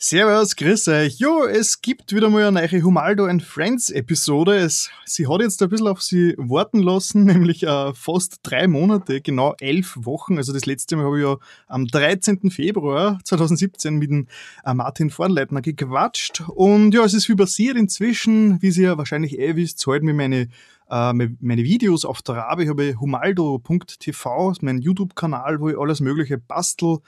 Servus, 0.00 0.54
grüß 0.54 0.86
euch. 0.86 1.18
Jo, 1.18 1.44
es 1.44 1.82
gibt 1.82 2.14
wieder 2.14 2.30
mal 2.30 2.44
eine 2.44 2.68
neue 2.68 2.82
Humaldo 2.84 3.26
and 3.26 3.42
Friends 3.42 3.90
Episode. 3.90 4.54
Es, 4.56 4.90
sie 5.04 5.26
hat 5.26 5.40
jetzt 5.40 5.60
ein 5.60 5.70
bisschen 5.70 5.88
auf 5.88 6.02
sie 6.02 6.36
warten 6.38 6.78
lassen, 6.78 7.24
nämlich 7.26 7.64
äh, 7.64 7.92
fast 7.94 8.38
drei 8.44 8.68
Monate, 8.68 9.20
genau 9.20 9.56
elf 9.58 9.96
Wochen. 9.96 10.36
Also 10.36 10.52
das 10.52 10.66
letzte 10.66 10.94
Mal 10.94 11.06
habe 11.06 11.18
ich 11.18 11.24
ja 11.24 11.36
am 11.66 11.88
13. 11.88 12.48
Februar 12.52 13.18
2017 13.24 13.96
mit 13.96 14.10
dem 14.10 14.28
äh, 14.64 14.72
Martin 14.72 15.10
Vornleitner 15.10 15.62
gequatscht. 15.62 16.44
Und 16.46 16.94
ja, 16.94 17.04
es 17.04 17.12
ist 17.12 17.26
viel 17.26 17.34
passiert 17.34 17.76
inzwischen, 17.76 18.62
wie 18.62 18.70
Sie 18.70 18.84
ja 18.84 18.98
wahrscheinlich 18.98 19.36
eh 19.36 19.56
wisst, 19.56 19.84
halten 19.84 20.06
mir 20.06 20.14
meine 20.14 20.48
äh, 20.90 21.12
meine 21.12 21.64
Videos 21.64 22.04
auf 22.04 22.22
der 22.22 22.36
Rabe. 22.36 22.64
Ich 22.64 22.68
habe 22.68 22.94
humaldo.tv, 22.98 24.54
mein 24.60 24.78
YouTube-Kanal, 24.78 25.60
wo 25.60 25.68
ich 25.68 25.78
alles 25.78 26.00
Mögliche 26.00 26.38
bastel. 26.38 26.98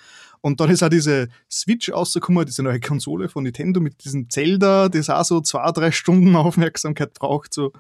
Und 0.40 0.60
dann 0.60 0.70
ist 0.70 0.82
auch 0.82 0.88
diese 0.88 1.28
Switch 1.50 1.92
rausgekommen, 1.92 2.46
diese 2.46 2.62
neue 2.62 2.80
Konsole 2.80 3.28
von 3.28 3.44
Nintendo 3.44 3.80
mit 3.80 4.04
diesem 4.04 4.30
Zelda, 4.30 4.88
das 4.88 5.10
auch 5.10 5.24
so 5.24 5.40
zwei, 5.40 5.70
drei 5.72 5.90
Stunden 5.90 6.34
Aufmerksamkeit 6.36 7.14
braucht, 7.14 7.52
so 7.52 7.72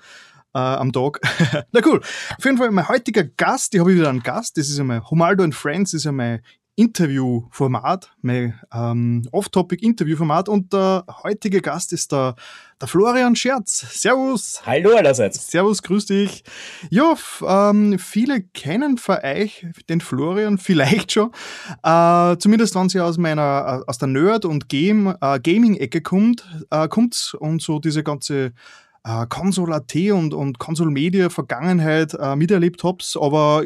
äh, 0.54 0.58
am 0.58 0.92
Tag. 0.92 1.20
Na 1.72 1.80
cool. 1.84 2.00
Auf 2.00 2.44
jeden 2.44 2.58
Fall 2.58 2.70
mein 2.70 2.88
heutiger 2.88 3.24
Gast, 3.24 3.74
ich 3.74 3.80
habe 3.80 3.94
wieder 3.94 4.08
einen 4.08 4.22
Gast, 4.22 4.56
das 4.56 4.68
ist 4.68 4.78
ja 4.78 4.84
mein 4.84 5.08
Humaldo 5.08 5.44
and 5.44 5.54
Friends, 5.54 5.92
das 5.92 6.00
ist 6.00 6.04
ja 6.04 6.12
mein 6.12 6.40
Interviewformat, 6.80 8.10
mein 8.22 8.58
ähm, 8.72 9.28
Off-Topic-Interviewformat 9.32 10.48
und 10.48 10.72
der 10.72 11.04
heutige 11.22 11.60
Gast 11.60 11.92
ist 11.92 12.10
der, 12.10 12.36
der 12.80 12.88
Florian 12.88 13.36
Scherz. 13.36 14.00
Servus. 14.00 14.62
Hallo 14.64 14.96
allerseits. 14.96 15.50
Servus, 15.50 15.82
grüß 15.82 16.06
dich. 16.06 16.42
Ja, 16.88 17.14
ähm, 17.46 17.98
viele 17.98 18.40
kennen 18.40 18.96
von 18.96 19.18
euch 19.22 19.66
den 19.90 20.00
Florian 20.00 20.56
vielleicht 20.56 21.12
schon, 21.12 21.32
äh, 21.82 22.38
zumindest 22.38 22.74
wenn 22.74 22.88
sie 22.88 23.00
aus 23.00 23.18
meiner, 23.18 23.82
äh, 23.82 23.86
aus 23.86 23.98
der 23.98 24.08
Nerd- 24.08 24.46
und 24.46 24.70
Game, 24.70 25.14
äh, 25.20 25.38
Gaming-Ecke 25.38 26.00
kommt, 26.00 26.46
äh, 26.70 26.88
kommt 26.88 27.36
und 27.40 27.60
so 27.60 27.78
diese 27.78 28.02
ganze 28.02 28.54
äh, 29.04 29.26
Console.at 29.28 29.94
und, 30.14 30.32
und 30.32 30.58
Console 30.58 30.90
Media 30.90 31.28
Vergangenheit 31.28 32.14
äh, 32.14 32.36
miterlebt 32.36 32.82
habt, 32.84 33.18
aber 33.20 33.64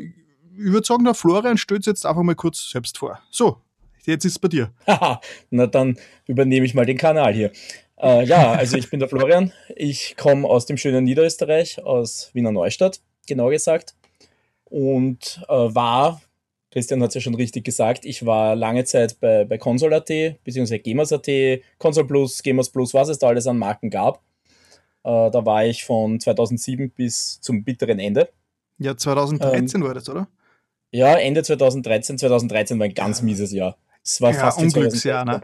ich 0.57 0.73
würde 0.73 0.87
sagen, 0.87 1.05
der 1.05 1.15
Florian 1.15 1.59
stellt 1.59 1.87
jetzt 1.87 2.07
einfach 2.07 2.23
mal 2.23 2.35
kurz 2.35 2.71
selbst 2.71 2.99
vor. 2.99 3.21
So, 3.31 3.59
jetzt 4.05 4.25
ist 4.25 4.33
es 4.33 4.39
bei 4.39 4.49
dir. 4.49 4.71
na 5.51 5.67
dann 5.67 5.99
übernehme 6.27 6.67
ich 6.67 6.75
mal 6.75 6.87
den 6.87 6.99
Kanal 6.99 7.33
hier. 7.33 7.53
Äh, 8.01 8.25
ja, 8.25 8.53
also 8.53 8.77
ich 8.77 8.91
bin 8.91 9.01
der 9.01 9.09
Florian. 9.09 9.53
Ich 9.77 10.17
komme 10.17 10.49
aus 10.49 10.67
dem 10.67 10.77
schönen 10.77 11.05
Niederösterreich, 11.05 11.83
aus 11.83 12.31
Wiener 12.35 12.53
Neustadt, 12.53 13.01
genau 13.27 13.49
gesagt. 13.49 13.95
Und 14.65 15.43
äh, 15.49 15.53
war, 15.53 16.21
Christian 16.71 17.03
hat 17.03 17.11
es 17.11 17.15
ja 17.15 17.21
schon 17.21 17.35
richtig 17.37 17.65
gesagt, 17.65 18.05
ich 18.05 18.27
war 18.27 18.57
lange 18.57 18.85
Zeit 18.85 19.21
bei, 19.21 19.45
bei 19.45 19.59
Console.at, 19.59 20.07
beziehungsweise 20.45 20.81
Gamers.at, 20.81 21.29
Console 21.79 22.07
Plus, 22.07 22.43
Gamers 22.43 22.71
Plus, 22.71 22.95
was 22.95 23.09
es 23.09 23.19
da 23.19 23.29
alles 23.29 23.47
an 23.47 23.59
Marken 23.59 23.91
gab. 23.91 24.23
Äh, 25.05 25.31
da 25.31 25.45
war 25.45 25.65
ich 25.65 25.85
von 25.85 26.19
2007 26.19 26.91
bis 26.91 27.41
zum 27.41 27.63
bitteren 27.63 27.99
Ende. 27.99 28.31
Ja, 28.79 28.97
2013 28.97 29.81
ähm, 29.81 29.87
war 29.87 29.95
das, 29.95 30.09
oder? 30.09 30.27
Ja, 30.95 31.17
Ende 31.17 31.43
2013. 31.43 32.19
2013 32.19 32.79
war 32.79 32.87
ein 32.87 32.95
ganz 32.95 33.21
mieses 33.21 33.51
Jahr. 33.51 33.77
Es 34.05 34.21
war 34.21 34.33
ja, 34.33 34.39
fast 34.39 34.61
Unglücksjahr, 34.61 35.25
ne? 35.25 35.43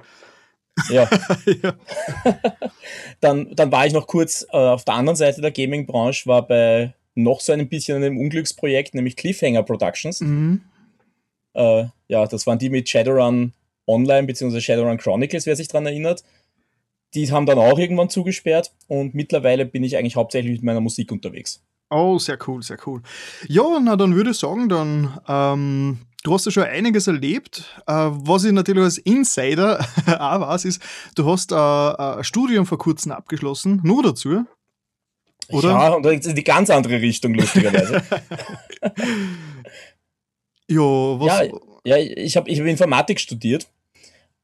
Ja. 0.90 1.10
ja. 1.62 1.74
dann, 3.20 3.52
dann 3.56 3.72
war 3.72 3.84
ich 3.84 3.92
noch 3.92 4.06
kurz 4.06 4.46
äh, 4.52 4.56
auf 4.56 4.84
der 4.84 4.94
anderen 4.94 5.16
Seite 5.16 5.40
der 5.40 5.50
Gaming-Branche, 5.50 6.28
war 6.28 6.46
bei 6.46 6.94
noch 7.16 7.40
so 7.40 7.52
ein 7.52 7.68
bisschen 7.68 7.96
einem 7.96 8.16
Unglücksprojekt, 8.16 8.94
nämlich 8.94 9.16
Cliffhanger 9.16 9.64
Productions. 9.64 10.20
Mhm. 10.20 10.60
Äh, 11.54 11.86
ja, 12.06 12.26
das 12.26 12.46
waren 12.46 12.60
die 12.60 12.70
mit 12.70 12.88
Shadowrun 12.88 13.52
Online 13.88 14.28
bzw. 14.28 14.60
Shadowrun 14.60 14.98
Chronicles, 14.98 15.46
wer 15.46 15.56
sich 15.56 15.66
daran 15.66 15.86
erinnert. 15.86 16.22
Die 17.14 17.28
haben 17.32 17.46
dann 17.46 17.58
auch 17.58 17.76
irgendwann 17.76 18.08
zugesperrt 18.08 18.72
und 18.86 19.16
mittlerweile 19.16 19.66
bin 19.66 19.82
ich 19.82 19.96
eigentlich 19.96 20.14
hauptsächlich 20.14 20.52
mit 20.52 20.62
meiner 20.62 20.80
Musik 20.80 21.10
unterwegs. 21.10 21.60
Oh, 21.90 22.18
sehr 22.18 22.38
cool, 22.46 22.62
sehr 22.62 22.78
cool. 22.86 23.02
Ja, 23.48 23.80
na 23.80 23.96
dann 23.96 24.14
würde 24.14 24.30
ich 24.30 24.38
sagen, 24.38 24.68
dann, 24.68 25.18
ähm, 25.26 25.98
du 26.22 26.32
hast 26.32 26.46
ja 26.46 26.52
schon 26.52 26.62
einiges 26.62 27.08
erlebt. 27.08 27.64
Äh, 27.86 27.92
was 27.92 28.44
ich 28.44 28.52
natürlich 28.52 28.84
als 28.84 28.98
Insider 28.98 29.80
auch 30.06 30.40
weiß, 30.40 30.66
ist, 30.66 30.80
du 31.16 31.26
hast 31.26 31.50
äh, 31.50 31.56
ein 31.56 32.22
Studium 32.22 32.64
vor 32.64 32.78
kurzem 32.78 33.10
abgeschlossen, 33.10 33.80
nur 33.82 34.04
dazu. 34.04 34.44
Oder? 35.48 35.70
Ja, 35.70 35.88
und 35.94 36.06
in 36.06 36.34
die 36.36 36.44
ganz 36.44 36.70
andere 36.70 37.00
Richtung, 37.00 37.34
lustigerweise. 37.34 38.02
ja, 40.68 40.80
was? 40.80 41.48
Ja, 41.84 41.96
ja 41.96 41.96
ich 41.96 42.36
habe 42.36 42.48
ich 42.48 42.60
hab 42.60 42.66
Informatik 42.66 43.18
studiert. 43.18 43.66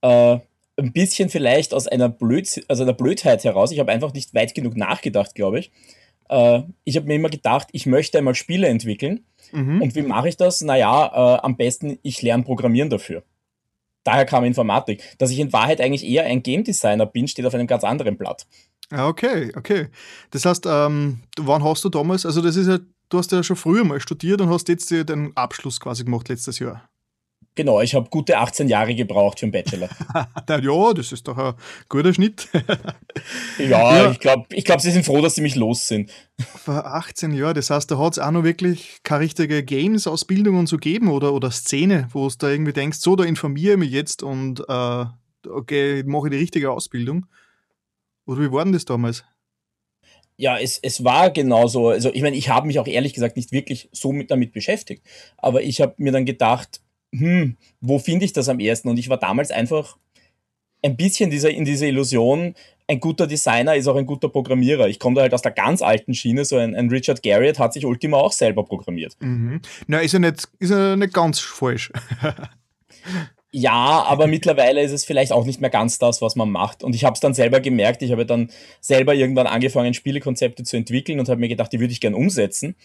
Äh, 0.02 0.38
ein 0.78 0.92
bisschen 0.92 1.28
vielleicht 1.28 1.72
aus 1.72 1.86
einer, 1.86 2.08
Blöd, 2.08 2.64
also 2.68 2.82
einer 2.82 2.92
Blödheit 2.92 3.44
heraus. 3.44 3.70
Ich 3.70 3.78
habe 3.78 3.92
einfach 3.92 4.12
nicht 4.12 4.34
weit 4.34 4.54
genug 4.54 4.76
nachgedacht, 4.76 5.34
glaube 5.34 5.60
ich. 5.60 5.70
Äh, 6.28 6.62
ich 6.84 6.96
habe 6.96 7.06
mir 7.06 7.14
immer 7.14 7.28
gedacht, 7.28 7.68
ich 7.72 7.86
möchte 7.86 8.18
einmal 8.18 8.34
Spiele 8.34 8.68
entwickeln. 8.68 9.24
Mhm. 9.52 9.82
Und 9.82 9.94
wie 9.94 10.02
mache 10.02 10.28
ich 10.28 10.36
das? 10.36 10.60
Naja, 10.60 11.36
äh, 11.36 11.40
am 11.42 11.56
besten, 11.56 11.98
ich 12.02 12.22
lerne 12.22 12.42
Programmieren 12.42 12.90
dafür. 12.90 13.22
Daher 14.04 14.24
kam 14.24 14.44
Informatik. 14.44 15.02
Dass 15.18 15.30
ich 15.30 15.38
in 15.38 15.52
Wahrheit 15.52 15.80
eigentlich 15.80 16.06
eher 16.06 16.24
ein 16.24 16.42
Game 16.42 16.64
Designer 16.64 17.06
bin, 17.06 17.28
steht 17.28 17.46
auf 17.46 17.54
einem 17.54 17.66
ganz 17.66 17.84
anderen 17.84 18.16
Blatt. 18.16 18.46
Ja, 18.90 19.08
okay, 19.08 19.52
okay. 19.56 19.88
Das 20.30 20.44
heißt, 20.44 20.64
ähm, 20.66 21.22
wann 21.38 21.64
hast 21.64 21.84
du 21.84 21.88
damals, 21.88 22.24
also 22.24 22.40
das 22.40 22.54
ist 22.56 22.68
ja, 22.68 22.78
du 23.08 23.18
hast 23.18 23.32
ja 23.32 23.42
schon 23.42 23.56
früher 23.56 23.84
mal 23.84 24.00
studiert 24.00 24.40
und 24.40 24.48
hast 24.48 24.68
jetzt 24.68 24.90
den 24.90 25.32
Abschluss 25.36 25.80
quasi 25.80 26.04
gemacht 26.04 26.28
letztes 26.28 26.60
Jahr. 26.60 26.88
Genau, 27.56 27.80
ich 27.80 27.94
habe 27.94 28.10
gute 28.10 28.36
18 28.36 28.68
Jahre 28.68 28.94
gebraucht 28.94 29.40
für 29.40 29.46
einen 29.46 29.52
Bachelor. 29.52 29.88
ja, 30.48 30.92
das 30.92 31.10
ist 31.10 31.26
doch 31.26 31.38
ein 31.38 31.54
guter 31.88 32.12
Schnitt. 32.12 32.48
ja, 33.58 33.96
ja, 33.96 34.10
ich 34.10 34.20
glaube, 34.20 34.44
ich 34.50 34.62
glaub, 34.62 34.82
sie 34.82 34.90
sind 34.90 35.06
froh, 35.06 35.22
dass 35.22 35.36
sie 35.36 35.40
mich 35.40 35.54
los 35.54 35.88
sind. 35.88 36.10
Vor 36.38 36.84
18 36.84 37.32
Jahren, 37.32 37.54
das 37.54 37.70
heißt, 37.70 37.90
da 37.90 37.98
hat 37.98 38.12
es 38.12 38.18
auch 38.18 38.30
noch 38.30 38.44
wirklich 38.44 38.98
keine 39.04 39.20
richtige 39.20 39.64
Games-Ausbildung 39.64 40.58
und 40.58 40.66
so 40.66 40.76
geben 40.76 41.08
oder, 41.08 41.32
oder 41.32 41.50
Szene, 41.50 42.08
wo 42.12 42.28
du 42.28 42.34
da 42.38 42.50
irgendwie 42.50 42.74
denkst, 42.74 42.98
so, 42.98 43.16
da 43.16 43.24
informiere 43.24 43.72
ich 43.72 43.78
mich 43.78 43.90
jetzt 43.90 44.22
und 44.22 44.60
äh, 44.68 45.04
okay, 45.48 46.02
mache 46.04 46.26
ich 46.26 46.32
die 46.32 46.38
richtige 46.38 46.70
Ausbildung. 46.70 47.24
Oder 48.26 48.42
wie 48.42 48.52
war 48.52 48.64
denn 48.64 48.74
das 48.74 48.84
damals? 48.84 49.24
Ja, 50.36 50.58
es, 50.58 50.78
es 50.82 51.02
war 51.02 51.30
genauso. 51.30 51.88
Also, 51.88 52.12
ich 52.12 52.20
meine, 52.20 52.36
ich 52.36 52.50
habe 52.50 52.66
mich 52.66 52.78
auch 52.78 52.86
ehrlich 52.86 53.14
gesagt 53.14 53.36
nicht 53.36 53.52
wirklich 53.52 53.88
so 53.92 54.12
mit, 54.12 54.30
damit 54.30 54.52
beschäftigt. 54.52 55.06
Aber 55.38 55.62
ich 55.62 55.80
habe 55.80 55.94
mir 55.96 56.12
dann 56.12 56.26
gedacht, 56.26 56.82
hm, 57.18 57.56
wo 57.80 57.98
finde 57.98 58.24
ich 58.24 58.32
das 58.32 58.48
am 58.48 58.60
ersten? 58.60 58.88
Und 58.88 58.98
ich 58.98 59.08
war 59.08 59.18
damals 59.18 59.50
einfach 59.50 59.96
ein 60.82 60.96
bisschen 60.96 61.30
dieser, 61.30 61.50
in 61.50 61.64
dieser 61.64 61.86
Illusion, 61.86 62.54
ein 62.88 63.00
guter 63.00 63.26
Designer 63.26 63.74
ist 63.74 63.88
auch 63.88 63.96
ein 63.96 64.06
guter 64.06 64.28
Programmierer. 64.28 64.88
Ich 64.88 65.00
komme 65.00 65.16
da 65.16 65.22
halt 65.22 65.34
aus 65.34 65.42
der 65.42 65.52
ganz 65.52 65.82
alten 65.82 66.14
Schiene, 66.14 66.44
so 66.44 66.56
ein, 66.56 66.74
ein 66.74 66.88
Richard 66.88 67.22
Garriott 67.22 67.58
hat 67.58 67.72
sich 67.72 67.84
Ultima 67.84 68.18
auch 68.18 68.32
selber 68.32 68.64
programmiert. 68.64 69.16
Mhm. 69.20 69.60
Na, 69.86 69.98
ist 69.98 70.12
ja 70.12 70.18
nicht, 70.20 70.48
ist 70.60 70.70
ja 70.70 70.94
nicht 70.94 71.12
ganz 71.12 71.40
falsch. 71.40 71.90
ja, 73.50 73.72
aber 73.72 74.28
mittlerweile 74.28 74.82
ist 74.82 74.92
es 74.92 75.04
vielleicht 75.04 75.32
auch 75.32 75.44
nicht 75.44 75.60
mehr 75.60 75.70
ganz 75.70 75.98
das, 75.98 76.22
was 76.22 76.36
man 76.36 76.50
macht. 76.50 76.84
Und 76.84 76.94
ich 76.94 77.04
habe 77.04 77.14
es 77.14 77.20
dann 77.20 77.34
selber 77.34 77.58
gemerkt, 77.58 78.02
ich 78.02 78.12
habe 78.12 78.24
dann 78.24 78.50
selber 78.80 79.14
irgendwann 79.14 79.48
angefangen, 79.48 79.94
Spielekonzepte 79.94 80.62
zu 80.62 80.76
entwickeln 80.76 81.18
und 81.18 81.28
habe 81.28 81.40
mir 81.40 81.48
gedacht, 81.48 81.72
die 81.72 81.80
würde 81.80 81.92
ich 81.92 82.00
gern 82.00 82.14
umsetzen. 82.14 82.76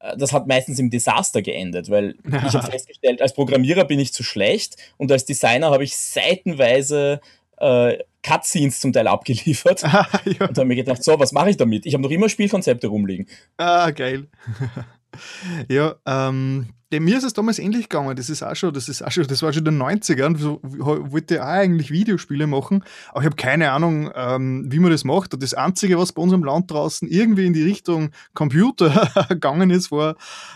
Äh, 0.00 0.16
das 0.16 0.32
hat 0.32 0.46
meistens 0.46 0.78
im 0.78 0.90
Desaster 0.90 1.42
geendet, 1.42 1.90
weil 1.90 2.16
ich 2.24 2.54
habe 2.54 2.70
festgestellt, 2.70 3.22
als 3.22 3.34
Programmierer 3.34 3.84
bin 3.84 3.98
ich 3.98 4.12
zu 4.12 4.22
schlecht 4.22 4.76
und 4.96 5.10
als 5.12 5.24
Designer 5.24 5.70
habe 5.70 5.84
ich 5.84 5.96
seitenweise 5.96 7.20
äh, 7.58 7.98
Cutscenes 8.22 8.80
zum 8.80 8.92
Teil 8.92 9.06
abgeliefert 9.06 9.82
ja. 9.82 10.06
und 10.40 10.58
habe 10.58 10.64
mir 10.64 10.76
gedacht, 10.76 11.02
so, 11.02 11.18
was 11.18 11.32
mache 11.32 11.50
ich 11.50 11.56
damit? 11.56 11.86
Ich 11.86 11.94
habe 11.94 12.02
noch 12.02 12.10
immer 12.10 12.28
Spielkonzepte 12.28 12.88
rumliegen. 12.88 13.28
Ah, 13.56 13.90
geil. 13.90 14.26
ja, 15.68 15.94
ähm, 16.06 16.66
ja, 16.92 17.00
mir 17.00 17.18
ist 17.18 17.24
es 17.24 17.32
damals 17.32 17.58
ähnlich 17.58 17.88
gegangen. 17.88 18.14
Das 18.14 18.30
ist 18.30 18.44
auch 18.44 18.54
schon, 18.54 18.72
das 18.72 18.88
ist 18.88 19.02
auch 19.02 19.10
schon, 19.10 19.26
das 19.26 19.42
war 19.42 19.52
schon 19.52 19.66
in 19.66 19.78
den 19.78 19.82
90ern. 19.82 20.38
So, 20.38 20.60
wollte 20.62 21.42
auch 21.42 21.48
eigentlich 21.48 21.90
Videospiele 21.90 22.46
machen, 22.46 22.84
aber 23.10 23.20
ich 23.20 23.26
habe 23.26 23.36
keine 23.36 23.72
Ahnung, 23.72 24.10
ähm, 24.14 24.66
wie 24.70 24.78
man 24.78 24.92
das 24.92 25.02
macht. 25.02 25.34
Und 25.34 25.42
das 25.42 25.52
Einzige, 25.52 25.98
was 25.98 26.12
bei 26.12 26.22
unserem 26.22 26.44
Land 26.44 26.70
draußen 26.70 27.08
irgendwie 27.08 27.46
in 27.46 27.54
die 27.54 27.64
Richtung 27.64 28.10
Computer 28.34 29.10
gegangen 29.28 29.70
ist, 29.70 29.90
war, 29.90 30.12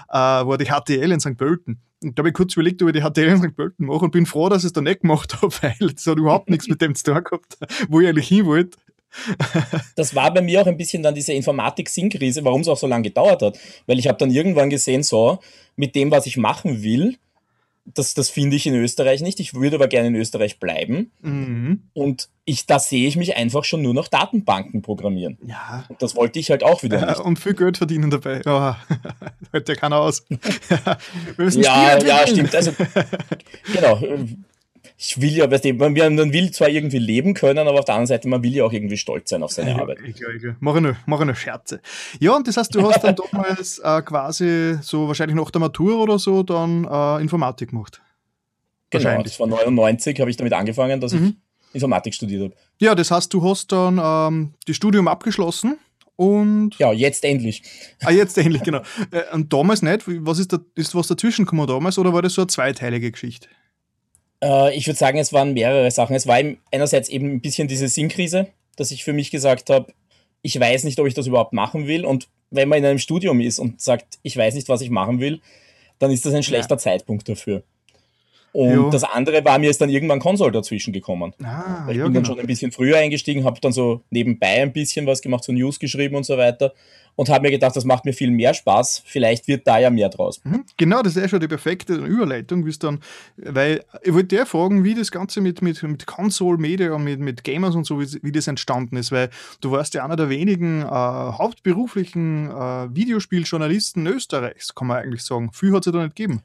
äh, 0.09 0.13
war 0.13 0.57
die 0.57 0.67
HTL 0.67 1.11
in 1.11 1.21
St. 1.21 1.37
Pölten. 1.37 1.81
Und 2.03 2.19
da 2.19 2.23
habe 2.23 2.29
ich 2.29 2.35
kurz 2.35 2.55
überlegt, 2.55 2.81
ob 2.83 2.89
ich 2.89 2.95
die 2.95 3.03
HTL 3.03 3.29
in 3.29 3.43
St. 3.43 3.57
Pölten 3.57 3.87
mache 3.87 4.05
und 4.05 4.13
bin 4.13 4.25
froh, 4.25 4.49
dass 4.49 4.63
ich 4.63 4.69
es 4.69 4.73
da 4.73 4.81
nicht 4.81 5.01
gemacht 5.01 5.43
habe, 5.43 5.53
weil 5.63 5.91
es 5.95 6.07
hat 6.07 6.17
überhaupt 6.17 6.49
nichts 6.49 6.69
mit 6.69 6.81
dem 6.81 6.95
zu 6.95 7.05
tun 7.05 7.25
gehabt, 7.25 7.59
wo 7.89 8.01
ich 8.01 8.09
eigentlich 8.09 8.29
hin 8.29 8.47
wollte. 8.47 8.79
Das 9.97 10.15
war 10.15 10.33
bei 10.33 10.41
mir 10.41 10.63
auch 10.63 10.67
ein 10.67 10.77
bisschen 10.77 11.03
dann 11.03 11.15
diese 11.15 11.33
Informatik-Sinn-Krise, 11.33 12.45
warum 12.45 12.61
es 12.61 12.69
auch 12.69 12.77
so 12.77 12.87
lange 12.87 13.05
gedauert 13.05 13.43
hat. 13.43 13.59
Weil 13.87 13.99
ich 13.99 14.09
habe 14.09 14.19
dann 14.19 14.31
irgendwann 14.31 14.71
gesehen, 14.71 15.03
so, 15.03 15.39
mit 15.77 15.95
dem, 15.95 16.11
was 16.11 16.27
ich 16.27 16.37
machen 16.37 16.83
will, 16.83 17.17
das, 17.95 18.15
das 18.15 18.31
finde 18.31 18.57
ich 18.57 18.67
in 18.67 18.75
Österreich 18.75 19.21
nicht. 19.21 19.41
Ich 19.41 19.55
würde 19.55 19.77
aber 19.77 19.89
gerne 19.89 20.09
in 20.09 20.15
Österreich 20.15 20.61
bleiben. 20.61 21.11
Mhm. 21.23 21.83
Und 21.93 22.29
ich, 22.45 22.67
da 22.67 22.79
sehe 22.79 23.09
ich 23.09 23.17
mich 23.17 23.37
einfach 23.37 23.65
schon 23.65 23.83
nur 23.83 23.95
noch 23.95 24.09
Datenbanken 24.09 24.83
programmieren. 24.83 25.39
Ja. 25.45 25.85
Und 25.89 26.01
das 26.03 26.15
wollte 26.15 26.39
ich 26.39 26.51
halt 26.51 26.63
auch 26.63 26.83
wieder 26.83 27.05
nicht. 27.05 27.21
Und 27.21 27.39
viel 27.39 27.55
Geld 27.55 27.79
verdienen 27.79 28.11
dabei. 28.11 28.43
Ja, 28.45 28.79
hört 29.53 29.69
ja 29.69 29.75
keiner 29.75 29.97
aus. 29.97 30.25
ja, 31.39 31.99
ja, 31.99 32.27
stimmt. 32.27 32.55
Also, 32.55 32.73
genau 33.73 34.01
ich 35.03 35.19
will 35.19 35.33
ja, 35.33 35.51
weißt 35.51 35.65
du, 35.65 35.73
man, 35.73 35.95
man 35.95 36.33
will 36.35 36.51
zwar 36.51 36.69
irgendwie 36.69 36.99
leben 36.99 37.33
können, 37.33 37.67
aber 37.67 37.79
auf 37.79 37.87
der 37.87 37.95
anderen 37.95 38.07
Seite, 38.07 38.29
man 38.29 38.43
will 38.43 38.55
ja 38.55 38.65
auch 38.65 38.73
irgendwie 38.73 38.99
stolz 38.99 39.31
sein 39.31 39.43
auf 39.43 39.51
seine 39.51 39.71
ja, 39.71 39.79
Arbeit. 39.79 39.99
Ich, 40.05 40.17
ich, 40.21 40.45
ich, 40.45 40.53
Mach, 40.61 40.77
eine, 40.77 40.95
mach 41.07 41.21
eine 41.21 41.35
Scherze. 41.35 41.81
Ja, 42.19 42.37
und 42.37 42.47
das 42.47 42.59
heißt, 42.59 42.75
du 42.75 42.83
hast 42.89 43.03
dann 43.03 43.17
damals 43.17 43.79
äh, 43.79 44.03
quasi 44.03 44.77
so 44.83 45.09
wahrscheinlich 45.09 45.37
nach 45.37 45.51
der 45.51 45.61
Matur 45.61 45.99
oder 45.99 46.19
so 46.19 46.43
dann 46.43 46.85
äh, 46.85 47.23
Informatik 47.23 47.71
gemacht. 47.71 48.03
Genau, 48.91 49.23
das 49.23 49.41
war 49.41 49.47
99, 49.47 50.21
habe 50.21 50.31
ich 50.31 50.37
damit 50.37 50.53
angefangen, 50.53 51.01
dass 51.01 51.15
mhm. 51.15 51.37
ich 51.69 51.75
Informatik 51.77 52.13
studiert 52.13 52.43
habe. 52.43 52.55
Ja, 52.79 52.95
das 52.95 53.11
heißt, 53.11 53.33
du 53.33 53.43
hast 53.43 53.73
dann 53.73 53.99
ähm, 54.03 54.53
das 54.67 54.77
Studium 54.77 55.09
abgeschlossen 55.09 55.79
und. 56.17 56.77
Ja, 56.79 56.93
jetzt 56.93 57.25
endlich. 57.25 57.63
Ah, 58.03 58.11
jetzt 58.11 58.37
endlich, 58.37 58.63
genau. 58.63 58.83
Äh, 59.13 59.35
und 59.35 59.51
damals 59.51 59.81
nicht? 59.81 60.03
Was 60.07 60.39
ist 60.39 60.53
da, 60.53 60.59
ist 60.75 60.95
was 60.95 61.07
dazwischen 61.07 61.47
gekommen 61.47 61.67
damals 61.67 61.97
oder 61.97 62.13
war 62.13 62.21
das 62.21 62.35
so 62.35 62.43
eine 62.43 62.49
zweiteilige 62.49 63.11
Geschichte? 63.11 63.49
Äh, 64.43 64.77
ich 64.77 64.87
würde 64.87 64.99
sagen, 64.99 65.19
es 65.19 65.33
waren 65.33 65.53
mehrere 65.53 65.91
Sachen. 65.91 66.17
Es 66.17 66.27
war 66.27 66.41
einerseits 66.73 67.09
eben 67.09 67.33
ein 67.33 67.41
bisschen 67.41 67.69
diese 67.69 67.89
Sinnkrise, 67.89 68.49
dass 68.77 68.91
ich 68.91 69.05
für 69.05 69.13
mich 69.13 69.31
gesagt 69.31 69.71
habe, 69.71 69.93
ich 70.43 70.59
weiß 70.59 70.85
nicht, 70.85 70.99
ob 70.99 71.07
ich 71.07 71.15
das 71.15 71.27
überhaupt 71.27 71.53
machen 71.53 71.87
will. 71.87 72.05
Und 72.05 72.29
wenn 72.51 72.69
man 72.69 72.79
in 72.79 72.87
einem 72.87 72.99
Studium 72.99 73.41
ist 73.41 73.59
und 73.59 73.81
sagt, 73.81 74.19
ich 74.23 74.37
weiß 74.37 74.55
nicht, 74.55 74.69
was 74.69 74.81
ich 74.81 74.91
machen 74.91 75.21
will, 75.21 75.41
dann 75.99 76.11
ist 76.11 76.25
das 76.25 76.35
ein 76.35 76.43
schlechter 76.43 76.77
ja. 76.77 76.79
Zeitpunkt 76.79 77.29
dafür. 77.29 77.63
Und 78.53 78.75
jo. 78.75 78.91
das 78.91 79.05
andere 79.05 79.45
war, 79.45 79.59
mir 79.59 79.71
ist 79.71 79.81
dann 79.81 79.91
irgendwann 79.91 80.19
Konsole 80.19 80.51
dazwischen 80.51 80.93
gekommen. 80.93 81.33
Ah, 81.43 81.87
ich 81.89 81.97
ja, 81.97 82.05
bin 82.05 82.15
dann 82.15 82.23
genau. 82.23 82.27
schon 82.27 82.41
ein 82.41 82.47
bisschen 82.47 82.73
früher 82.73 82.97
eingestiegen, 82.97 83.45
habe 83.45 83.61
dann 83.61 83.73
so 83.73 84.03
nebenbei 84.11 84.63
ein 84.63 84.73
bisschen 84.73 85.07
was 85.07 85.23
gemacht, 85.23 85.45
so 85.45 85.53
News 85.53 85.79
geschrieben 85.79 86.17
und 86.17 86.25
so 86.25 86.37
weiter. 86.37 86.73
Und 87.17 87.29
habe 87.29 87.43
mir 87.43 87.51
gedacht, 87.51 87.77
das 87.77 87.85
macht 87.85 88.07
mir 88.07 88.13
viel 88.13 88.31
mehr 88.31 88.55
Spaß. 88.55 89.03
Vielleicht 89.05 89.47
wird 89.47 89.67
da 89.67 89.79
ja 89.79 89.91
mehr 89.91 90.09
draus. 90.09 90.41
Mhm. 90.45 90.65
Genau, 90.77 91.03
das 91.03 91.17
ist 91.17 91.23
ja 91.23 91.29
schon 91.29 91.41
die 91.41 91.49
perfekte 91.49 91.95
Überleitung, 91.95 92.65
wie 92.65 92.73
dann, 92.79 93.01
weil 93.37 93.85
ich 94.03 94.15
wollte 94.15 94.29
dir 94.37 94.47
fragen, 94.47 94.85
wie 94.85 94.95
das 94.95 95.11
Ganze 95.11 95.41
mit, 95.41 95.61
mit, 95.61 95.83
mit 95.83 96.07
Console 96.07 96.57
Media 96.57 96.95
und 96.95 97.05
mit, 97.05 97.21
mit 97.21 97.45
Gamers 97.45 97.75
und 97.75 97.85
so, 97.85 98.01
wie, 98.01 98.07
wie 98.23 98.33
das 98.33 98.47
entstanden 98.47 98.97
ist, 98.97 99.13
weil 99.13 99.29
du 99.61 99.71
warst 99.73 99.95
ja 99.95 100.05
einer 100.05 100.17
der 100.17 100.31
wenigen 100.31 100.83
äh, 100.83 100.87
hauptberuflichen 100.87 102.49
äh, 102.49 102.95
Videospieljournalisten 102.95 104.07
Österreichs, 104.07 104.75
kann 104.75 104.89
man 104.89 104.99
eigentlich 104.99 105.23
sagen. 105.23 105.53
Viel 105.53 105.73
hat 105.73 105.81
es 105.81 105.87
ja 105.87 105.93
da 105.93 106.05
nicht 106.05 106.17
gegeben 106.17 106.43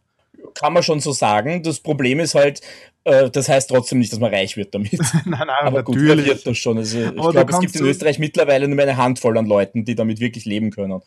kann 0.56 0.74
man 0.74 0.82
schon 0.82 1.00
so 1.00 1.12
sagen. 1.12 1.62
Das 1.62 1.80
Problem 1.80 2.20
ist 2.20 2.34
halt, 2.34 2.62
äh, 3.04 3.30
das 3.30 3.48
heißt 3.48 3.70
trotzdem 3.70 4.00
nicht, 4.00 4.12
dass 4.12 4.20
man 4.20 4.34
reich 4.34 4.58
wird 4.58 4.74
damit. 4.74 4.94
nein, 5.26 5.26
nein, 5.26 5.50
aber 5.50 5.84
gut, 5.84 5.98
natürlich. 5.98 6.26
wird 6.26 6.48
das 6.48 6.58
schon. 6.58 6.78
Also, 6.78 7.00
ich 7.00 7.14
glaube, 7.14 7.52
es 7.52 7.60
gibt 7.60 7.76
in 7.76 7.86
Österreich 7.86 8.18
mittlerweile 8.18 8.68
nur 8.68 8.82
eine 8.82 8.98
Handvoll 8.98 9.38
an 9.38 9.46
Leuten, 9.46 9.86
die 9.86 9.96
damit 9.96 10.20
wirklich 10.20 10.46
leben 10.46 10.72
können. 10.72 11.02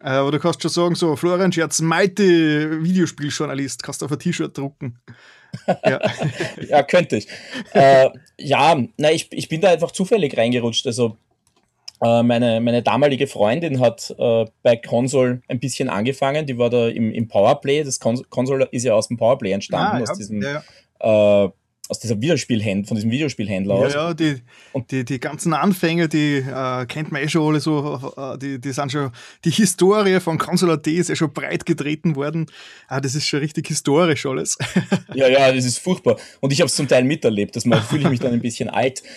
Äh, 0.00 0.10
aber 0.10 0.32
du 0.32 0.38
kannst 0.38 0.60
schon 0.62 0.70
sagen, 0.70 0.94
so 0.94 1.16
Florian 1.16 1.52
Scherz, 1.52 1.80
Maite, 1.80 2.82
Videospieljournalist, 2.82 3.82
kannst 3.82 4.02
du 4.02 4.06
auf 4.06 4.12
ein 4.12 4.18
T-Shirt 4.18 4.56
drucken. 4.56 4.98
ja. 5.66 6.00
ja, 6.68 6.82
könnte 6.82 7.16
ich. 7.16 7.28
Äh, 7.72 8.10
ja, 8.36 8.76
na, 8.96 9.10
ich, 9.10 9.28
ich 9.32 9.48
bin 9.48 9.60
da 9.60 9.70
einfach 9.70 9.92
zufällig 9.92 10.36
reingerutscht. 10.36 10.86
Also 10.86 11.16
meine, 12.00 12.60
meine 12.60 12.82
damalige 12.82 13.26
Freundin 13.26 13.80
hat 13.80 14.14
äh, 14.18 14.44
bei 14.62 14.76
Console 14.76 15.42
ein 15.48 15.58
bisschen 15.58 15.88
angefangen. 15.88 16.46
Die 16.46 16.58
war 16.58 16.70
da 16.70 16.88
im, 16.88 17.12
im 17.12 17.28
Powerplay. 17.28 17.82
Das 17.82 17.98
Console 17.98 18.68
ist 18.70 18.84
ja 18.84 18.94
aus 18.94 19.08
dem 19.08 19.16
Powerplay 19.16 19.52
entstanden, 19.52 19.96
ah, 19.96 19.98
ja. 19.98 20.02
aus 20.02 20.16
diesem 20.16 20.42
ja, 20.42 20.62
ja. 21.02 21.44
Äh, 21.44 21.50
aus 21.88 21.98
dieser 21.98 22.20
Videospielhändler, 22.20 22.86
von 22.86 22.96
diesem 22.96 23.10
Videospielhändler 23.10 23.74
ja, 23.74 23.86
aus. 23.86 23.94
Ja, 23.94 24.14
die, 24.14 24.42
und 24.72 24.90
die, 24.90 25.04
die 25.04 25.18
ganzen 25.18 25.54
Anfänge, 25.54 26.08
die 26.08 26.36
äh, 26.36 26.86
kennt 26.86 27.10
man 27.10 27.22
eh 27.22 27.28
schon 27.28 27.48
alle 27.48 27.60
so, 27.60 28.12
äh, 28.16 28.38
die, 28.38 28.60
die 28.60 28.72
sind 28.72 28.92
schon, 28.92 29.10
die 29.44 29.50
Historie 29.50 30.20
von 30.20 30.38
Console 30.38 30.74
AT 30.74 30.86
ist 30.86 31.08
ja 31.08 31.16
schon 31.16 31.32
breit 31.32 31.64
getreten 31.64 32.14
worden. 32.16 32.46
Ah, 32.88 33.00
das 33.00 33.14
ist 33.14 33.26
schon 33.26 33.40
richtig 33.40 33.68
historisch 33.68 34.26
alles. 34.26 34.58
ja, 35.14 35.28
ja, 35.28 35.52
das 35.52 35.64
ist 35.64 35.78
furchtbar. 35.78 36.18
Und 36.40 36.52
ich 36.52 36.60
habe 36.60 36.68
es 36.68 36.74
zum 36.74 36.88
Teil 36.88 37.04
miterlebt, 37.04 37.56
dass 37.56 37.64
man 37.64 37.82
fühle 37.82 38.02
ich 38.02 38.10
mich 38.10 38.20
dann 38.20 38.32
ein 38.32 38.40
bisschen 38.40 38.68
alt. 38.68 39.02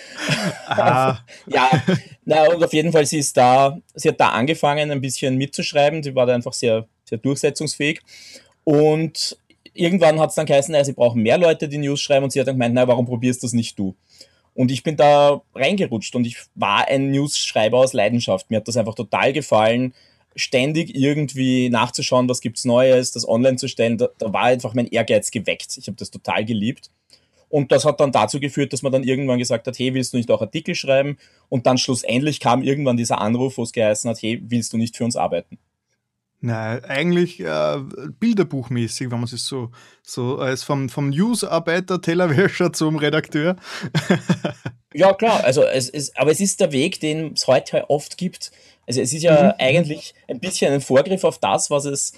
Ah. 0.67 1.19
ja, 1.47 1.69
na, 2.23 2.45
und 2.45 2.63
auf 2.63 2.73
jeden 2.73 2.91
Fall, 2.91 3.05
sie 3.05 3.17
ist 3.19 3.35
da, 3.35 3.77
sie 3.93 4.09
hat 4.09 4.19
da 4.19 4.29
angefangen, 4.29 4.89
ein 4.89 5.01
bisschen 5.01 5.35
mitzuschreiben. 5.37 6.01
Sie 6.01 6.15
war 6.15 6.25
da 6.25 6.33
einfach 6.33 6.53
sehr, 6.53 6.87
sehr 7.03 7.17
durchsetzungsfähig. 7.17 7.99
Und 8.63 9.37
irgendwann 9.73 10.19
hat 10.19 10.29
es 10.29 10.35
dann 10.35 10.45
geheißen, 10.45 10.75
sie 10.83 10.93
brauchen 10.93 11.21
mehr 11.21 11.37
Leute, 11.37 11.67
die 11.67 11.77
News 11.77 12.01
schreiben 12.01 12.23
und 12.23 12.31
sie 12.31 12.39
hat 12.39 12.47
dann 12.47 12.55
gemeint, 12.55 12.75
naja, 12.75 12.87
warum 12.87 13.05
probierst 13.05 13.43
das 13.43 13.53
nicht 13.53 13.77
du? 13.77 13.95
Und 14.53 14.71
ich 14.71 14.83
bin 14.83 14.97
da 14.97 15.41
reingerutscht 15.55 16.15
und 16.15 16.25
ich 16.25 16.37
war 16.55 16.87
ein 16.87 17.11
News-Schreiber 17.11 17.77
aus 17.77 17.93
Leidenschaft. 17.93 18.49
Mir 18.49 18.57
hat 18.57 18.67
das 18.67 18.75
einfach 18.75 18.95
total 18.95 19.31
gefallen, 19.31 19.93
ständig 20.35 20.95
irgendwie 20.95 21.69
nachzuschauen, 21.69 22.27
was 22.27 22.41
gibt's 22.41 22.65
Neues, 22.65 23.11
das 23.11 23.27
online 23.27 23.57
zu 23.57 23.67
stellen. 23.67 23.97
Da, 23.97 24.09
da 24.17 24.33
war 24.33 24.43
einfach 24.43 24.73
mein 24.73 24.87
Ehrgeiz 24.87 25.31
geweckt. 25.31 25.77
Ich 25.77 25.87
habe 25.87 25.97
das 25.97 26.11
total 26.11 26.43
geliebt. 26.43 26.89
Und 27.49 27.71
das 27.71 27.83
hat 27.83 27.99
dann 27.99 28.13
dazu 28.13 28.39
geführt, 28.39 28.71
dass 28.71 28.81
man 28.81 28.93
dann 28.93 29.03
irgendwann 29.03 29.37
gesagt 29.37 29.67
hat, 29.67 29.77
hey, 29.77 29.93
willst 29.93 30.13
du 30.13 30.17
nicht 30.17 30.31
auch 30.31 30.41
Artikel 30.41 30.73
schreiben? 30.73 31.17
Und 31.49 31.65
dann 31.65 31.77
schlussendlich 31.77 32.39
kam 32.39 32.63
irgendwann 32.63 32.95
dieser 32.95 33.19
Anruf, 33.19 33.57
wo 33.57 33.63
es 33.63 33.73
geheißen 33.73 34.09
hat, 34.09 34.21
hey, 34.21 34.41
willst 34.41 34.71
du 34.71 34.77
nicht 34.77 34.95
für 34.95 35.03
uns 35.03 35.17
arbeiten? 35.17 35.57
Nein, 36.43 36.83
eigentlich 36.85 37.39
äh, 37.39 37.77
bilderbuchmäßig, 38.19 39.11
wenn 39.11 39.19
man 39.19 39.27
sich 39.27 39.43
so, 39.43 39.69
so 40.01 40.39
als 40.39 40.63
vom, 40.63 40.89
vom 40.89 41.09
Newsarbeiter, 41.09 42.01
Tellerwäscher 42.01 42.73
zum 42.73 42.95
Redakteur. 42.95 43.57
ja, 44.93 45.13
klar, 45.13 45.43
also 45.43 45.63
es 45.63 45.87
ist, 45.87 46.17
aber 46.17 46.31
es 46.31 46.39
ist 46.39 46.59
der 46.59 46.71
Weg, 46.71 46.99
den 46.99 47.33
es 47.33 47.45
heute 47.45 47.91
oft 47.91 48.17
gibt. 48.17 48.51
Also 48.87 49.01
es 49.01 49.13
ist 49.13 49.21
ja 49.21 49.43
mhm. 49.43 49.53
eigentlich 49.59 50.15
ein 50.27 50.39
bisschen 50.39 50.73
ein 50.73 50.81
Vorgriff 50.81 51.23
auf 51.23 51.37
das, 51.37 51.69
was 51.69 51.85
es, 51.85 52.13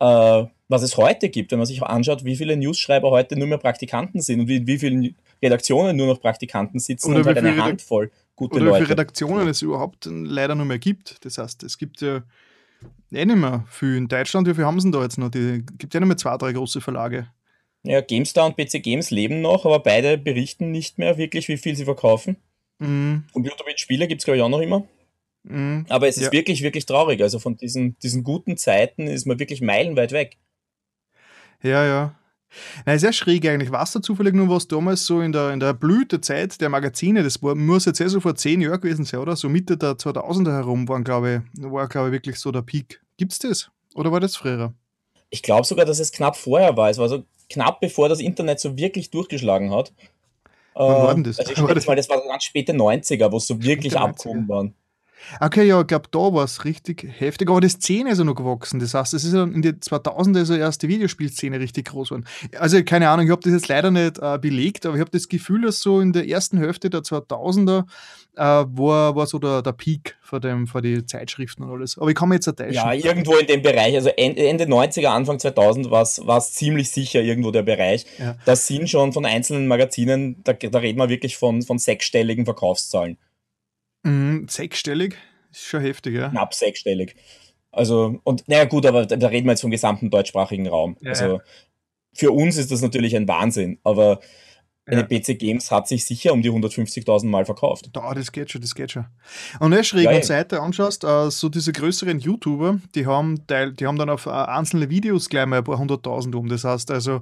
äh, 0.00 0.44
was 0.68 0.82
es 0.82 0.96
heute 0.96 1.28
gibt, 1.28 1.52
wenn 1.52 1.58
man 1.58 1.66
sich 1.66 1.80
anschaut, 1.80 2.24
wie 2.24 2.34
viele 2.34 2.56
Newsschreiber 2.56 3.12
heute 3.12 3.38
nur 3.38 3.46
mehr 3.46 3.58
Praktikanten 3.58 4.20
sind 4.20 4.40
und 4.40 4.48
wie, 4.48 4.66
wie 4.66 4.78
viele 4.80 5.14
Redaktionen 5.40 5.96
nur 5.96 6.08
noch 6.08 6.20
Praktikanten 6.20 6.80
sitzen 6.80 7.12
oder 7.12 7.20
und 7.20 7.26
halt 7.26 7.38
eine 7.38 7.62
Handvoll 7.62 8.10
gute 8.34 8.56
oder 8.56 8.64
Leute. 8.64 8.74
Wie 8.74 8.78
viele 8.86 8.90
Redaktionen 8.90 9.46
es 9.46 9.62
überhaupt 9.62 10.08
leider 10.10 10.56
nur 10.56 10.66
mehr 10.66 10.80
gibt. 10.80 11.24
Das 11.24 11.38
heißt, 11.38 11.62
es 11.62 11.78
gibt 11.78 12.00
ja 12.00 12.22
Eh 13.10 13.24
nicht 13.24 13.36
mehr 13.36 13.64
viel. 13.70 13.96
In 13.96 14.08
Deutschland, 14.08 14.46
wie 14.46 14.54
viele 14.54 14.66
haben 14.66 14.80
sie 14.80 14.90
denn 14.90 14.92
da 14.92 15.02
jetzt 15.02 15.18
noch? 15.18 15.30
Die 15.30 15.64
gibt 15.78 15.94
ja 15.94 16.00
nicht 16.00 16.08
mehr 16.08 16.16
zwei, 16.16 16.36
drei 16.36 16.52
große 16.52 16.80
Verlage. 16.80 17.28
Ja, 17.82 18.00
GameStar 18.00 18.46
und 18.46 18.56
PC 18.56 18.82
Games 18.82 19.10
leben 19.10 19.40
noch, 19.40 19.64
aber 19.64 19.80
beide 19.80 20.18
berichten 20.18 20.70
nicht 20.70 20.98
mehr 20.98 21.16
wirklich, 21.16 21.48
wie 21.48 21.56
viel 21.56 21.74
sie 21.76 21.84
verkaufen. 21.84 22.36
Mhm. 22.78 23.24
Computerbild-Spiele 23.32 24.08
gibt 24.08 24.20
es, 24.20 24.24
glaube 24.24 24.36
ich, 24.36 24.42
auch 24.42 24.48
noch 24.48 24.60
immer. 24.60 24.86
Mhm. 25.44 25.86
Aber 25.88 26.08
es 26.08 26.16
ist 26.16 26.24
ja. 26.24 26.32
wirklich, 26.32 26.62
wirklich 26.62 26.86
traurig. 26.86 27.22
Also 27.22 27.38
von 27.38 27.56
diesen, 27.56 27.98
diesen 28.00 28.24
guten 28.24 28.56
Zeiten 28.56 29.06
ist 29.06 29.26
man 29.26 29.38
wirklich 29.38 29.60
meilenweit 29.60 30.12
weg. 30.12 30.36
Ja, 31.62 31.84
ja. 31.86 32.14
Na, 32.86 32.98
sehr 32.98 33.12
schräg 33.12 33.46
eigentlich. 33.46 33.70
Weißt 33.70 33.94
du 33.94 34.00
zufällig 34.00 34.34
nur, 34.34 34.48
was 34.48 34.68
damals 34.68 35.04
so 35.04 35.20
in 35.20 35.32
der, 35.32 35.52
in 35.52 35.60
der 35.60 35.74
Blütezeit 35.74 36.60
der 36.60 36.68
Magazine, 36.68 37.22
das 37.22 37.42
war, 37.42 37.54
muss 37.54 37.84
jetzt 37.84 38.00
eh 38.00 38.08
so 38.08 38.20
vor 38.20 38.34
zehn 38.34 38.60
Jahren 38.60 38.80
gewesen 38.80 39.04
sein, 39.04 39.20
oder? 39.20 39.36
So 39.36 39.48
Mitte 39.48 39.76
der 39.76 39.92
2000er 39.92 40.52
herum 40.52 40.88
waren, 40.88 41.04
glaube 41.04 41.42
ich, 41.54 41.62
war, 41.62 41.88
glaube 41.88 42.08
ich, 42.08 42.12
wirklich 42.12 42.38
so 42.38 42.50
der 42.50 42.62
Peak. 42.62 43.00
Gibt's 43.16 43.38
das? 43.38 43.70
Oder 43.94 44.12
war 44.12 44.20
das 44.20 44.36
früher? 44.36 44.72
Ich 45.30 45.42
glaube 45.42 45.66
sogar, 45.66 45.84
dass 45.84 45.98
es 45.98 46.12
knapp 46.12 46.36
vorher 46.36 46.76
war. 46.76 46.88
Es 46.88 46.98
war 46.98 47.08
so 47.08 47.24
knapp 47.50 47.80
bevor 47.80 48.08
das 48.08 48.20
Internet 48.20 48.60
so 48.60 48.76
wirklich 48.76 49.10
durchgeschlagen 49.10 49.70
hat. 49.72 49.92
Wann 50.74 51.02
war 51.02 51.14
denn 51.14 51.24
das? 51.24 51.38
Also 51.38 51.52
ich 51.52 51.60
war 51.60 51.74
das? 51.74 51.86
mal, 51.86 51.96
das 51.96 52.08
war 52.08 52.22
ganz 52.22 52.44
späte 52.44 52.72
90er, 52.72 53.32
wo 53.32 53.38
es 53.38 53.46
so 53.46 53.60
wirklich 53.62 53.96
abgehoben 53.96 54.48
waren. 54.48 54.74
Okay, 55.40 55.66
ja, 55.66 55.80
ich 55.80 55.86
glaube, 55.86 56.08
da 56.10 56.18
war 56.18 56.44
es 56.44 56.64
richtig 56.64 57.06
heftig, 57.18 57.48
aber 57.50 57.60
die 57.60 57.68
Szene 57.68 58.10
ist 58.10 58.18
ja 58.18 58.24
noch 58.24 58.34
gewachsen. 58.34 58.80
Das 58.80 58.94
heißt, 58.94 59.14
es 59.14 59.24
ist 59.24 59.34
ja 59.34 59.44
in 59.44 59.62
den 59.62 59.80
2000er 59.80 60.44
so 60.44 60.54
erst 60.54 60.82
die 60.82 60.88
Videospielszene 60.88 61.60
richtig 61.60 61.88
groß 61.88 62.10
geworden. 62.10 62.26
Also, 62.58 62.82
keine 62.82 63.08
Ahnung, 63.08 63.26
ich 63.26 63.32
habe 63.32 63.42
das 63.42 63.52
jetzt 63.52 63.68
leider 63.68 63.90
nicht 63.90 64.18
äh, 64.18 64.38
belegt, 64.38 64.86
aber 64.86 64.94
ich 64.96 65.00
habe 65.00 65.10
das 65.10 65.28
Gefühl, 65.28 65.62
dass 65.62 65.80
so 65.80 66.00
in 66.00 66.12
der 66.12 66.28
ersten 66.28 66.58
Hälfte 66.58 66.90
der 66.90 67.00
2000er 67.00 67.84
äh, 68.36 68.40
war, 68.40 69.16
war 69.16 69.26
so 69.26 69.38
der, 69.38 69.62
der 69.62 69.72
Peak 69.72 70.16
vor, 70.20 70.40
dem, 70.40 70.66
vor 70.66 70.80
die 70.80 71.04
Zeitschriften 71.04 71.64
und 71.64 71.70
alles. 71.70 71.98
Aber 71.98 72.08
ich 72.08 72.14
kann 72.14 72.28
mir 72.28 72.36
jetzt 72.36 72.46
ertäuschen. 72.46 72.74
Ja, 72.74 72.92
irgendwo 72.92 73.36
in 73.36 73.46
dem 73.46 73.62
Bereich, 73.62 73.94
also 73.94 74.10
Ende 74.10 74.64
90er, 74.64 75.08
Anfang 75.08 75.38
2000 75.38 75.90
war 75.90 76.02
es 76.02 76.52
ziemlich 76.52 76.90
sicher 76.90 77.20
irgendwo 77.20 77.50
der 77.50 77.62
Bereich. 77.62 78.06
Ja. 78.18 78.36
Das 78.44 78.66
sind 78.66 78.88
schon 78.88 79.12
von 79.12 79.24
einzelnen 79.26 79.66
Magazinen, 79.66 80.42
da, 80.44 80.52
da 80.52 80.78
reden 80.78 80.98
wir 80.98 81.08
wirklich 81.08 81.36
von, 81.36 81.62
von 81.62 81.78
sechsstelligen 81.78 82.44
Verkaufszahlen. 82.44 83.18
Mhm, 84.02 84.46
sechsstellig? 84.48 85.16
Ist 85.50 85.64
schon 85.64 85.80
heftig, 85.80 86.14
ja. 86.14 86.28
Knapp 86.28 86.54
sechsstellig. 86.54 87.16
Also, 87.70 88.20
und 88.24 88.48
naja, 88.48 88.64
gut, 88.64 88.86
aber 88.86 89.06
da, 89.06 89.28
reden 89.28 89.46
wir 89.46 89.52
jetzt 89.52 89.60
vom 89.60 89.70
gesamten 89.70 90.10
deutschsprachigen 90.10 90.68
Raum. 90.68 90.96
Ja, 91.00 91.10
also, 91.10 91.40
für 92.14 92.32
uns 92.32 92.56
ist 92.56 92.72
das 92.72 92.82
natürlich 92.82 93.14
ein 93.14 93.28
Wahnsinn, 93.28 93.78
aber 93.84 94.20
eine 94.86 95.06
ja. 95.08 95.20
PC 95.20 95.38
Games 95.38 95.70
hat 95.70 95.86
sich 95.86 96.06
sicher 96.06 96.32
um 96.32 96.40
die 96.40 96.50
150.000 96.50 97.26
Mal 97.26 97.44
verkauft. 97.44 97.90
Da, 97.92 98.14
das 98.14 98.32
geht 98.32 98.50
schon, 98.50 98.62
das 98.62 98.74
geht 98.74 98.92
schon. 98.92 99.04
Und 99.60 99.70
wenn 99.70 99.78
du 99.78 99.84
schräg 99.84 100.04
ja, 100.06 100.22
Seite 100.22 100.62
anschaust, 100.62 101.04
uh, 101.04 101.28
so 101.28 101.50
diese 101.50 101.72
größeren 101.72 102.18
YouTuber, 102.18 102.78
die 102.94 103.06
haben, 103.06 103.46
die 103.46 103.86
haben 103.86 103.98
dann 103.98 104.08
auf 104.08 104.26
uh, 104.26 104.30
einzelne 104.30 104.88
Videos 104.88 105.28
gleich 105.28 105.44
mal 105.44 105.58
ein 105.58 105.64
paar 105.64 105.78
hunderttausend 105.78 106.34
um. 106.34 106.48
Das 106.48 106.64
heißt 106.64 106.90
also, 106.90 107.20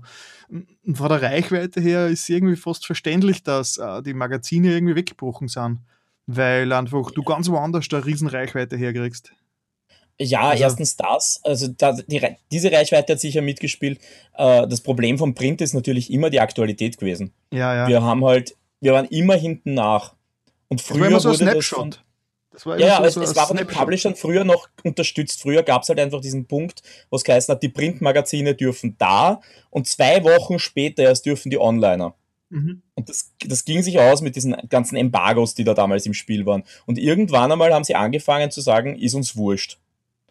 von 0.49 1.09
der 1.09 1.23
Reichweite 1.23 1.81
her 1.81 2.07
ist 2.07 2.29
irgendwie 2.29 2.57
fast 2.57 2.87
verständlich, 2.87 3.43
dass 3.43 3.79
uh, 3.79 4.01
die 4.01 4.15
Magazine 4.15 4.73
irgendwie 4.73 4.95
weggebrochen 4.95 5.49
sind 5.49 5.81
weil 6.27 6.73
einfach 6.73 7.11
du 7.11 7.23
ganz 7.23 7.49
woanders 7.49 7.87
eine 7.91 8.05
Riesenreichweite 8.05 8.77
herkriegst. 8.77 9.33
Ja, 10.19 10.49
also, 10.49 10.63
erstens 10.63 10.97
das. 10.97 11.41
Also 11.45 11.69
da, 11.69 11.93
die, 11.93 12.23
diese 12.51 12.73
Reichweite 12.73 13.15
hat 13.15 13.21
sicher 13.21 13.43
mitgespielt. 13.43 14.01
Äh, 14.37 14.67
das 14.67 14.81
Problem 14.81 15.19
vom 15.19 15.35
Print 15.35 15.61
ist 15.61 15.75
natürlich 15.75 16.11
immer 16.11 16.31
die 16.31 16.41
Aktualität 16.41 16.99
gewesen. 16.99 17.33
Ja, 17.53 17.75
ja. 17.75 17.89
Wir 17.89 18.03
haben 18.03 18.25
halt, 18.25 18.57
wir 18.81 18.93
waren 18.93 19.07
immer 19.07 19.35
hinten 19.35 19.75
nach. 19.75 20.15
Und 20.69 20.81
früher 20.81 21.11
das 21.11 21.25
war 21.25 21.35
so 21.35 21.45
ein 21.45 21.51
Snapshot. 21.51 22.03
Das 22.51 22.65
war 22.65 22.79
ja, 22.81 22.87
ja 22.87 23.11
so, 23.11 23.21
es, 23.21 23.31
es 23.31 23.37
war 23.37 23.47
von 23.47 23.59
den 23.59 23.67
Publishern 23.67 24.15
früher 24.15 24.45
noch 24.45 24.69
unterstützt. 24.83 25.43
Früher 25.43 25.63
gab 25.63 25.83
es 25.83 25.91
halt 25.91 26.01
einfach 26.01 26.23
diesen 26.23 26.47
Punkt, 26.47 26.83
wo 27.11 27.17
es 27.17 27.25
geheißen 27.25 27.53
hat, 27.53 27.63
die 27.63 27.69
Printmagazine 27.69 28.55
dürfen 28.55 28.97
da 28.99 29.43
und 29.69 29.87
zwei 29.87 30.25
Wochen 30.25 30.59
später 30.59 31.03
erst 31.03 31.27
dürfen 31.27 31.51
die 31.51 31.59
Onliner. 31.59 32.15
Mhm. 32.57 32.83
Und 32.95 33.11
das, 33.11 33.35
das 33.47 33.67
ging 33.67 33.83
sich 33.83 33.99
aus 33.99 34.23
mit 34.23 34.35
diesen 34.35 34.57
ganzen 34.71 34.97
Embargos, 34.97 35.55
die 35.55 35.65
da 35.65 35.75
damals 35.75 36.07
im 36.07 36.15
Spiel 36.15 36.47
waren. 36.47 36.65
Und 36.87 36.99
irgendwann 36.99 37.53
einmal 37.53 37.75
haben 37.75 37.85
sie 37.85 37.95
angefangen 37.95 38.51
zu 38.51 38.63
sagen, 38.63 38.97
ist 38.97 39.15
uns 39.15 39.37
wurscht. 39.37 39.79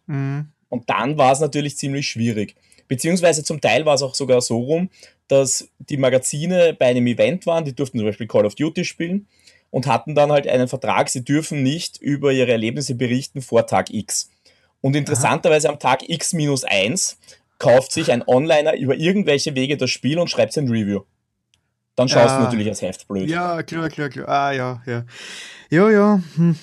Mhm. 0.08 0.50
Und 0.70 0.89
dann 0.89 1.20
war 1.20 1.32
es 1.32 1.39
natürlich 1.39 1.77
ziemlich 1.77 2.08
schwierig. 2.08 2.55
Beziehungsweise 2.88 3.44
zum 3.44 3.62
Teil 3.62 3.86
war 3.86 3.94
es 3.94 4.01
auch 4.01 4.15
sogar 4.15 4.41
so 4.41 4.58
rum, 4.58 4.89
dass 5.27 5.70
die 5.77 5.98
Magazine 5.98 6.75
bei 6.77 6.88
einem 6.88 7.05
Event 7.05 7.46
waren, 7.46 7.63
die 7.63 7.75
durften 7.75 8.00
zum 8.00 8.08
Beispiel 8.08 8.27
Call 8.27 8.46
of 8.46 8.55
Duty 8.55 8.86
spielen 8.86 9.27
und 9.70 9.86
hatten 9.86 10.15
dann 10.15 10.32
halt 10.32 10.48
einen 10.48 10.67
Vertrag, 10.67 11.10
sie 11.10 11.24
dürfen 11.24 11.62
nicht 11.62 12.01
über 12.01 12.32
ihre 12.32 12.51
Erlebnisse 12.51 12.96
berichten 12.96 13.41
vor 13.41 13.67
Tag 13.67 13.94
X. 13.94 14.32
Und 14.82 14.96
interessanterweise 14.96 15.70
am 15.70 15.77
Tag 15.77 16.10
X 16.10 16.34
minus 16.34 16.63
1 16.63 17.20
kauft 17.60 17.91
sich 17.91 18.12
ein 18.12 18.24
Onliner 18.25 18.75
über 18.75 18.96
irgendwelche 18.96 19.53
Wege 19.55 19.77
das 19.77 19.91
Spiel 19.91 20.17
und 20.17 20.29
schreibt 20.29 20.53
sein 20.53 20.70
Review. 20.70 21.01
Dann 21.96 22.10
schaust 22.10 22.34
ah, 22.34 22.38
du 22.40 22.44
natürlich 22.46 22.68
als 22.68 22.82
Heft 22.82 23.08
blöd. 23.08 23.30
Ja, 23.30 23.64
klar, 23.64 23.90
klar, 23.90 24.10
klar. 24.10 24.28
Ah, 24.28 24.52
ja, 24.52 24.82
ja. 24.86 25.06
Ja, 25.70 25.90
ja. 25.90 26.22
Hm. 26.36 26.56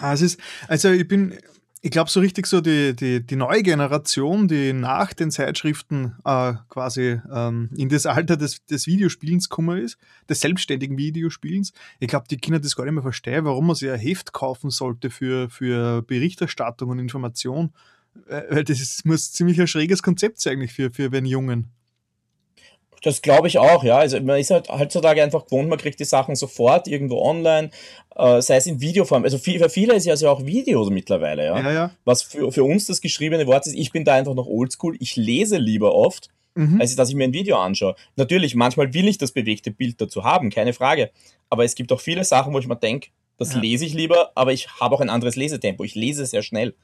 Ah, 0.00 0.14
es 0.14 0.22
ist, 0.22 0.40
also 0.66 0.90
ich 0.90 1.06
bin, 1.06 1.34
ich 1.82 1.90
glaube, 1.90 2.10
so 2.10 2.20
richtig 2.20 2.46
so 2.46 2.62
die, 2.62 2.96
die, 2.96 3.20
die 3.20 3.36
neue 3.36 3.62
Generation, 3.62 4.48
die 4.48 4.72
nach 4.72 5.12
den 5.12 5.30
Zeitschriften 5.30 6.16
äh, 6.24 6.54
quasi 6.70 7.20
ähm, 7.30 7.68
in 7.76 7.90
das 7.90 8.06
Alter 8.06 8.38
des, 8.38 8.64
des 8.64 8.86
Videospielens 8.86 9.50
gekommen 9.50 9.84
ist, 9.84 9.98
des 10.30 10.40
selbstständigen 10.40 10.96
Videospielens, 10.96 11.74
ich 12.00 12.08
glaube, 12.08 12.24
die 12.30 12.38
Kinder 12.38 12.58
das 12.58 12.76
gar 12.76 12.84
nicht 12.84 12.94
mehr 12.94 13.02
verstehen, 13.02 13.44
warum 13.44 13.66
man 13.66 13.76
sich 13.76 13.90
ein 13.90 13.98
Heft 13.98 14.32
kaufen 14.32 14.70
sollte 14.70 15.10
für, 15.10 15.50
für 15.50 16.00
Berichterstattung 16.00 16.88
und 16.88 16.98
Information. 16.98 17.74
Weil 18.26 18.64
das 18.64 18.80
ist, 18.80 19.04
muss 19.04 19.32
ziemlich 19.32 19.60
ein 19.60 19.66
schräges 19.66 20.02
Konzept 20.02 20.40
sein 20.40 20.54
eigentlich 20.54 20.72
für, 20.72 20.90
für 20.90 21.14
einen 21.14 21.26
Jungen. 21.26 21.68
Das 23.04 23.20
glaube 23.20 23.48
ich 23.48 23.58
auch, 23.58 23.84
ja. 23.84 23.98
Also 23.98 24.18
man 24.22 24.40
ist 24.40 24.50
halt 24.50 24.70
heutzutage 24.70 25.22
einfach 25.22 25.44
gewohnt, 25.44 25.68
man 25.68 25.78
kriegt 25.78 26.00
die 26.00 26.04
Sachen 26.04 26.36
sofort 26.36 26.88
irgendwo 26.88 27.20
online, 27.20 27.68
äh, 28.16 28.40
sei 28.40 28.56
es 28.56 28.66
in 28.66 28.80
Videoform. 28.80 29.24
Also 29.24 29.36
viel, 29.36 29.58
für 29.58 29.68
viele 29.68 29.94
ist 29.94 30.06
ja 30.06 30.12
also 30.12 30.30
auch 30.30 30.46
Video 30.46 30.88
mittlerweile, 30.88 31.44
ja. 31.44 31.60
ja, 31.60 31.72
ja. 31.72 31.90
Was 32.06 32.22
für, 32.22 32.50
für 32.50 32.64
uns 32.64 32.86
das 32.86 33.02
geschriebene 33.02 33.46
Wort 33.46 33.66
ist, 33.66 33.74
ich 33.74 33.92
bin 33.92 34.04
da 34.04 34.14
einfach 34.14 34.32
noch 34.32 34.46
oldschool, 34.46 34.96
ich 35.00 35.16
lese 35.16 35.58
lieber 35.58 35.94
oft, 35.94 36.30
mhm. 36.54 36.80
als 36.80 36.96
dass 36.96 37.10
ich 37.10 37.14
mir 37.14 37.24
ein 37.24 37.34
Video 37.34 37.58
anschaue. 37.58 37.94
Natürlich, 38.16 38.54
manchmal 38.54 38.94
will 38.94 39.06
ich 39.06 39.18
das 39.18 39.32
bewegte 39.32 39.70
Bild 39.70 40.00
dazu 40.00 40.24
haben, 40.24 40.48
keine 40.48 40.72
Frage. 40.72 41.10
Aber 41.50 41.64
es 41.64 41.74
gibt 41.74 41.92
auch 41.92 42.00
viele 42.00 42.24
Sachen, 42.24 42.54
wo 42.54 42.58
ich 42.58 42.66
mir 42.66 42.76
denke, 42.76 43.10
das 43.36 43.52
ja. 43.52 43.60
lese 43.60 43.84
ich 43.84 43.92
lieber, 43.92 44.32
aber 44.34 44.54
ich 44.54 44.68
habe 44.80 44.94
auch 44.94 45.02
ein 45.02 45.10
anderes 45.10 45.36
Lesetempo. 45.36 45.84
Ich 45.84 45.94
lese 45.94 46.24
sehr 46.24 46.42
schnell. 46.42 46.74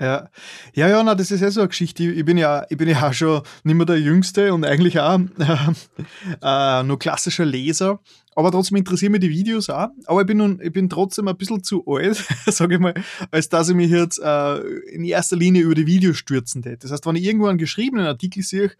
Ja, 0.00 0.30
ja, 0.74 0.88
ja, 0.88 1.02
na, 1.02 1.14
das 1.14 1.30
ist 1.30 1.42
ja 1.42 1.50
so 1.50 1.60
eine 1.60 1.68
Geschichte. 1.68 2.04
Ich 2.04 2.24
bin 2.24 2.38
ja, 2.38 2.64
ich 2.70 2.78
bin 2.78 2.88
ja 2.88 3.06
auch 3.06 3.12
schon 3.12 3.42
nicht 3.64 3.74
mehr 3.74 3.84
der 3.84 4.00
Jüngste 4.00 4.54
und 4.54 4.64
eigentlich 4.64 4.98
auch 4.98 5.20
äh, 5.38 6.40
äh, 6.80 6.82
nur 6.82 6.98
klassischer 6.98 7.44
Leser. 7.44 8.00
Aber 8.34 8.50
trotzdem 8.50 8.78
interessieren 8.78 9.12
mich 9.12 9.20
die 9.20 9.28
Videos 9.28 9.68
auch. 9.68 9.88
Aber 10.06 10.22
ich 10.22 10.26
bin, 10.26 10.38
nun, 10.38 10.58
ich 10.62 10.72
bin 10.72 10.88
trotzdem 10.88 11.28
ein 11.28 11.36
bisschen 11.36 11.62
zu 11.62 11.84
alt, 11.86 12.16
sage 12.46 12.76
ich 12.76 12.80
mal, 12.80 12.94
als 13.30 13.50
dass 13.50 13.68
ich 13.68 13.74
mich 13.74 13.90
jetzt 13.90 14.18
äh, 14.18 14.58
in 14.92 15.04
erster 15.04 15.36
Linie 15.36 15.62
über 15.62 15.74
die 15.74 15.86
Videos 15.86 16.16
stürzen 16.16 16.62
hätte. 16.62 16.78
Das 16.78 16.92
heißt, 16.92 17.04
wenn 17.04 17.16
ich 17.16 17.24
irgendwo 17.24 17.48
einen 17.48 17.58
geschriebenen 17.58 18.06
Artikel 18.06 18.42
sehe, 18.42 18.70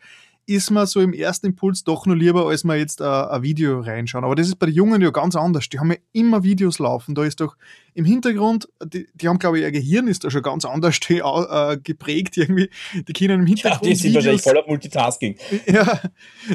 ist 0.51 0.71
man 0.71 0.85
so 0.85 1.01
im 1.01 1.13
ersten 1.13 1.47
Impuls 1.47 1.85
doch 1.85 2.07
nur 2.07 2.17
lieber, 2.17 2.47
als 2.47 2.65
man 2.65 2.77
jetzt 2.77 3.01
ein, 3.01 3.07
ein 3.07 3.43
Video 3.43 3.79
reinschauen. 3.81 4.25
Aber 4.25 4.35
das 4.35 4.49
ist 4.49 4.59
bei 4.59 4.67
den 4.67 4.75
Jungen 4.75 5.01
ja 5.01 5.11
ganz 5.11 5.37
anders. 5.37 5.69
Die 5.69 5.79
haben 5.79 5.93
ja 5.93 5.99
immer 6.13 6.43
Videos 6.43 6.81
laufen. 6.81 7.15
Da 7.15 7.25
ist 7.25 7.41
doch 7.41 7.57
im 7.95 8.05
Hintergrund, 8.05 8.69
die, 8.85 9.07
die 9.15 9.29
haben, 9.29 9.39
glaube 9.39 9.59
ich, 9.59 9.65
ihr 9.65 9.71
Gehirn 9.71 10.09
ist 10.09 10.25
da 10.25 10.31
schon 10.31 10.43
ganz 10.43 10.65
anders 10.65 10.99
äh, 11.09 11.79
geprägt 11.79 12.37
irgendwie. 12.37 12.69
Die 12.95 13.13
können 13.13 13.41
im 13.41 13.47
Hintergrund. 13.47 13.85
Ja, 13.85 13.91
die 13.91 13.95
sind 13.95 14.15
wahrscheinlich 14.15 14.43
voller 14.43 14.65
Multitasking. 14.67 15.37
Ja, 15.67 16.01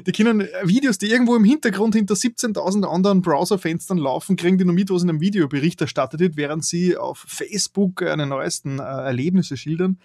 die 0.05 0.11
können 0.11 0.45
Videos, 0.63 0.97
die 0.97 1.07
irgendwo 1.07 1.37
im 1.37 1.45
Hintergrund 1.45 1.95
hinter 1.95 2.15
17.000 2.15 2.85
anderen 2.85 3.21
Browserfenstern 3.21 3.97
laufen, 3.97 4.35
kriegen 4.35 4.57
die 4.57 4.65
nur 4.65 4.73
mit, 4.73 4.89
was 4.89 5.03
in 5.03 5.09
einem 5.09 5.21
Video 5.21 5.47
Bericht 5.47 5.79
erstattet 5.79 6.19
wird, 6.19 6.35
während 6.35 6.65
sie 6.65 6.97
auf 6.97 7.23
Facebook 7.27 8.01
eine 8.01 8.25
neuesten 8.25 8.79
äh, 8.79 8.83
Erlebnisse 8.83 9.55
schildern. 9.55 9.99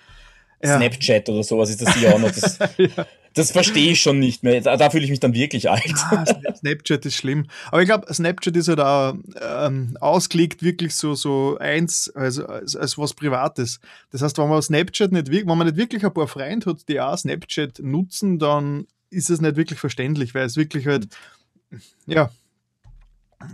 Ja. 0.63 0.77
Snapchat 0.77 1.29
oder 1.29 1.43
sowas 1.43 1.71
ist 1.71 1.83
das 1.83 1.95
hier 1.95 2.15
auch 2.15 2.21
noch. 2.21 2.31
Das, 2.31 2.59
ja. 2.79 3.07
Das 3.35 3.53
verstehe 3.53 3.93
ich 3.93 4.01
schon 4.01 4.19
nicht 4.19 4.43
mehr. 4.43 4.61
Da, 4.61 4.77
da 4.77 4.91
fühle 4.91 5.05
ich 5.05 5.11
mich 5.11 5.21
dann 5.21 5.35
wirklich 5.35 5.71
alt. 5.71 5.95
Ah, 6.11 6.25
Snapchat 6.57 7.07
ist 7.07 7.17
schlimm. 7.17 7.47
Aber 7.69 7.81
ich 7.81 7.87
glaube, 7.87 8.13
Snapchat 8.13 8.57
ist 8.57 8.69
halt 8.69 8.81
auch 8.81 9.15
ähm, 9.41 9.97
ausgelegt 10.01 10.63
wirklich 10.63 10.95
so, 10.95 11.15
so 11.15 11.57
eins, 11.59 12.11
also 12.15 12.47
als, 12.47 12.75
als 12.75 12.99
was 12.99 13.15
Privates. 13.15 13.81
Das 14.11 14.23
heißt, 14.23 14.39
wenn 14.39 14.49
man 14.49 14.61
Snapchat 14.61 15.13
nicht, 15.13 15.31
wenn 15.31 15.47
man 15.47 15.67
nicht 15.67 15.77
wirklich 15.77 16.05
ein 16.05 16.13
paar 16.13 16.29
Freunde 16.29 16.71
hat, 16.71 16.89
die 16.89 17.01
auch 17.01 17.17
Snapchat 17.17 17.79
nutzen, 17.81 18.39
dann 18.39 18.87
ist 19.11 19.31
es 19.31 19.41
nicht 19.41 19.57
wirklich 19.57 19.79
verständlich, 19.79 20.35
weil 20.35 20.47
es 20.47 20.57
wirklich 20.57 20.87
halt, 20.87 21.09
ja. 22.07 22.31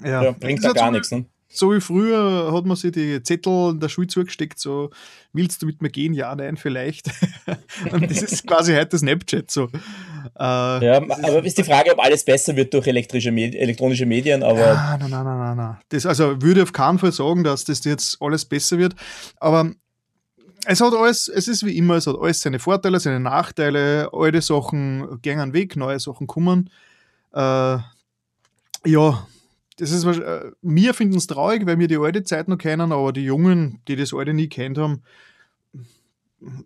Ja, 0.03 0.25
ja 0.25 0.31
bringt 0.33 0.65
halt 0.65 0.75
gar 0.75 0.91
nichts, 0.91 1.11
ne? 1.11 1.27
So 1.57 1.73
wie 1.73 1.81
früher 1.81 2.53
hat 2.53 2.67
man 2.67 2.77
sich 2.77 2.93
die 2.93 3.23
Zettel 3.23 3.71
in 3.71 3.81
der 3.81 3.89
Schule 3.89 4.07
zugesteckt, 4.07 4.59
so, 4.59 4.91
willst 5.33 5.63
du 5.63 5.67
mit 5.67 5.83
mir 5.83 5.91
gehen? 5.91 6.15
Ja, 6.15 6.35
nein, 6.35 6.57
vielleicht. 6.57 7.11
und 7.93 8.11
das 8.11 8.23
ist 8.23 8.47
quasi 8.47 8.75
heute 8.75 8.99
Snapchat 8.99 9.51
so. 9.51 9.65
Äh, 10.39 10.39
ja, 10.39 10.97
aber 10.97 11.45
ist 11.45 11.59
die 11.59 11.65
Frage, 11.65 11.93
ob 11.93 12.01
alles 12.05 12.25
besser 12.25 12.57
wird 12.57 12.75
durch 12.75 12.87
elektrische 12.87 13.31
Medi 13.31 13.57
elektronische 13.57 14.07
Medien, 14.07 14.43
aber. 14.43 14.59
Ja, 14.59 14.97
nein, 14.99 15.11
nein, 15.11 15.25
nein, 15.25 15.39
nein, 15.39 15.57
nein. 15.57 15.77
Das, 15.89 16.07
also 16.07 16.41
würde 16.43 16.63
auf 16.63 16.73
keinen 16.73 16.99
Fall 16.99 17.13
sagen, 17.13 17.45
dass 17.45 17.65
das 17.65 17.85
jetzt 17.85 18.19
alles 18.21 18.45
besser 18.45 18.79
wird, 18.79 18.95
aber 19.39 19.71
es 20.67 20.81
hat 20.81 20.93
alles, 20.93 21.29
es 21.29 21.49
ist 21.49 21.65
wie 21.65 21.77
immer, 21.77 21.95
es 21.95 22.07
hat 22.07 22.17
alles 22.21 22.41
seine 22.41 22.59
Vorteile, 22.59 22.99
seine 22.99 23.21
Nachteile, 23.21 24.11
alte 24.13 24.43
Sachen 24.43 25.21
gehen 25.23 25.53
weg, 25.53 25.77
neue 25.77 26.01
Sachen 26.01 26.27
kommen. 26.27 26.71
Äh, 27.33 27.79
ja, 28.85 29.27
das 29.77 29.91
ist, 29.91 30.05
äh, 30.05 30.51
wir 30.63 30.95
finden 30.95 31.17
es 31.17 31.27
traurig, 31.27 31.67
weil 31.67 31.79
wir 31.79 31.89
die 31.89 31.99
alte 31.99 32.25
Zeit 32.25 32.49
noch 32.49 32.59
kennen, 32.59 32.93
aber 32.93 33.13
die 33.13 33.25
Jungen, 33.25 33.81
die 33.89 33.97
das 33.97 34.15
alte 34.15 34.33
nie 34.33 34.49
kennt 34.49 34.79
haben, 34.79 35.03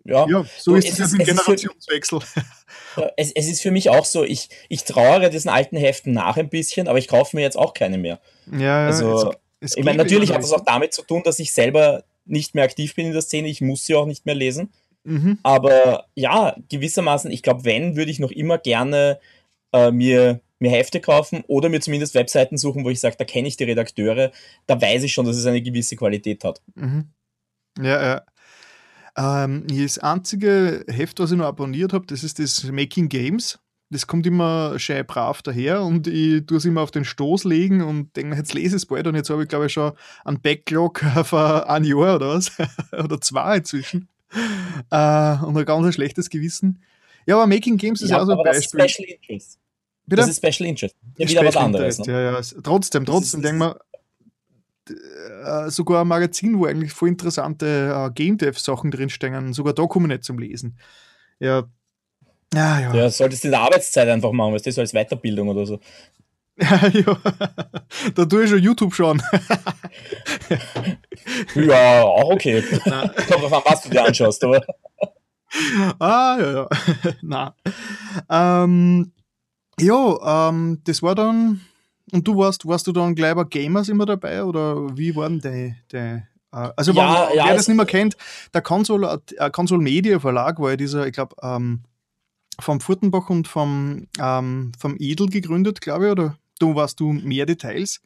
ja, 0.03 0.27
ja 0.27 0.45
so 0.57 0.71
du, 0.71 0.77
ist 0.77 0.99
es 0.99 1.11
ja 1.11 1.17
mit 1.17 1.27
Generationswechsel. 1.27 2.19
Für, 2.93 3.13
es, 3.15 3.31
es, 3.31 3.47
ist 3.47 3.61
für 3.61 3.71
mich 3.71 3.89
auch 3.89 4.03
so, 4.03 4.23
ich, 4.23 4.49
ich 4.67 4.83
trauere 4.83 5.29
diesen 5.29 5.49
alten 5.49 5.77
Heften 5.77 6.13
nach 6.13 6.35
ein 6.35 6.49
bisschen, 6.49 6.89
aber 6.89 6.99
ich 6.99 7.07
kaufe 7.07 7.35
mir 7.35 7.41
jetzt 7.41 7.57
auch 7.57 7.73
keine 7.73 7.97
mehr. 7.97 8.19
Ja, 8.51 8.59
ja. 8.59 8.85
Also, 8.87 9.31
es, 9.61 9.71
es 9.71 9.77
ich 9.77 9.85
meine, 9.85 9.97
natürlich 9.97 10.33
hat 10.33 10.43
das 10.43 10.51
auch 10.51 10.65
damit 10.65 10.93
zu 10.93 11.01
tun, 11.03 11.21
dass 11.23 11.39
ich 11.39 11.53
selber 11.53 12.03
nicht 12.25 12.53
mehr 12.53 12.65
aktiv 12.65 12.95
bin 12.95 13.07
in 13.07 13.13
der 13.13 13.21
Szene, 13.21 13.47
ich 13.47 13.61
muss 13.61 13.85
sie 13.85 13.95
auch 13.95 14.05
nicht 14.05 14.25
mehr 14.25 14.35
lesen. 14.35 14.73
Mhm. 15.03 15.39
Aber 15.43 16.05
ja, 16.15 16.55
gewissermaßen, 16.69 17.31
ich 17.31 17.43
glaube, 17.43 17.63
wenn, 17.63 17.95
würde 17.95 18.11
ich 18.11 18.19
noch 18.19 18.31
immer 18.31 18.57
gerne 18.57 19.19
äh, 19.71 19.91
mir 19.91 20.41
mir 20.61 20.71
Hefte 20.71 21.01
kaufen 21.01 21.43
oder 21.47 21.69
mir 21.69 21.81
zumindest 21.81 22.15
Webseiten 22.15 22.57
suchen, 22.57 22.85
wo 22.85 22.89
ich 22.89 22.99
sage, 22.99 23.15
da 23.17 23.25
kenne 23.25 23.47
ich 23.47 23.57
die 23.57 23.63
Redakteure, 23.63 24.31
da 24.67 24.81
weiß 24.81 25.03
ich 25.03 25.13
schon, 25.13 25.25
dass 25.25 25.37
es 25.37 25.45
eine 25.45 25.61
gewisse 25.61 25.95
Qualität 25.95 26.43
hat. 26.43 26.61
Mhm. 26.75 27.09
Ja, 27.79 28.03
ja. 28.03 28.21
Ähm, 29.17 29.65
das 29.67 29.97
einzige 29.97 30.85
Heft, 30.87 31.19
was 31.19 31.31
ich 31.31 31.37
noch 31.37 31.45
abonniert 31.45 31.93
habe, 31.93 32.05
das 32.05 32.23
ist 32.23 32.39
das 32.39 32.63
Making 32.63 33.09
Games. 33.09 33.59
Das 33.89 34.07
kommt 34.07 34.25
immer 34.25 34.79
schön 34.79 35.05
brav 35.05 35.41
daher 35.41 35.81
und 35.81 36.07
ich 36.07 36.45
tue 36.45 36.57
es 36.57 36.65
immer 36.65 36.81
auf 36.81 36.91
den 36.91 37.03
Stoß 37.03 37.43
legen 37.43 37.81
und 37.81 38.15
denke, 38.15 38.37
jetzt 38.37 38.53
lese 38.53 38.77
ich 38.77 38.83
es 38.83 38.85
bald 38.85 39.05
und 39.05 39.15
jetzt 39.15 39.29
habe 39.29 39.43
ich 39.43 39.49
glaube 39.49 39.65
ich 39.65 39.73
schon 39.73 39.91
einen 40.23 40.39
Backlog 40.39 40.99
von 41.25 41.63
ein 41.63 41.83
Jahr 41.83 42.15
oder 42.15 42.29
was, 42.29 42.51
oder 42.93 43.19
zwei 43.19 43.57
inzwischen 43.57 44.07
äh, 44.91 45.35
und 45.43 45.57
ein 45.57 45.65
ganz 45.65 45.93
schlechtes 45.93 46.29
Gewissen. 46.29 46.81
Ja, 47.25 47.35
aber 47.35 47.47
Making 47.47 47.77
Games 47.77 48.01
ist 48.01 48.11
ja, 48.11 48.21
auch 48.21 48.25
so 48.25 48.31
ein 48.31 48.43
Beispiel. 48.43 48.87
Special 48.87 49.09
Interest. 49.09 49.59
Bitte? 50.05 50.21
Das 50.21 50.29
ist 50.29 50.45
Special 50.45 50.69
Interest. 50.69 50.95
Ja, 51.17 51.27
wieder 51.27 51.41
Special 51.41 51.47
was 51.47 51.57
anderes. 51.57 51.99
Ne? 51.99 52.13
Ja, 52.13 52.31
ja. 52.31 52.41
Trotzdem, 52.63 53.05
trotzdem, 53.05 53.41
denke 53.41 53.57
mal, 53.57 53.79
äh, 54.89 55.69
sogar 55.69 56.01
ein 56.01 56.07
Magazin, 56.07 56.59
wo 56.59 56.65
eigentlich 56.65 56.91
voll 56.91 57.09
interessante 57.09 57.93
uh, 57.95 58.11
Game 58.13 58.37
Dev-Sachen 58.37 58.91
drinstehen, 58.91 59.53
sogar 59.53 59.73
da 59.73 59.85
komme 59.85 60.07
ich 60.07 60.17
nicht 60.17 60.23
zum 60.23 60.39
Lesen. 60.39 60.77
Ja. 61.39 61.63
Ja, 62.53 62.79
ja. 62.79 62.93
Ja, 62.93 63.09
solltest 63.09 63.43
du 63.43 63.47
in 63.47 63.51
der 63.51 63.61
Arbeitszeit 63.61 64.09
einfach 64.09 64.31
machen, 64.31 64.53
weißt 64.53 64.65
du, 64.65 64.71
so 64.71 64.81
als 64.81 64.91
Weiterbildung 64.91 65.49
oder 65.49 65.65
so. 65.65 65.79
Ja, 66.57 66.87
ja. 66.93 67.17
Da 68.13 68.25
tue 68.25 68.43
ich 68.43 68.49
schon 68.49 68.59
YouTube 68.59 68.93
schauen. 68.93 69.21
ja, 71.55 72.03
auch 72.03 72.31
okay. 72.31 72.61
Kommt 72.83 73.43
drauf 73.43 73.53
an, 73.53 73.61
was 73.65 73.81
du 73.83 73.89
dir 73.89 74.05
anschaust, 74.05 74.43
aber. 74.43 74.61
Ah, 75.99 76.37
ja, 76.39 76.51
ja. 76.51 76.67
Na. 77.21 77.55
Ähm, 78.29 79.11
ja, 79.79 80.49
ähm, 80.49 80.81
das 80.83 81.01
war 81.01 81.15
dann, 81.15 81.61
und 82.11 82.27
du 82.27 82.37
warst, 82.37 82.65
warst 82.65 82.87
du 82.87 82.91
dann 82.91 83.15
gleich 83.15 83.35
bei 83.35 83.43
Gamers 83.45 83.89
immer 83.89 84.05
dabei 84.05 84.43
oder 84.43 84.97
wie 84.97 85.15
waren 85.15 85.39
die, 85.39 85.75
die 85.91 86.21
Äh, 86.53 86.69
also, 86.75 86.91
ja, 86.91 87.29
wer, 87.29 87.35
ja, 87.35 87.45
wer 87.45 87.55
das 87.55 87.67
nicht 87.67 87.77
mehr 87.77 87.85
kennt, 87.85 88.17
der 88.53 88.61
Console, 88.61 89.21
äh, 89.37 89.49
Console 89.49 89.81
Media 89.81 90.19
Verlag 90.19 90.59
war 90.59 90.71
ja 90.71 90.77
dieser, 90.77 91.07
ich 91.07 91.13
glaube, 91.13 91.35
ähm, 91.41 91.83
vom 92.59 92.79
Furtenbach 92.79 93.29
und 93.29 93.47
vom, 93.47 94.07
ähm, 94.19 94.71
vom 94.77 94.95
Edel 94.99 95.27
gegründet, 95.27 95.81
glaube 95.81 96.05
ich, 96.05 96.11
oder 96.11 96.37
du 96.59 96.75
warst 96.75 96.99
du 96.99 97.13
mehr 97.13 97.45
Details? 97.45 98.01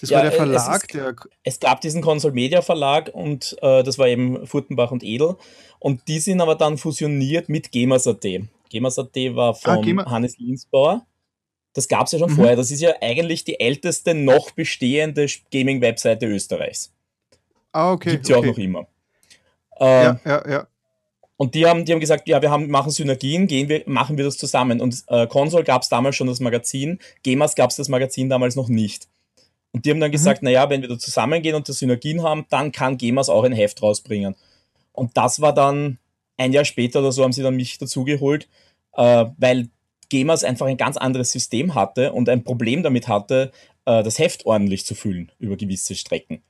Das 0.00 0.10
ja, 0.10 0.18
war 0.18 0.22
der 0.24 0.32
Verlag, 0.32 0.76
es, 0.76 0.82
ist, 0.82 0.94
der. 0.94 1.16
Es 1.42 1.60
gab 1.60 1.80
diesen 1.80 2.02
Console 2.02 2.32
Media 2.32 2.62
Verlag 2.62 3.10
und 3.12 3.56
äh, 3.62 3.82
das 3.82 3.98
war 3.98 4.06
eben 4.06 4.46
Furtenbach 4.46 4.92
und 4.92 5.02
Edel. 5.02 5.36
Und 5.80 6.06
die 6.06 6.20
sind 6.20 6.40
aber 6.40 6.54
dann 6.54 6.78
fusioniert 6.78 7.48
mit 7.48 7.72
Gemas.at. 7.72 8.24
Gemas.at 8.68 9.14
war 9.34 9.54
von 9.54 9.98
ah, 9.98 10.10
Hannes 10.10 10.38
Linsbauer. 10.38 11.06
Das 11.74 11.88
gab 11.88 12.06
es 12.06 12.12
ja 12.12 12.18
schon 12.18 12.30
mhm. 12.30 12.36
vorher. 12.36 12.56
Das 12.56 12.70
ist 12.70 12.80
ja 12.80 12.94
eigentlich 13.00 13.44
die 13.44 13.60
älteste 13.60 14.14
noch 14.14 14.50
bestehende 14.52 15.26
Gaming-Webseite 15.52 16.26
Österreichs. 16.26 16.92
Ah, 17.72 17.92
okay. 17.92 18.12
Gibt 18.12 18.24
es 18.24 18.30
ja 18.30 18.38
okay. 18.38 18.48
auch 18.48 18.52
noch 18.52 18.58
immer. 18.58 18.86
Ähm, 19.80 20.18
ja, 20.24 20.42
ja, 20.44 20.50
ja. 20.50 20.66
Und 21.36 21.54
die 21.54 21.66
haben, 21.66 21.84
die 21.84 21.92
haben 21.92 22.00
gesagt, 22.00 22.26
ja, 22.26 22.42
wir 22.42 22.50
haben, 22.50 22.68
machen 22.68 22.90
Synergien, 22.90 23.46
gehen 23.46 23.68
wir, 23.68 23.84
machen 23.86 24.16
wir 24.16 24.24
das 24.24 24.36
zusammen. 24.36 24.80
Und 24.80 25.04
äh, 25.06 25.28
Console 25.28 25.62
gab 25.62 25.82
es 25.82 25.88
damals 25.88 26.16
schon 26.16 26.26
das 26.26 26.40
Magazin, 26.40 26.98
Gemas 27.22 27.54
gab 27.54 27.70
es 27.70 27.76
das 27.76 27.88
Magazin 27.88 28.28
damals 28.28 28.56
noch 28.56 28.68
nicht. 28.68 29.06
Und 29.70 29.84
die 29.84 29.90
haben 29.90 30.00
dann 30.00 30.10
mhm. 30.10 30.12
gesagt, 30.12 30.42
naja, 30.42 30.68
wenn 30.68 30.82
wir 30.82 30.88
da 30.88 30.98
zusammengehen 30.98 31.54
und 31.54 31.68
das 31.68 31.78
Synergien 31.78 32.24
haben, 32.24 32.46
dann 32.50 32.72
kann 32.72 32.98
Gemas 32.98 33.28
auch 33.28 33.44
ein 33.44 33.52
Heft 33.52 33.80
rausbringen. 33.82 34.34
Und 34.92 35.16
das 35.16 35.40
war 35.40 35.54
dann 35.54 35.98
ein 36.38 36.52
Jahr 36.52 36.64
später 36.64 37.00
oder 37.00 37.12
so, 37.12 37.22
haben 37.22 37.32
sie 37.32 37.42
dann 37.42 37.56
mich 37.56 37.76
dazugeholt, 37.76 38.48
äh, 38.96 39.26
weil 39.36 39.68
Gemas 40.08 40.44
einfach 40.44 40.66
ein 40.66 40.78
ganz 40.78 40.96
anderes 40.96 41.32
System 41.32 41.74
hatte 41.74 42.12
und 42.12 42.28
ein 42.30 42.42
Problem 42.42 42.82
damit 42.82 43.08
hatte, 43.08 43.52
äh, 43.84 44.02
das 44.02 44.18
Heft 44.18 44.46
ordentlich 44.46 44.86
zu 44.86 44.94
füllen 44.94 45.30
über 45.38 45.56
gewisse 45.56 45.94
Strecken. 45.94 46.42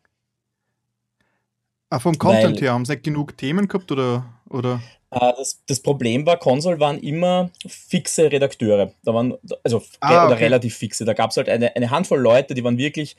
Ah, 1.91 1.99
vom 1.99 2.19
Content 2.19 2.57
Weil, 2.57 2.63
her 2.63 2.73
haben 2.73 2.85
sie 2.85 2.93
nicht 2.93 3.05
genug 3.05 3.37
Themen 3.37 3.67
gehabt 3.67 3.91
oder? 3.91 4.27
oder? 4.49 4.81
Äh, 5.11 5.33
das, 5.37 5.63
das, 5.67 5.81
Problem 5.81 6.27
war, 6.27 6.37
Console 6.37 6.79
waren 6.81 6.99
immer 6.99 7.51
fixe 7.67 8.31
Redakteure. 8.31 8.93
Da 9.03 9.15
waren, 9.15 9.35
also 9.65 9.83
ah, 10.01 10.27
oder 10.27 10.39
relativ 10.39 10.77
fixe. 10.77 11.05
Da 11.05 11.15
gab 11.15 11.31
es 11.31 11.39
halt 11.39 11.49
eine, 11.49 11.75
eine 11.75 11.91
Handvoll 11.91 12.21
Leute, 12.21 12.55
die 12.55 12.63
waren 12.63 12.77
wirklich 12.77 13.17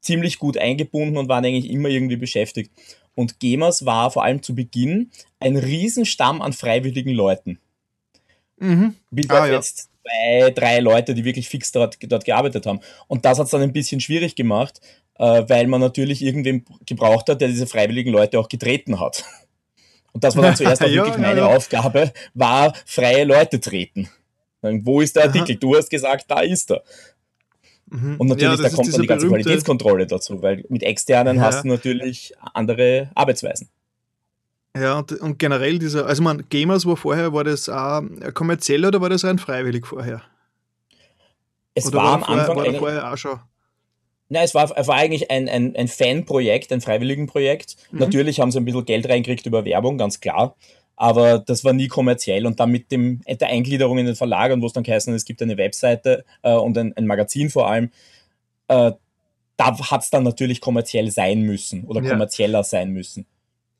ziemlich 0.00 0.38
gut 0.38 0.56
eingebunden 0.56 1.18
und 1.18 1.28
waren 1.28 1.44
eigentlich 1.44 1.70
immer 1.70 1.88
irgendwie 1.88 2.16
beschäftigt. 2.16 2.72
Und 3.16 3.40
Gemas 3.40 3.84
war 3.84 4.12
vor 4.12 4.22
allem 4.22 4.42
zu 4.42 4.54
Beginn 4.54 5.10
ein 5.40 5.56
Riesenstamm 5.56 6.42
an 6.42 6.52
freiwilligen 6.52 7.12
Leuten. 7.12 7.58
Mhm. 8.58 8.94
Bis 9.10 9.28
ah, 9.30 9.46
ja. 9.46 9.54
jetzt 9.54 9.88
zwei, 10.02 10.50
drei 10.50 10.80
Leute, 10.80 11.14
die 11.14 11.24
wirklich 11.24 11.48
fix 11.48 11.72
dort, 11.72 11.98
dort 12.00 12.24
gearbeitet 12.24 12.66
haben. 12.66 12.80
Und 13.08 13.24
das 13.24 13.38
hat 13.38 13.46
es 13.46 13.50
dann 13.50 13.62
ein 13.62 13.72
bisschen 13.72 14.00
schwierig 14.00 14.36
gemacht, 14.36 14.80
äh, 15.18 15.42
weil 15.48 15.66
man 15.66 15.80
natürlich 15.80 16.22
irgendwen 16.22 16.64
gebraucht 16.84 17.28
hat, 17.28 17.40
der 17.40 17.48
diese 17.48 17.66
freiwilligen 17.66 18.12
Leute 18.12 18.38
auch 18.38 18.48
getreten 18.48 19.00
hat. 19.00 19.24
Und 20.12 20.22
das 20.22 20.36
war 20.36 20.42
dann 20.42 20.56
zuerst 20.56 20.82
auch 20.84 20.86
ja, 20.86 20.94
wirklich 20.94 21.18
meine 21.18 21.40
ja, 21.40 21.50
ja. 21.50 21.56
Aufgabe, 21.56 22.12
war 22.34 22.74
freie 22.84 23.24
Leute 23.24 23.60
treten. 23.60 24.08
Wo 24.60 25.00
ist 25.00 25.16
der 25.16 25.24
Artikel? 25.24 25.52
Aha. 25.52 25.58
Du 25.60 25.76
hast 25.76 25.90
gesagt, 25.90 26.30
da 26.30 26.40
ist 26.40 26.70
er. 26.70 26.82
Mhm. 27.88 28.16
Und 28.18 28.28
natürlich, 28.28 28.60
da 28.60 28.70
kommt 28.70 28.92
dann 28.92 29.00
die 29.00 29.06
ganze 29.06 29.28
Qualitätskontrolle 29.28 30.06
dazu, 30.06 30.42
weil 30.42 30.64
mit 30.68 30.82
externen 30.82 31.40
hast 31.40 31.64
du 31.64 31.68
natürlich 31.68 32.34
andere 32.54 33.10
Arbeitsweisen. 33.14 33.68
Ja, 34.76 34.98
und, 34.98 35.12
und 35.12 35.38
generell 35.38 35.78
dieser, 35.78 36.06
also 36.06 36.22
man, 36.22 36.44
Gamers 36.50 36.84
war 36.84 36.96
vorher, 36.96 37.32
war 37.32 37.44
das 37.44 37.68
auch 37.68 38.02
kommerziell 38.34 38.84
oder 38.84 39.00
war 39.00 39.08
das 39.08 39.24
rein 39.24 39.38
freiwillig 39.38 39.86
vorher? 39.86 40.22
Es 41.74 41.86
oder 41.86 41.98
war, 41.98 42.14
am 42.14 42.22
vorher, 42.24 42.40
Anfang. 42.48 42.56
War 42.56 42.74
vorher 42.74 43.12
auch 43.12 43.16
schon 43.16 43.40
Nein, 44.28 44.44
es 44.44 44.54
war, 44.54 44.76
es 44.76 44.88
war 44.88 44.96
eigentlich 44.96 45.30
ein, 45.30 45.48
ein, 45.48 45.76
ein 45.76 45.88
Fanprojekt, 45.88 46.72
ein 46.72 46.80
Freiwilligenprojekt. 46.80 47.76
Mhm. 47.92 48.00
Natürlich 48.00 48.40
haben 48.40 48.50
sie 48.50 48.58
ein 48.58 48.64
bisschen 48.64 48.84
Geld 48.84 49.08
reingekriegt 49.08 49.46
über 49.46 49.64
Werbung, 49.64 49.98
ganz 49.98 50.20
klar. 50.20 50.56
Aber 50.96 51.38
das 51.38 51.64
war 51.64 51.72
nie 51.72 51.88
kommerziell. 51.88 52.46
Und 52.46 52.58
dann 52.58 52.70
mit 52.70 52.90
dem, 52.90 53.20
der 53.26 53.48
Eingliederung 53.48 53.98
in 53.98 54.06
den 54.06 54.16
Verlag 54.16 54.52
und 54.52 54.62
wo 54.62 54.66
es 54.66 54.72
dann 54.72 54.84
geheißen 54.84 55.14
es 55.14 55.24
gibt 55.24 55.42
eine 55.42 55.58
Webseite 55.58 56.24
äh, 56.42 56.54
und 56.54 56.76
ein, 56.78 56.96
ein, 56.96 57.06
Magazin 57.06 57.50
vor 57.50 57.68
allem, 57.70 57.90
äh, 58.68 58.92
da 59.56 59.78
hat 59.90 60.02
es 60.02 60.10
dann 60.10 60.22
natürlich 60.22 60.60
kommerziell 60.60 61.10
sein 61.10 61.42
müssen 61.42 61.84
oder 61.84 62.02
ja. 62.02 62.10
kommerzieller 62.10 62.64
sein 62.64 62.90
müssen. 62.92 63.26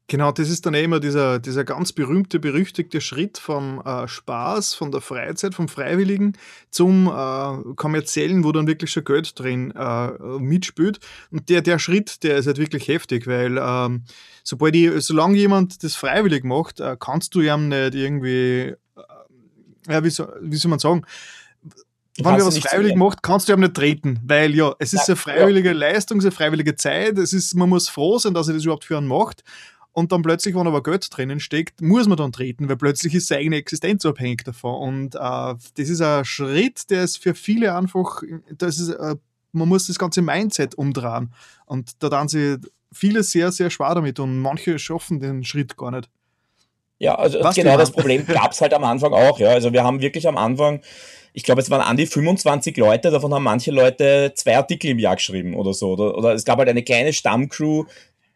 Genau, 0.08 0.30
das 0.30 0.50
ist 0.50 0.64
dann 0.64 0.74
eh 0.74 0.84
immer 0.84 1.00
dieser, 1.00 1.40
dieser 1.40 1.64
ganz 1.64 1.92
berühmte, 1.92 2.38
berüchtigte 2.38 3.00
Schritt 3.00 3.38
vom 3.38 3.82
äh, 3.84 4.06
Spaß, 4.06 4.74
von 4.74 4.92
der 4.92 5.00
Freizeit, 5.00 5.52
vom 5.52 5.66
Freiwilligen 5.66 6.34
zum 6.70 7.08
äh, 7.08 7.74
kommerziellen, 7.74 8.44
wo 8.44 8.52
dann 8.52 8.68
wirklich 8.68 8.92
schon 8.92 9.04
Geld 9.04 9.36
drin 9.36 9.72
äh, 9.72 10.10
mitspielt. 10.38 11.00
Und 11.32 11.48
der, 11.48 11.60
der 11.60 11.80
Schritt, 11.80 12.22
der 12.22 12.36
ist 12.36 12.46
halt 12.46 12.58
wirklich 12.58 12.86
heftig, 12.86 13.26
weil 13.26 13.58
ähm, 13.60 14.04
sobald 14.44 14.76
ich, 14.76 14.92
solange 15.04 15.38
jemand 15.38 15.82
das 15.82 15.96
freiwillig 15.96 16.44
macht, 16.44 16.78
äh, 16.78 16.96
kannst 16.98 17.34
du 17.34 17.40
ihm 17.40 17.68
nicht 17.68 17.96
irgendwie, 17.96 18.74
äh, 18.74 18.76
ja, 19.88 20.04
wie, 20.04 20.10
so, 20.10 20.28
wie 20.40 20.56
soll 20.56 20.70
man 20.70 20.78
sagen, 20.78 21.02
wenn 22.18 22.36
wir 22.36 22.46
was 22.46 22.58
freiwillig 22.58 22.94
macht, 22.96 23.22
kannst 23.22 23.48
du 23.48 23.52
ihm 23.52 23.60
nicht 23.60 23.74
treten, 23.74 24.20
weil 24.24 24.54
ja, 24.54 24.72
es 24.78 24.92
ist 24.92 25.08
ja, 25.08 25.14
eine 25.14 25.16
freiwillige 25.16 25.70
ja. 25.70 25.74
Leistung, 25.74 26.18
es 26.18 26.24
ist 26.24 26.28
eine 26.28 26.36
freiwillige 26.36 26.76
Zeit, 26.76 27.18
es 27.18 27.32
ist, 27.32 27.54
man 27.54 27.68
muss 27.68 27.88
froh 27.88 28.18
sein, 28.18 28.34
dass 28.34 28.46
er 28.48 28.54
das 28.54 28.62
überhaupt 28.62 28.84
für 28.84 28.96
einen 28.96 29.08
macht 29.08 29.42
und 29.96 30.12
dann 30.12 30.20
plötzlich, 30.20 30.54
wenn 30.54 30.66
aber 30.66 30.82
Geld 30.82 31.08
drinnen 31.10 31.40
steckt, 31.40 31.80
muss 31.80 32.06
man 32.06 32.18
dann 32.18 32.30
treten, 32.30 32.68
weil 32.68 32.76
plötzlich 32.76 33.14
ist 33.14 33.28
seine 33.28 33.40
eigene 33.40 33.56
Existenz 33.56 34.04
abhängig 34.04 34.44
davon. 34.44 34.74
Und 34.74 35.14
äh, 35.14 35.18
das 35.18 35.88
ist 35.88 36.02
ein 36.02 36.22
Schritt, 36.26 36.90
der 36.90 37.04
ist 37.04 37.16
für 37.16 37.34
viele 37.34 37.74
einfach, 37.74 38.20
das 38.58 38.78
ist, 38.78 38.90
äh, 38.90 39.16
man 39.52 39.68
muss 39.70 39.86
das 39.86 39.98
ganze 39.98 40.20
Mindset 40.20 40.74
umdrehen. 40.74 41.32
Und 41.64 42.02
da 42.02 42.10
dann 42.10 42.28
sie 42.28 42.58
viele 42.92 43.22
sehr, 43.22 43.50
sehr 43.52 43.70
schwer 43.70 43.94
damit 43.94 44.20
und 44.20 44.38
manche 44.38 44.78
schaffen 44.78 45.18
den 45.18 45.44
Schritt 45.44 45.78
gar 45.78 45.92
nicht. 45.92 46.10
Ja, 46.98 47.14
also 47.14 47.42
Was 47.42 47.56
genau 47.56 47.78
das 47.78 47.90
Problem 47.90 48.26
gab 48.26 48.52
es 48.52 48.60
halt 48.60 48.74
am 48.74 48.84
Anfang 48.84 49.14
auch. 49.14 49.38
Ja. 49.38 49.48
Also 49.48 49.72
wir 49.72 49.82
haben 49.82 50.02
wirklich 50.02 50.28
am 50.28 50.36
Anfang, 50.36 50.82
ich 51.32 51.42
glaube, 51.42 51.62
es 51.62 51.70
waren 51.70 51.80
an 51.80 51.96
die 51.96 52.06
25 52.06 52.76
Leute, 52.76 53.10
davon 53.10 53.32
haben 53.32 53.44
manche 53.44 53.70
Leute 53.70 54.32
zwei 54.34 54.58
Artikel 54.58 54.90
im 54.90 54.98
Jahr 54.98 55.16
geschrieben 55.16 55.54
oder 55.54 55.72
so. 55.72 55.92
Oder, 55.92 56.18
oder 56.18 56.34
es 56.34 56.44
gab 56.44 56.58
halt 56.58 56.68
eine 56.68 56.82
kleine 56.82 57.14
Stammcrew, 57.14 57.86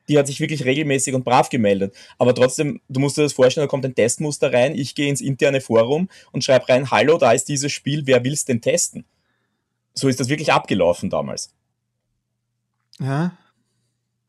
die 0.08 0.18
hat 0.18 0.26
sich 0.26 0.40
wirklich 0.40 0.64
regelmäßig 0.64 1.14
und 1.14 1.24
brav 1.24 1.48
gemeldet. 1.50 1.94
Aber 2.18 2.34
trotzdem, 2.34 2.80
du 2.88 3.00
musst 3.00 3.16
dir 3.16 3.22
das 3.22 3.32
vorstellen, 3.32 3.66
da 3.66 3.70
kommt 3.70 3.84
ein 3.84 3.94
Testmuster 3.94 4.52
rein, 4.52 4.74
ich 4.74 4.94
gehe 4.94 5.08
ins 5.08 5.20
interne 5.20 5.60
Forum 5.60 6.08
und 6.32 6.44
schreibe 6.44 6.68
rein, 6.68 6.90
hallo, 6.90 7.18
da 7.18 7.32
ist 7.32 7.48
dieses 7.48 7.72
Spiel, 7.72 8.06
wer 8.06 8.24
will 8.24 8.32
es 8.32 8.44
denn 8.44 8.60
testen? 8.60 9.04
So 9.94 10.08
ist 10.08 10.20
das 10.20 10.28
wirklich 10.28 10.52
abgelaufen 10.52 11.10
damals. 11.10 11.52
Ja. 12.98 13.32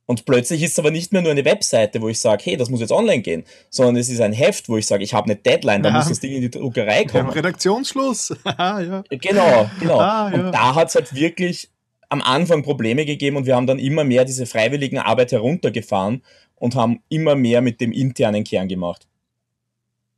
Und 0.05 0.25
plötzlich 0.25 0.62
ist 0.62 0.73
es 0.73 0.79
aber 0.79 0.91
nicht 0.91 1.13
mehr 1.13 1.21
nur 1.21 1.31
eine 1.31 1.45
Webseite, 1.45 2.01
wo 2.01 2.10
ich 2.10 2.19
sage, 2.19 2.43
hey, 2.43 2.57
das 2.57 2.69
muss 2.69 2.81
jetzt 2.81 2.91
online 2.91 3.21
gehen, 3.21 3.45
sondern 3.69 3.95
es 3.95 4.10
ist 4.10 4.19
ein 4.19 4.34
Heft, 4.34 4.67
wo 4.67 4.75
ich 4.75 4.86
sage, 4.86 5.03
ich 5.05 5.13
habe 5.13 5.25
eine 5.25 5.38
Deadline, 5.38 5.84
da 5.84 5.89
ja. 5.89 5.95
muss 5.95 6.10
das 6.10 6.19
Ding 6.19 6.34
in 6.34 6.41
die 6.41 6.49
Druckerei 6.49 7.05
kommen. 7.05 7.27
Ja, 7.27 7.34
Redaktionsschluss. 7.34 8.36
ja. 8.45 9.03
Genau, 9.10 9.69
genau. 9.79 9.99
Ah, 9.99 10.29
ja. 10.29 10.39
Und 10.39 10.51
da 10.51 10.75
hat 10.75 10.89
es 10.89 10.95
halt 10.95 11.15
wirklich 11.15 11.69
am 12.12 12.21
Anfang 12.21 12.62
Probleme 12.62 13.06
gegeben 13.06 13.38
und 13.38 13.45
wir 13.45 13.56
haben 13.56 13.67
dann 13.67 13.80
immer 13.80 14.04
mehr 14.04 14.26
diese 14.26 14.45
freiwilligen 14.45 15.00
Arbeit 15.00 15.32
heruntergefahren 15.32 16.21
und 16.56 16.76
haben 16.76 17.02
immer 17.08 17.36
mehr 17.36 17.62
mit 17.62 17.80
dem 17.80 17.93
internen 17.93 18.43
Kern 18.43 18.67
gemacht. 18.67 19.08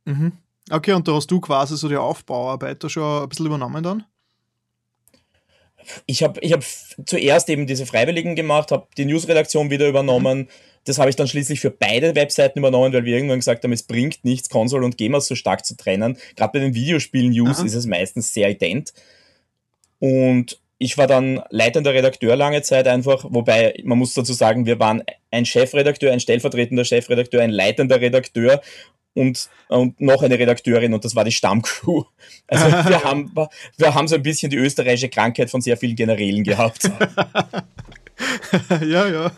Mhm. 0.04 0.32
Okay, 0.70 0.92
und 0.92 1.06
da 1.06 1.14
hast 1.14 1.30
du 1.30 1.40
quasi 1.40 1.76
so 1.76 1.88
die 1.88 1.96
Aufbauarbeit 1.96 2.82
da 2.82 2.88
schon 2.88 3.22
ein 3.22 3.28
bisschen 3.28 3.46
übernommen 3.46 3.84
dann? 3.84 4.04
Ich 6.06 6.24
habe 6.24 6.40
ich 6.40 6.52
hab 6.52 6.64
zuerst 7.06 7.48
eben 7.48 7.68
diese 7.68 7.86
Freiwilligen 7.86 8.34
gemacht, 8.34 8.72
habe 8.72 8.88
die 8.96 9.04
Newsredaktion 9.04 9.70
wieder 9.70 9.88
übernommen. 9.88 10.38
Mhm. 10.38 10.48
Das 10.86 10.98
habe 10.98 11.10
ich 11.10 11.16
dann 11.16 11.28
schließlich 11.28 11.60
für 11.60 11.70
beide 11.70 12.16
Webseiten 12.16 12.58
übernommen, 12.58 12.92
weil 12.92 13.04
wir 13.04 13.14
irgendwann 13.14 13.38
gesagt 13.38 13.62
haben, 13.62 13.72
es 13.72 13.84
bringt 13.84 14.24
nichts, 14.24 14.48
Console 14.48 14.84
und 14.84 14.98
Gamer 14.98 15.20
so 15.20 15.36
stark 15.36 15.64
zu 15.64 15.76
trennen. 15.76 16.18
Gerade 16.34 16.52
bei 16.52 16.58
den 16.58 16.74
Videospielen-News 16.74 17.60
ist 17.60 17.74
es 17.74 17.86
meistens 17.86 18.34
sehr 18.34 18.50
ident. 18.50 18.92
Und 20.00 20.58
ich 20.78 20.98
war 20.98 21.06
dann 21.06 21.42
leitender 21.50 21.94
Redakteur 21.94 22.36
lange 22.36 22.62
Zeit 22.62 22.88
einfach, 22.88 23.24
wobei 23.28 23.80
man 23.84 23.98
muss 23.98 24.14
dazu 24.14 24.32
sagen, 24.32 24.66
wir 24.66 24.78
waren 24.80 25.02
ein 25.30 25.46
Chefredakteur, 25.46 26.12
ein 26.12 26.20
stellvertretender 26.20 26.84
Chefredakteur, 26.84 27.42
ein 27.42 27.50
leitender 27.50 28.00
Redakteur 28.00 28.60
und, 29.14 29.48
und 29.68 30.00
noch 30.00 30.22
eine 30.22 30.38
Redakteurin 30.38 30.92
und 30.92 31.04
das 31.04 31.14
war 31.14 31.24
die 31.24 31.32
Stammcrew. 31.32 32.02
Also 32.48 32.66
wir 32.88 33.04
haben, 33.04 33.32
wir 33.76 33.94
haben 33.94 34.08
so 34.08 34.16
ein 34.16 34.22
bisschen 34.22 34.50
die 34.50 34.56
österreichische 34.56 35.08
Krankheit 35.08 35.50
von 35.50 35.60
sehr 35.60 35.76
vielen 35.76 35.96
Generälen 35.96 36.42
gehabt. 36.42 36.84
ja, 38.80 39.08
ja. 39.08 39.32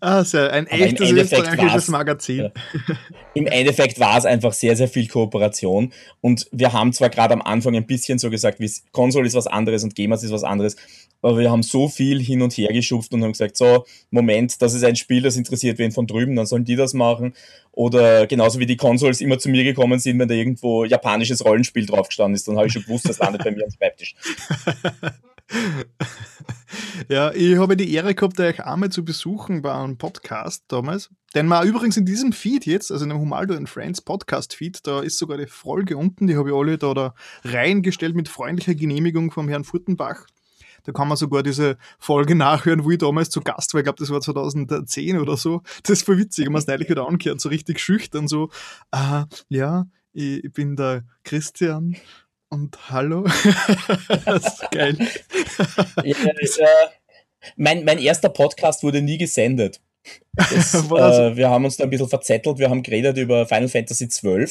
Ah, 0.00 0.24
sehr, 0.24 0.52
ein 0.52 0.66
Aber 0.66 0.80
echtes 0.80 1.10
österreichisches 1.10 1.88
Magazin. 1.88 2.38
Ja. 2.38 2.50
Im 3.34 3.46
Endeffekt 3.46 3.98
war 4.00 4.18
es 4.18 4.24
einfach 4.24 4.52
sehr, 4.52 4.76
sehr 4.76 4.88
viel 4.88 5.08
Kooperation. 5.08 5.92
Und 6.20 6.48
wir 6.52 6.72
haben 6.72 6.92
zwar 6.92 7.10
gerade 7.10 7.34
am 7.34 7.42
Anfang 7.42 7.76
ein 7.76 7.86
bisschen 7.86 8.18
so 8.18 8.30
gesagt, 8.30 8.60
wie 8.60 8.70
Konsole 8.92 9.26
ist 9.26 9.34
was 9.34 9.46
anderes 9.46 9.84
und 9.84 9.94
Gamers 9.94 10.22
ist 10.22 10.32
was 10.32 10.44
anderes, 10.44 10.76
aber 11.22 11.38
wir 11.38 11.50
haben 11.50 11.62
so 11.62 11.88
viel 11.88 12.22
hin 12.22 12.42
und 12.42 12.52
her 12.52 12.72
geschupft 12.72 13.12
und 13.12 13.22
haben 13.22 13.32
gesagt, 13.32 13.56
so, 13.56 13.84
Moment, 14.10 14.60
das 14.62 14.74
ist 14.74 14.84
ein 14.84 14.96
Spiel, 14.96 15.22
das 15.22 15.36
interessiert 15.36 15.78
wen 15.78 15.92
von 15.92 16.06
drüben, 16.06 16.36
dann 16.36 16.46
sollen 16.46 16.64
die 16.64 16.76
das 16.76 16.94
machen. 16.94 17.34
Oder 17.72 18.26
genauso 18.26 18.58
wie 18.58 18.66
die 18.66 18.76
Consoles 18.76 19.20
immer 19.20 19.38
zu 19.38 19.48
mir 19.48 19.64
gekommen 19.64 19.98
sind, 19.98 20.18
wenn 20.18 20.28
da 20.28 20.34
irgendwo 20.34 20.84
japanisches 20.84 21.44
Rollenspiel 21.44 21.86
draufgestanden 21.86 22.34
ist, 22.36 22.48
dann 22.48 22.56
habe 22.56 22.68
ich 22.68 22.72
schon 22.72 22.82
gewusst, 22.82 23.08
das 23.08 23.18
landet 23.18 23.44
bei 23.44 23.50
mir 23.50 23.64
am 23.64 23.70
Schreibtisch. 23.70 24.14
Ja, 27.08 27.32
ich 27.32 27.56
habe 27.56 27.76
die 27.76 27.92
Ehre 27.92 28.14
gehabt, 28.14 28.40
euch 28.40 28.64
einmal 28.64 28.90
zu 28.90 29.04
besuchen 29.04 29.62
bei 29.62 29.72
einem 29.72 29.96
Podcast 29.98 30.64
damals. 30.68 31.10
Den 31.34 31.46
man 31.46 31.66
übrigens 31.66 31.96
in 31.96 32.04
diesem 32.04 32.32
Feed 32.32 32.66
jetzt, 32.66 32.90
also 32.90 33.04
in 33.04 33.10
dem 33.10 33.20
Humaldo 33.20 33.54
and 33.54 33.68
Friends 33.68 34.00
Podcast 34.00 34.54
Feed, 34.54 34.86
da 34.86 35.00
ist 35.00 35.18
sogar 35.18 35.38
die 35.38 35.46
Folge 35.46 35.96
unten, 35.96 36.26
die 36.26 36.36
habe 36.36 36.50
ich 36.50 36.54
alle 36.54 36.78
da, 36.78 36.94
da 36.94 37.14
reingestellt 37.44 38.16
mit 38.16 38.28
freundlicher 38.28 38.74
Genehmigung 38.74 39.30
vom 39.30 39.48
Herrn 39.48 39.64
Furtenbach. 39.64 40.26
Da 40.84 40.92
kann 40.92 41.08
man 41.08 41.16
sogar 41.16 41.42
diese 41.42 41.78
Folge 41.98 42.34
nachhören, 42.34 42.84
wo 42.84 42.90
ich 42.90 42.98
damals 42.98 43.30
zu 43.30 43.40
Gast 43.40 43.74
war. 43.74 43.80
Ich 43.80 43.84
glaube, 43.84 43.98
das 43.98 44.10
war 44.10 44.20
2010 44.20 45.18
oder 45.18 45.36
so. 45.36 45.62
Das 45.82 45.98
ist 45.98 46.06
voll 46.06 46.18
witzig. 46.18 46.44
Ich 46.44 46.48
habe 46.48 46.58
es 46.58 46.66
neulich 46.66 46.88
wieder 46.88 47.06
angehört, 47.06 47.40
so 47.40 47.48
richtig 47.48 47.80
schüchtern, 47.80 48.28
so, 48.28 48.50
äh, 48.92 49.24
ja, 49.48 49.86
ich, 50.12 50.44
ich 50.44 50.52
bin 50.52 50.76
der 50.76 51.04
Christian 51.24 51.96
und 52.48 52.90
hallo. 52.90 53.24
das 54.24 54.46
ist 54.46 54.70
geil. 54.70 54.96
ja, 56.04 56.14
äh, 56.14 56.66
mein, 57.56 57.84
mein 57.84 57.98
erster 57.98 58.28
Podcast 58.28 58.82
wurde 58.82 59.02
nie 59.02 59.18
gesendet. 59.18 59.80
Das, 60.34 60.74
äh, 60.90 61.36
wir 61.36 61.50
haben 61.50 61.64
uns 61.64 61.76
da 61.76 61.84
ein 61.84 61.90
bisschen 61.90 62.08
verzettelt. 62.08 62.58
Wir 62.58 62.70
haben 62.70 62.82
geredet 62.82 63.16
über 63.16 63.46
Final 63.46 63.68
Fantasy 63.68 64.08
XII 64.08 64.46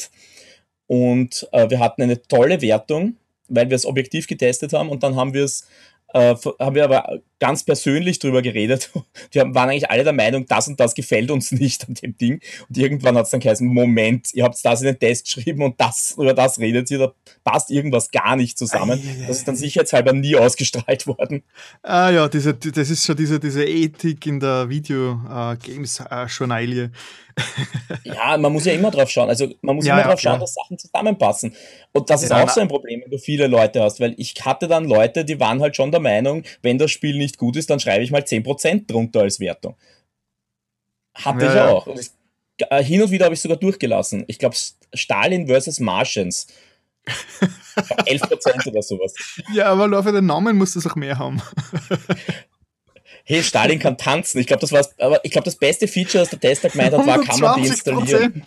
und 0.86 1.48
äh, 1.52 1.68
wir 1.70 1.78
hatten 1.78 2.02
eine 2.02 2.22
tolle 2.22 2.60
Wertung, 2.60 3.16
weil 3.48 3.68
wir 3.70 3.76
es 3.76 3.86
objektiv 3.86 4.26
getestet 4.26 4.72
haben 4.72 4.90
und 4.90 5.02
dann 5.02 5.16
haben 5.16 5.34
wir 5.34 5.44
es 5.44 5.66
äh, 6.14 6.34
haben 6.60 6.74
wir 6.74 6.84
aber 6.84 7.20
ganz 7.38 7.64
persönlich 7.64 8.18
drüber 8.18 8.42
geredet. 8.42 8.90
Wir 9.30 9.42
waren 9.54 9.70
eigentlich 9.70 9.90
alle 9.90 10.04
der 10.04 10.12
Meinung, 10.12 10.46
das 10.46 10.68
und 10.68 10.78
das 10.80 10.94
gefällt 10.94 11.30
uns 11.30 11.52
nicht 11.52 11.88
an 11.88 11.94
dem 11.94 12.16
Ding. 12.16 12.40
Und 12.68 12.76
irgendwann 12.76 13.16
hat 13.16 13.24
es 13.24 13.30
dann 13.30 13.40
geheißen, 13.40 13.66
Moment, 13.66 14.28
ihr 14.34 14.44
habt 14.44 14.62
das 14.64 14.80
in 14.80 14.86
den 14.86 14.98
Test 14.98 15.26
geschrieben 15.26 15.62
und 15.62 15.80
das 15.80 16.14
über 16.16 16.34
das 16.34 16.58
redet 16.58 16.90
ihr, 16.90 16.98
da 16.98 17.14
passt 17.44 17.70
irgendwas 17.70 18.10
gar 18.10 18.36
nicht 18.36 18.58
zusammen. 18.58 19.00
Ah, 19.04 19.26
das 19.28 19.38
ist 19.38 19.48
dann 19.48 19.56
sicherheitshalber 19.56 20.12
nie 20.12 20.36
ausgestrahlt 20.36 21.06
worden. 21.06 21.42
Ah 21.82 22.10
ja, 22.10 22.28
diese, 22.28 22.52
das 22.54 22.90
ist 22.90 23.04
schon 23.04 23.16
diese, 23.16 23.40
diese 23.40 23.64
Ethik 23.64 24.26
in 24.26 24.40
der 24.40 24.68
Video-Games-Journalie. 24.68 26.84
Äh, 26.84 26.90
ja, 28.04 28.36
man 28.38 28.52
muss 28.52 28.64
ja 28.64 28.72
immer 28.72 28.90
drauf 28.90 29.10
schauen. 29.10 29.28
Also 29.28 29.48
man 29.60 29.76
muss 29.76 29.86
ja, 29.86 29.94
immer 29.94 30.02
ja, 30.02 30.08
drauf 30.08 30.20
schauen, 30.20 30.40
dass 30.40 30.54
Sachen 30.54 30.78
zusammenpassen. 30.78 31.54
Und 31.92 32.08
das 32.08 32.22
ist 32.22 32.30
ja, 32.30 32.42
auch 32.42 32.48
so 32.48 32.60
ein 32.60 32.68
Problem, 32.68 33.02
wenn 33.02 33.10
du 33.10 33.18
viele 33.18 33.46
Leute 33.46 33.82
hast, 33.82 34.00
weil 34.00 34.14
ich 34.16 34.34
hatte 34.44 34.68
dann 34.68 34.84
Leute, 34.84 35.24
die 35.24 35.38
waren 35.38 35.60
halt 35.60 35.76
schon 35.76 35.90
der 35.90 36.00
Meinung, 36.00 36.44
wenn 36.62 36.78
das 36.78 36.90
Spiel 36.90 37.18
nicht 37.18 37.25
gut 37.32 37.56
ist, 37.56 37.70
dann 37.70 37.80
schreibe 37.80 38.04
ich 38.04 38.10
mal 38.10 38.22
10% 38.22 38.86
drunter 38.86 39.20
als 39.20 39.40
Wertung. 39.40 39.76
Hatte 41.14 41.46
ich 41.46 41.60
auch. 41.60 41.86
Und 41.86 41.98
ich, 41.98 42.10
äh, 42.70 42.82
hin 42.82 43.02
und 43.02 43.10
wieder 43.10 43.24
habe 43.26 43.34
ich 43.34 43.40
sogar 43.40 43.56
durchgelassen. 43.56 44.24
Ich 44.28 44.38
glaube, 44.38 44.56
Stalin 44.94 45.46
versus 45.46 45.80
Martians. 45.80 46.46
11% 47.76 48.68
oder 48.68 48.82
sowas. 48.82 49.14
Ja, 49.52 49.66
aber 49.66 49.86
nur 49.86 50.02
für 50.02 50.12
den 50.12 50.26
Namen 50.26 50.56
musst 50.56 50.74
du 50.74 50.80
es 50.80 50.86
auch 50.86 50.96
mehr 50.96 51.18
haben. 51.18 51.40
hey, 53.24 53.42
Stalin 53.42 53.78
kann 53.78 53.96
tanzen. 53.96 54.40
Ich 54.40 54.46
glaube, 54.46 54.60
das 54.60 54.72
war, 54.72 54.84
aber 54.98 55.24
ich 55.24 55.30
glaube, 55.30 55.44
das 55.44 55.56
beste 55.56 55.86
Feature, 55.86 56.22
das 56.22 56.30
der 56.30 56.40
Tester 56.40 56.68
gemeint 56.68 56.92
hat, 56.92 57.06
war, 57.06 57.22
kann 57.22 57.40
man 57.40 57.62
deinstallieren. 57.62 58.42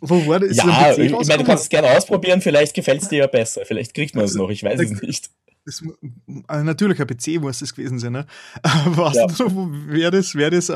Wo 0.00 0.26
war 0.26 0.40
das? 0.40 0.56
Ja, 0.56 0.92
ich, 0.92 1.12
ich 1.12 1.12
meine, 1.12 1.38
du 1.38 1.44
kannst 1.44 1.64
es 1.64 1.68
gerne 1.68 1.90
ausprobieren, 1.90 2.40
vielleicht 2.40 2.74
gefällt 2.74 3.02
es 3.02 3.08
dir 3.08 3.18
ja 3.20 3.26
besser. 3.26 3.64
Vielleicht 3.64 3.94
kriegt 3.94 4.14
man 4.14 4.24
es 4.24 4.34
noch, 4.34 4.50
ich 4.50 4.62
weiß 4.62 4.80
es 4.80 5.02
nicht 5.02 5.30
das, 5.66 5.82
äh, 5.82 6.62
natürlich 6.62 7.00
ein 7.00 7.06
PC 7.08 7.40
muss 7.40 7.60
es 7.60 7.74
gewesen 7.74 7.98
sein. 7.98 8.12
Ne? 8.12 8.26
Weißt 8.62 9.16
ja. 9.16 9.26
du, 9.26 9.68
wer 9.88 10.12
das, 10.12 10.36
wer 10.36 10.50
das, 10.50 10.68
äh, 10.68 10.72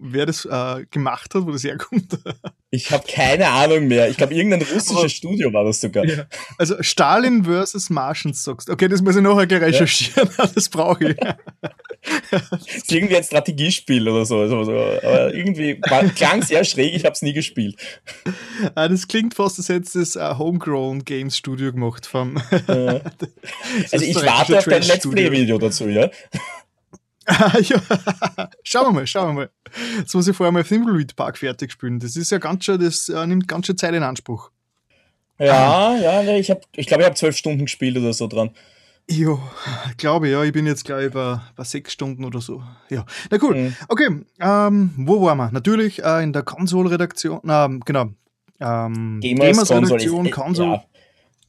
wer 0.00 0.26
das 0.26 0.44
äh, 0.44 0.84
gemacht 0.90 1.34
hat, 1.34 1.46
wo 1.46 1.52
das 1.52 1.62
herkommt? 1.62 2.18
ich 2.70 2.90
habe 2.90 3.04
keine 3.06 3.48
Ahnung 3.48 3.86
mehr. 3.86 4.10
Ich 4.10 4.16
glaube, 4.16 4.34
irgendein 4.34 4.62
russisches 4.62 4.96
Aber, 4.96 5.08
Studio 5.08 5.52
war 5.52 5.62
das 5.62 5.80
sogar. 5.80 6.04
Ja. 6.04 6.26
Also 6.58 6.82
Stalin 6.82 7.44
versus 7.44 7.90
Martians 7.90 8.42
sagst 8.42 8.68
Okay, 8.68 8.88
das 8.88 9.02
muss 9.02 9.14
ich 9.14 9.22
nachher 9.22 9.46
gleich 9.46 9.62
recherchieren. 9.62 10.28
Ja. 10.36 10.46
das 10.54 10.68
brauche 10.68 11.10
ich. 11.10 11.16
das 12.30 12.42
ist 12.74 12.92
irgendwie 12.92 13.16
ein 13.16 13.22
Strategiespiel 13.22 14.08
oder 14.08 14.26
so. 14.26 14.40
Also, 14.40 14.72
aber 14.72 15.32
irgendwie 15.32 15.80
klang 15.80 16.42
sehr 16.42 16.64
schräg, 16.64 16.92
ich 16.92 17.04
habe 17.04 17.12
es 17.12 17.22
nie 17.22 17.34
gespielt. 17.34 17.76
Ah, 18.74 18.88
das 18.88 19.06
klingt 19.06 19.34
fast, 19.34 19.58
als 19.58 19.68
hätte 19.68 20.00
es 20.00 20.12
das 20.14 20.38
Homegrown 20.38 21.04
Games 21.04 21.36
Studio 21.36 21.72
gemacht. 21.72 22.06
Vom 22.06 22.36
also 22.66 24.04
ich 24.04 24.23
warte 24.26 24.58
auf 24.58 24.64
dein 24.64 24.82
Let's 24.82 25.08
Play-Video 25.08 25.58
dazu, 25.58 25.88
ja? 25.88 26.10
ja. 27.60 27.80
Schauen 28.62 28.86
wir 28.86 28.92
mal, 28.92 29.06
schauen 29.06 29.28
wir 29.28 29.32
mal. 29.32 29.50
Jetzt 29.98 30.14
muss 30.14 30.28
ich 30.28 30.36
vorher 30.36 30.52
mal 30.52 30.64
Thimbleweed 30.64 31.16
Park 31.16 31.38
fertig 31.38 31.72
spielen. 31.72 31.98
Das 31.98 32.16
ist 32.16 32.30
ja 32.30 32.38
ganz 32.38 32.64
schön, 32.64 32.80
das 32.80 33.08
äh, 33.08 33.26
nimmt 33.26 33.48
ganz 33.48 33.66
schön 33.66 33.78
Zeit 33.78 33.94
in 33.94 34.02
Anspruch. 34.02 34.50
Ja, 35.38 35.96
ja, 35.96 36.22
ich 36.36 36.46
glaube, 36.46 36.62
ich, 36.76 36.86
glaub, 36.86 37.00
ich 37.00 37.06
habe 37.06 37.16
zwölf 37.16 37.36
Stunden 37.36 37.64
gespielt 37.64 37.96
oder 37.96 38.12
so 38.12 38.26
dran. 38.28 38.50
Jo, 39.10 39.38
glaube 39.98 40.28
ja, 40.28 40.42
ich 40.44 40.52
bin 40.52 40.64
jetzt 40.64 40.84
gleich 40.84 41.10
bei, 41.10 41.40
bei 41.56 41.64
sechs 41.64 41.92
Stunden 41.92 42.24
oder 42.24 42.40
so. 42.40 42.62
Ja, 42.88 43.04
na 43.30 43.38
cool. 43.42 43.54
Mhm. 43.54 43.76
Okay, 43.88 44.08
ähm, 44.40 44.94
wo 44.96 45.20
waren 45.22 45.36
wir? 45.38 45.50
Natürlich 45.52 46.02
äh, 46.02 46.22
in 46.22 46.32
der 46.32 46.42
Konsole-Redaktion, 46.42 47.40
na, 47.42 47.68
genau. 47.84 48.10
Ähm, 48.60 49.20
Gamers-Redaktion, 49.20 50.30
Konsole. 50.30 50.70
Ja. 50.70 50.84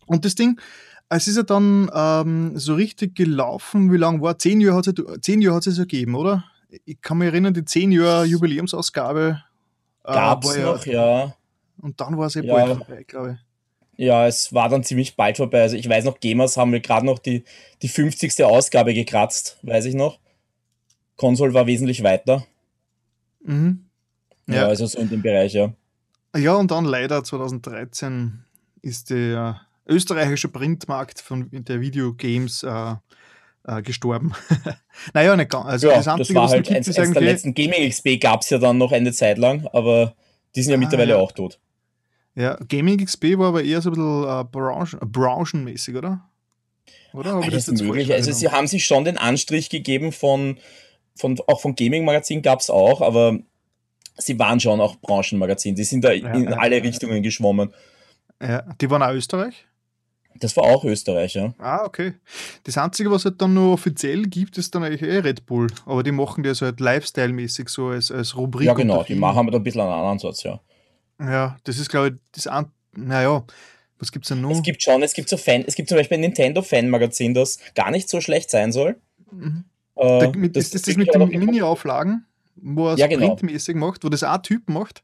Und 0.08 0.26
das 0.26 0.36
Ding, 0.36 0.60
es 1.10 1.28
ist 1.28 1.38
ja 1.38 1.44
dann 1.44 1.90
ähm, 1.94 2.58
so 2.58 2.76
richtig 2.76 3.16
gelaufen, 3.16 3.92
wie 3.92 3.98
lange 3.98 4.22
war? 4.22 4.38
Zehn 4.38 4.62
Jahre 4.62 4.78
hat 4.78 4.88
es, 4.88 5.22
zehn 5.22 5.42
Jahre 5.42 5.58
hat 5.58 5.68
es 5.68 5.78
ergeben, 5.78 6.16
oder? 6.16 6.46
Ich 6.86 7.02
kann 7.02 7.20
mich 7.20 7.28
erinnern, 7.28 7.54
die 7.54 7.64
zehn 7.64 7.92
Jahre 7.92 8.26
Jubiläumsausgabe 8.26 9.42
äh, 10.04 10.14
gab 10.14 10.44
es 10.44 10.58
noch, 10.58 10.86
ja. 10.86 11.36
Und 11.78 12.02
dann 12.02 12.18
war 12.18 12.28
es 12.28 12.36
eh 12.36 12.46
ja 12.46 12.54
bald 12.54 12.78
vorbei, 12.78 13.04
glaube 13.04 13.32
ich. 13.34 14.06
Ja, 14.06 14.28
es 14.28 14.54
war 14.54 14.68
dann 14.68 14.84
ziemlich 14.84 15.16
bald 15.16 15.38
vorbei. 15.38 15.62
Also 15.62 15.78
ich 15.78 15.88
weiß 15.88 16.04
noch, 16.06 16.20
Gamers 16.20 16.58
haben 16.58 16.74
wir 16.74 16.82
gerade 16.82 17.06
noch 17.06 17.20
die, 17.20 17.46
die 17.82 17.88
50. 17.88 18.44
Ausgabe 18.44 18.94
gekratzt, 18.94 19.58
weiß 19.62 19.86
ich 19.86 19.96
noch. 19.96 20.20
Konsole 21.16 21.54
war 21.54 21.66
wesentlich 21.66 22.04
weiter. 22.04 22.46
Mhm. 23.42 23.86
Ja. 24.48 24.56
ja, 24.56 24.68
also 24.68 24.86
so 24.86 25.00
in 25.00 25.10
dem 25.10 25.22
Bereich, 25.22 25.54
ja. 25.54 25.74
Ja, 26.36 26.56
und 26.56 26.72
dann 26.72 26.84
leider 26.84 27.24
2013 27.24 28.44
ist 28.82 29.10
der 29.10 29.65
österreichische 29.88 30.48
Printmarkt 30.48 31.22
von 31.22 31.50
der 31.52 31.82
Videogames 31.82 32.64
äh, 32.64 32.96
äh, 33.68 33.82
gestorben. 33.82 34.34
naja, 35.14 35.36
nicht 35.36 35.52
ganz. 35.52 35.66
Also 35.66 35.90
ja, 35.90 35.98
das, 35.98 36.08
Einzige, 36.08 36.28
das 36.28 36.36
war 36.36 36.50
halt 36.50 36.72
eins, 36.72 36.98
eins 36.98 37.14
der 37.14 37.22
letzten 37.22 37.54
Gaming 37.54 37.90
XP 37.90 38.20
gab 38.20 38.42
es 38.42 38.50
ja 38.50 38.58
dann 38.58 38.78
noch 38.78 38.92
eine 38.92 39.12
Zeit 39.12 39.38
lang, 39.38 39.68
aber 39.74 40.16
die 40.56 40.62
sind 40.62 40.72
ja 40.72 40.78
ah, 40.78 40.80
mittlerweile 40.80 41.12
ja. 41.12 41.18
auch 41.18 41.32
tot. 41.32 41.60
Ja, 42.36 42.58
Gaming 42.68 43.04
XP 43.04 43.38
war 43.38 43.48
aber 43.48 43.64
eher 43.64 43.82
so 43.82 43.90
ein 43.90 43.94
bisschen 43.94 44.24
äh, 44.24 44.44
branchen, 44.44 45.00
äh, 45.02 45.06
branchenmäßig, 45.06 45.96
oder? 45.96 46.30
Oder? 47.14 47.34
Aber 47.34 47.50
das 47.50 47.68
ist 47.68 47.82
möglich. 47.82 48.12
Also 48.14 48.32
sie 48.34 48.50
haben 48.50 48.68
sich 48.68 48.86
schon 48.86 49.06
den 49.06 49.18
Anstrich 49.18 49.70
gegeben 49.70 50.12
von, 50.12 50.58
von 51.16 51.40
auch 51.48 51.62
von 51.62 51.76
Gaming-Magazin 51.76 52.42
gab 52.42 52.60
es 52.60 52.70
auch, 52.70 53.02
aber 53.02 53.40
sie 54.18 54.38
waren 54.38 54.60
schon 54.60 54.82
auch 54.82 54.98
Branchenmagazin. 54.98 55.76
Die 55.76 55.86
sind 55.86 56.04
da 56.04 56.12
ja, 56.12 56.34
in 56.34 56.54
alle 56.54 56.84
Richtungen 56.84 57.24
geschwommen. 57.24 57.74
Ja, 58.42 58.64
die 58.82 58.90
waren 58.90 59.02
auch 59.02 59.14
Österreich? 59.14 59.66
Das 60.40 60.58
war 60.58 60.66
auch 60.66 60.84
Österreich, 60.84 61.34
ja. 61.36 61.54
Ah, 61.58 61.86
okay. 61.86 62.14
Das 62.64 62.78
Einzige, 62.78 63.10
was 63.10 63.24
halt 63.24 63.42
dann 63.42 63.54
nur 63.54 63.72
offiziell 63.74 64.24
gibt, 64.24 64.58
ist 64.58 64.76
dann 64.76 64.84
eigentlich 64.84 65.02
eh 65.02 65.20
Red 65.20 65.46
Bull. 65.46 65.68
Aber 65.86 66.04
die 66.04 66.12
machen 66.12 66.44
das 66.44 66.62
halt 66.62 66.80
Lifestyle-mäßig 66.80 67.70
so 67.70 67.88
als, 67.88 68.12
als 68.12 68.36
Rubrik. 68.36 68.68
Ja, 68.68 68.74
genau, 68.74 69.04
die 69.04 69.16
machen 69.16 69.48
da 69.50 69.58
ein 69.58 69.64
bisschen 69.64 69.82
einen 69.82 69.92
anderen 69.92 70.12
Ansatz, 70.12 70.44
ja. 70.44 70.60
Ja, 71.20 71.58
das 71.64 71.80
ist, 71.80 71.90
glaube 71.90 72.10
ich, 72.10 72.14
das 72.34 72.48
an. 72.48 72.72
Naja, 72.94 73.46
was 73.98 74.12
gibt 74.12 74.26
es 74.26 74.30
denn 74.30 74.42
noch? 74.42 74.52
Es 74.52 74.62
gibt 74.62 74.84
schon, 74.84 75.04
es 75.04 75.14
gibt 75.14 75.30
so 75.30 75.38
Fan, 75.38 75.64
es 75.66 75.76
gibt 75.76 75.88
zum 75.88 75.98
Beispiel 75.98 76.18
ein 76.18 76.22
Nintendo-Fan-Magazin, 76.22 77.34
das 77.34 77.60
gar 77.74 77.92
nicht 77.92 78.10
so 78.10 78.20
schlecht 78.20 78.50
sein 78.50 78.72
soll. 78.72 78.98
Mhm. 79.32 79.64
Äh, 79.96 80.20
da, 80.20 80.32
mit, 80.32 80.56
das, 80.56 80.66
ist 80.66 80.76
das, 80.76 80.82
das 80.84 80.98
mit 80.98 81.14
den 81.14 81.28
Mini-Auflagen, 81.30 82.26
wo 82.56 82.88
er 82.88 82.94
es 82.96 83.00
ja, 83.00 83.08
genau. 83.08 83.36
printmäßig 83.36 83.76
macht, 83.76 84.04
wo 84.04 84.10
das 84.10 84.24
auch 84.24 84.38
Typ 84.40 84.68
macht? 84.70 85.02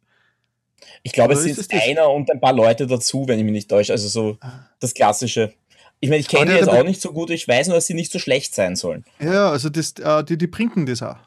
Ich 1.03 1.13
glaube, 1.13 1.33
es 1.33 1.43
sind 1.43 1.73
einer 1.73 2.09
und 2.09 2.31
ein 2.31 2.39
paar 2.39 2.53
Leute 2.53 2.87
dazu, 2.87 3.27
wenn 3.27 3.39
ich 3.39 3.45
mich 3.45 3.53
nicht 3.53 3.69
täusche. 3.69 3.91
Also 3.93 4.07
so 4.07 4.37
ah. 4.41 4.51
das 4.79 4.93
Klassische. 4.93 5.53
Ich 5.99 6.09
meine, 6.09 6.19
ich 6.19 6.27
kenne 6.27 6.51
die 6.51 6.57
jetzt 6.57 6.69
auch 6.69 6.83
nicht 6.83 6.99
so 6.99 7.13
gut, 7.13 7.29
ich 7.29 7.47
weiß 7.47 7.67
nur, 7.67 7.75
dass 7.75 7.85
sie 7.85 7.93
nicht 7.93 8.11
so 8.11 8.17
schlecht 8.17 8.55
sein 8.55 8.75
sollen. 8.75 9.05
Ja, 9.19 9.51
also 9.51 9.69
das, 9.69 9.93
äh, 9.99 10.23
die, 10.23 10.37
die 10.37 10.47
printen 10.47 10.87
das 10.87 11.03
auch. 11.03 11.17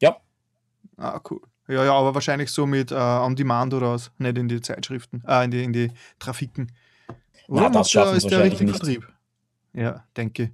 Ja. 0.00 0.16
Ah, 0.96 1.20
cool. 1.30 1.40
Ja, 1.68 1.84
ja, 1.84 1.94
aber 1.94 2.12
wahrscheinlich 2.14 2.50
so 2.50 2.66
mit 2.66 2.90
äh, 2.90 2.94
On 2.94 3.36
Demand 3.36 3.72
oder 3.72 3.92
was, 3.92 4.10
nicht 4.18 4.36
in 4.36 4.48
die 4.48 4.60
Zeitschriften, 4.60 5.22
äh, 5.26 5.44
in 5.44 5.50
die, 5.50 5.64
in 5.64 5.72
die 5.72 5.90
Trafiken. 6.18 6.72
Oder 7.48 7.62
Na, 7.62 7.70
das 7.70 7.90
schaffen 7.90 8.16
ist 8.16 8.30
der 8.30 8.42
richtig 8.42 8.66
nicht. 8.66 8.76
Vertrieb? 8.76 9.08
Ja, 9.72 10.04
denke. 10.16 10.52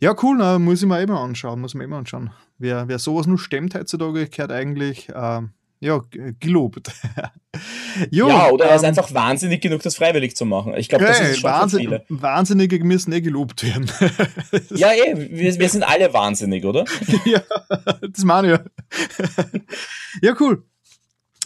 Ja, 0.00 0.14
cool, 0.22 0.36
na, 0.38 0.58
muss 0.58 0.82
ich 0.82 0.88
mir 0.88 1.00
immer 1.00 1.20
anschauen, 1.20 1.60
muss 1.60 1.74
man 1.74 1.84
immer 1.84 1.96
anschauen. 1.96 2.30
Wer, 2.58 2.88
wer 2.88 2.98
sowas 2.98 3.26
nur 3.26 3.38
stemmt 3.38 3.74
heutzutage, 3.74 4.28
gehört 4.28 4.52
eigentlich 4.52 5.08
äh, 5.08 5.40
ja, 5.82 6.00
gelobt. 6.38 6.92
ja, 8.10 8.50
oder 8.50 8.66
er 8.66 8.76
ist 8.76 8.82
ähm, 8.82 8.90
einfach 8.90 9.12
wahnsinnig 9.12 9.60
genug, 9.60 9.82
das 9.82 9.96
freiwillig 9.96 10.36
zu 10.36 10.46
machen. 10.46 10.74
Ich 10.76 10.88
glaube, 10.88 11.06
das 11.06 11.18
ist 11.18 11.40
schon 11.40 11.50
Wahnsinn, 11.50 11.80
viele. 11.80 12.04
Wahnsinnige 12.08 12.84
müssen 12.84 13.12
eh 13.12 13.20
gelobt 13.20 13.64
werden. 13.64 13.90
ja, 14.76 14.92
eh, 14.92 15.28
wir, 15.30 15.58
wir, 15.58 15.68
sind 15.68 15.82
alle 15.82 16.14
wahnsinnig, 16.14 16.64
oder? 16.64 16.84
ja, 17.24 17.42
das 18.00 18.24
meine 18.24 18.54
ich. 18.54 19.60
ja, 20.22 20.36
cool. 20.38 20.62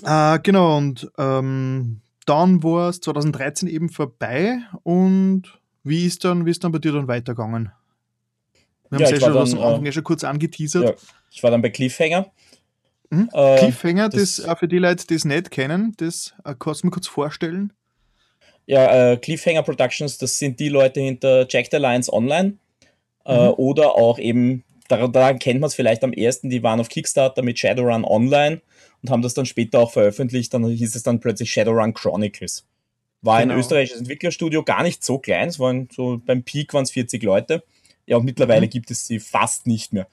Äh, 0.05 0.39
genau, 0.43 0.77
und 0.77 1.11
ähm, 1.17 2.03
dann 2.27 2.63
war 2.63 2.91
es 2.91 3.01
2013 3.01 3.71
eben 3.71 3.89
vorbei 3.89 4.59
und 4.83 5.45
wie 5.83 6.05
ist 6.05 6.27
dann, 6.27 6.45
wie 6.45 6.51
ist 6.51 6.63
dann 6.63 6.73
bei 6.73 6.79
dir 6.79 6.93
dann 6.93 7.09
weitergegangen? 7.09 7.73
Wir 8.91 9.01
ja, 9.01 9.07
haben 9.07 9.15
es 9.15 9.21
ja 9.23 9.27
schon, 9.27 9.59
am 9.59 9.65
Anfang 9.65 9.87
äh, 9.87 9.93
schon 9.93 10.05
kurz 10.05 10.25
angeteasert. 10.25 10.85
Ja, 10.85 10.95
ich 11.31 11.43
war 11.43 11.51
dann 11.51 11.63
bei 11.63 11.71
Cliffhanger. 11.71 12.31
Mhm. 13.11 13.31
Äh, 13.33 13.59
Cliffhanger, 13.59 14.09
das, 14.09 14.37
das 14.37 14.59
für 14.59 14.69
die 14.69 14.79
Leute, 14.79 15.07
die 15.07 15.15
es 15.15 15.25
nicht 15.25 15.51
kennen, 15.51 15.95
das 15.99 16.35
äh, 16.45 16.55
kannst 16.59 16.83
du 16.83 16.89
mir 16.89 16.91
kurz 16.91 17.07
vorstellen? 17.07 17.73
Ja, 18.67 19.13
äh, 19.13 19.17
Cliffhanger 19.17 19.63
Productions, 19.63 20.19
das 20.19 20.39
sind 20.39 20.59
die 20.59 20.69
Leute 20.69 21.01
hinter 21.01 21.47
Jack 21.49 21.69
the 21.71 21.77
Lions 21.77 22.13
Online 22.13 22.59
äh, 23.25 23.49
mhm. 23.49 23.55
oder 23.57 23.95
auch 23.95 24.19
eben, 24.19 24.65
da, 24.89 25.07
da 25.07 25.35
kennt 25.35 25.61
man 25.61 25.69
es 25.69 25.75
vielleicht 25.75 26.03
am 26.03 26.13
ersten, 26.13 26.51
die 26.51 26.63
waren 26.63 26.81
auf 26.81 26.89
Kickstarter 26.89 27.43
mit 27.43 27.59
Shadowrun 27.59 28.05
Online 28.05 28.61
und 29.03 29.11
haben 29.11 29.23
das 29.23 29.35
dann 29.35 29.47
später 29.47 29.79
auch 29.79 29.93
veröffentlicht, 29.93 30.53
dann 30.53 30.67
hieß 30.67 30.97
es 30.97 31.03
dann 31.05 31.21
plötzlich 31.21 31.53
Shadowrun 31.53 31.95
Chronicles. 31.95 32.67
War 33.23 33.41
genau. 33.41 33.55
ein 33.55 33.61
österreichisches 33.61 34.01
Entwicklerstudio, 34.01 34.63
gar 34.65 34.83
nicht 34.83 35.05
so 35.05 35.19
klein, 35.19 35.49
es 35.49 35.61
waren 35.61 35.89
so 35.93 36.21
beim 36.25 36.43
Peak 36.43 36.75
waren 36.75 36.83
es 36.83 36.91
40 36.91 37.23
Leute. 37.23 37.63
Ja, 38.07 38.19
und 38.19 38.25
mittlerweile 38.25 38.67
mhm. 38.67 38.71
gibt 38.71 38.91
es 38.91 39.07
sie 39.07 39.19
fast 39.19 39.67
nicht 39.67 39.93
mehr. 39.93 40.07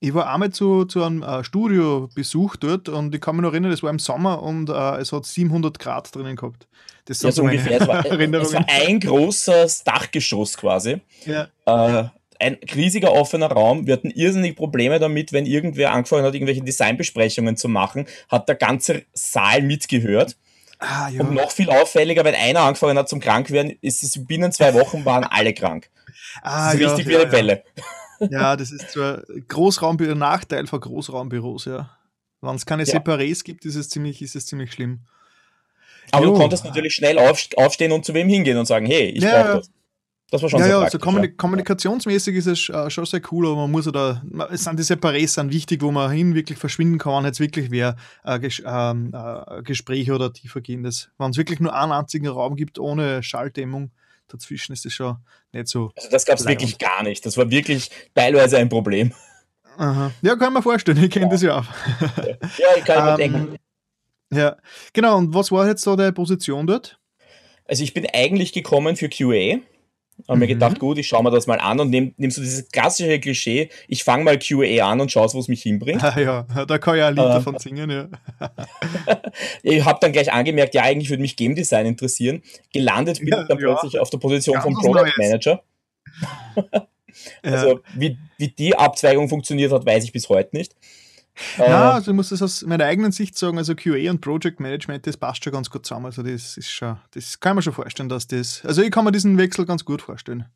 Ich 0.00 0.14
war 0.14 0.32
einmal 0.32 0.50
zu, 0.50 0.84
zu 0.84 1.02
einem 1.02 1.22
äh, 1.22 1.42
Studiobesuch 1.42 2.56
dort 2.56 2.88
und 2.88 3.14
ich 3.14 3.20
kann 3.20 3.34
mich 3.34 3.42
noch 3.42 3.52
erinnern, 3.52 3.72
es 3.72 3.82
war 3.82 3.90
im 3.90 3.98
Sommer 3.98 4.42
und 4.42 4.68
äh, 4.68 4.96
es 4.98 5.12
hat 5.12 5.26
700 5.26 5.78
Grad 5.78 6.14
drinnen 6.14 6.36
gehabt. 6.36 6.68
Das 7.06 7.18
sind 7.18 7.28
ja, 7.28 7.32
so 7.32 7.42
ungefähr. 7.42 7.80
Es 7.80 7.88
war, 7.88 8.04
es 8.06 8.52
war, 8.52 8.64
ein 8.68 9.00
großes 9.00 9.82
Dachgeschoss 9.82 10.56
quasi. 10.56 11.00
Ja. 11.24 11.48
Äh, 11.66 12.08
ein 12.40 12.58
riesiger 12.74 13.12
offener 13.12 13.50
Raum. 13.50 13.86
Wir 13.86 13.94
hatten 13.94 14.10
irrsinnig 14.10 14.54
Probleme 14.54 15.00
damit, 15.00 15.32
wenn 15.32 15.46
irgendwer 15.46 15.92
angefangen 15.92 16.24
hat, 16.24 16.34
irgendwelche 16.34 16.62
Designbesprechungen 16.62 17.56
zu 17.56 17.68
machen, 17.68 18.06
hat 18.28 18.48
der 18.48 18.54
ganze 18.54 19.02
Saal 19.12 19.62
mitgehört. 19.62 20.36
Ah, 20.78 21.08
ja. 21.08 21.22
Und 21.22 21.34
noch 21.34 21.50
viel 21.50 21.70
auffälliger, 21.70 22.24
wenn 22.24 22.36
einer 22.36 22.60
angefangen 22.60 22.96
hat 22.96 23.08
zum 23.08 23.18
Krankwerden, 23.18 23.76
ist 23.80 24.04
es 24.04 24.24
binnen 24.26 24.52
zwei 24.52 24.74
Wochen 24.74 25.04
waren 25.04 25.24
alle 25.24 25.52
krank. 25.52 25.90
Ah, 26.42 26.66
das 26.66 26.74
ist 26.74 26.80
ja, 26.80 26.88
richtig 26.88 27.08
wie 27.08 27.16
eine 27.16 27.32
Welle. 27.32 27.64
Ja, 28.30 28.56
das 28.56 28.70
ist 28.70 28.90
zwar 28.90 29.22
Großraumbüro, 29.48 30.14
Nachteil 30.14 30.66
von 30.66 30.80
Großraumbüros, 30.80 31.66
ja. 31.66 31.90
Wenn 32.40 32.54
es 32.54 32.66
keine 32.66 32.84
ja. 32.84 32.94
Separés 32.94 33.44
gibt, 33.44 33.64
ist 33.64 33.74
es 33.74 33.88
ziemlich, 33.88 34.22
ist 34.22 34.36
es 34.36 34.46
ziemlich 34.46 34.72
schlimm. 34.72 35.00
Aber 36.12 36.26
jo. 36.26 36.32
du 36.32 36.38
konntest 36.38 36.64
natürlich 36.64 36.94
schnell 36.94 37.18
aufstehen 37.18 37.92
und 37.92 38.04
zu 38.04 38.14
wem 38.14 38.28
hingehen 38.28 38.56
und 38.56 38.66
sagen, 38.66 38.86
hey, 38.86 39.08
ich 39.10 39.22
ja, 39.22 39.42
brauche 39.42 39.56
das. 39.58 39.70
Das 40.30 40.42
war 40.42 40.50
schon 40.50 40.60
ja, 40.60 40.66
sehr 40.66 40.76
ja, 40.76 40.82
also 40.82 40.98
kommunik 40.98 41.38
kommunikationsmäßig 41.38 42.36
ist 42.36 42.46
es 42.46 42.68
äh, 42.68 42.90
schon 42.90 43.06
sehr 43.06 43.22
cool, 43.32 43.46
aber 43.46 43.56
man 43.56 43.70
muss 43.70 43.86
da, 43.90 44.22
es 44.50 44.62
sind 44.62 44.78
die 44.78 44.82
Separés 44.82 45.28
sind 45.28 45.50
wichtig, 45.50 45.80
wo 45.80 45.90
man 45.90 46.10
hin 46.10 46.34
wirklich 46.34 46.58
verschwinden 46.58 46.98
kann, 46.98 47.14
wenn 47.14 47.24
jetzt 47.24 47.40
wirklich 47.40 47.70
wer 47.70 47.96
äh, 48.24 48.38
ges 48.38 48.62
ähm, 48.66 49.14
äh, 49.14 49.62
Gespräche 49.62 50.12
oder 50.12 50.30
tiefergehendes. 50.30 51.10
Wenn 51.16 51.30
es 51.30 51.38
wirklich 51.38 51.60
nur 51.60 51.74
einen 51.74 51.92
einzigen 51.92 52.28
Raum 52.28 52.56
gibt 52.56 52.78
ohne 52.78 53.22
Schalldämmung, 53.22 53.90
dazwischen 54.28 54.72
ist 54.72 54.86
es 54.86 54.92
schon 54.92 55.16
nicht 55.52 55.68
so. 55.68 55.92
Also 55.96 56.08
das 56.10 56.24
gab 56.24 56.38
es 56.38 56.46
wirklich 56.46 56.78
gar 56.78 57.02
nicht. 57.02 57.24
Das 57.26 57.36
war 57.36 57.50
wirklich 57.50 57.90
teilweise 58.14 58.58
ein 58.58 58.68
Problem. 58.68 59.12
Aha. 59.76 60.12
Ja, 60.22 60.36
kann 60.36 60.52
man 60.52 60.62
vorstellen, 60.62 61.02
ich 61.02 61.10
kenne 61.10 61.26
ja. 61.26 61.30
das 61.30 61.42
ja 61.42 61.58
auch. 61.58 61.66
Ja, 62.58 62.76
ich 62.76 62.84
kann 62.84 63.04
mir 63.04 63.10
ähm, 63.12 63.16
denken. 63.32 63.58
Ja, 64.32 64.56
genau. 64.92 65.16
Und 65.16 65.34
was 65.34 65.50
war 65.50 65.66
jetzt 65.66 65.82
so 65.82 65.96
deine 65.96 66.12
Position 66.12 66.66
dort? 66.66 66.98
Also 67.64 67.84
ich 67.84 67.94
bin 67.94 68.06
eigentlich 68.12 68.52
gekommen 68.52 68.96
für 68.96 69.08
QA. 69.08 69.60
Habe 70.26 70.36
mhm. 70.36 70.40
mir 70.40 70.46
gedacht, 70.48 70.78
gut, 70.78 70.98
ich 70.98 71.06
schaue 71.06 71.22
mir 71.22 71.30
das 71.30 71.46
mal 71.46 71.60
an 71.60 71.78
und 71.80 71.90
nehme 71.90 72.12
nehm 72.16 72.30
so 72.30 72.40
dieses 72.40 72.68
klassische 72.70 73.20
Klischee, 73.20 73.70
ich 73.86 74.02
fange 74.04 74.24
mal 74.24 74.38
QA 74.38 74.90
an 74.90 75.00
und 75.00 75.12
schaue, 75.12 75.32
wo 75.32 75.38
es 75.38 75.48
mich 75.48 75.62
hinbringt. 75.62 76.02
Ah, 76.02 76.18
ja, 76.20 76.64
da 76.64 76.78
kann 76.78 76.96
ich 76.96 77.02
ein 77.02 77.14
Lied 77.14 77.24
äh, 77.24 77.28
davon 77.28 77.58
singen, 77.58 77.90
ja. 77.90 78.08
ich 79.62 79.84
habe 79.84 79.98
dann 80.00 80.12
gleich 80.12 80.32
angemerkt, 80.32 80.74
ja, 80.74 80.82
eigentlich 80.82 81.10
würde 81.10 81.22
mich 81.22 81.36
Game 81.36 81.54
Design 81.54 81.86
interessieren. 81.86 82.42
Gelandet 82.72 83.20
bin 83.20 83.28
ja, 83.28 83.42
ich 83.42 83.48
dann 83.48 83.58
ja. 83.58 83.68
plötzlich 83.68 83.98
auf 84.00 84.10
der 84.10 84.18
Position 84.18 84.54
Ganz 84.54 84.64
vom 84.64 84.74
Product. 84.74 85.12
Manager. 85.16 85.62
also, 87.42 87.80
wie, 87.94 88.18
wie 88.38 88.48
die 88.48 88.76
Abzweigung 88.76 89.28
funktioniert 89.28 89.72
hat, 89.72 89.86
weiß 89.86 90.04
ich 90.04 90.12
bis 90.12 90.28
heute 90.28 90.56
nicht. 90.56 90.74
Ja, 91.58 91.92
also 91.92 92.10
ich 92.10 92.16
muss 92.16 92.30
das 92.30 92.42
aus 92.42 92.62
meiner 92.62 92.84
eigenen 92.84 93.12
Sicht 93.12 93.38
sagen, 93.38 93.58
also 93.58 93.74
QA 93.74 94.10
und 94.10 94.20
Project 94.20 94.60
Management, 94.60 95.06
das 95.06 95.16
passt 95.16 95.44
schon 95.44 95.52
ganz 95.52 95.70
gut 95.70 95.86
zusammen. 95.86 96.06
Also 96.06 96.22
das 96.22 96.56
ist 96.56 96.70
schon, 96.70 96.96
das 97.12 97.40
kann 97.40 97.56
man 97.56 97.62
schon 97.62 97.72
vorstellen, 97.72 98.08
dass 98.08 98.26
das, 98.26 98.64
also 98.64 98.82
ich 98.82 98.90
kann 98.90 99.04
mir 99.04 99.12
diesen 99.12 99.38
Wechsel 99.38 99.66
ganz 99.66 99.84
gut 99.84 100.02
vorstellen. 100.02 100.46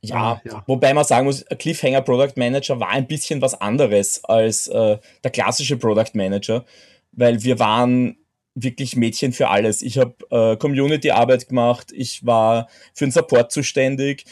Ja, 0.00 0.40
ja, 0.44 0.62
wobei 0.66 0.92
man 0.92 1.04
sagen 1.04 1.24
muss, 1.24 1.44
Cliffhanger 1.58 2.02
Product 2.02 2.32
Manager 2.36 2.78
war 2.78 2.90
ein 2.90 3.06
bisschen 3.06 3.40
was 3.40 3.58
anderes 3.58 4.22
als 4.24 4.68
äh, 4.68 4.98
der 5.22 5.30
klassische 5.30 5.78
Product 5.78 6.10
Manager, 6.12 6.64
weil 7.12 7.42
wir 7.42 7.58
waren 7.58 8.16
wirklich 8.54 8.96
Mädchen 8.96 9.32
für 9.32 9.48
alles. 9.48 9.80
Ich 9.82 9.98
habe 9.98 10.14
äh, 10.30 10.56
Community-Arbeit 10.56 11.48
gemacht, 11.48 11.90
ich 11.92 12.24
war 12.24 12.68
für 12.92 13.06
den 13.06 13.12
Support 13.12 13.50
zuständig, 13.50 14.26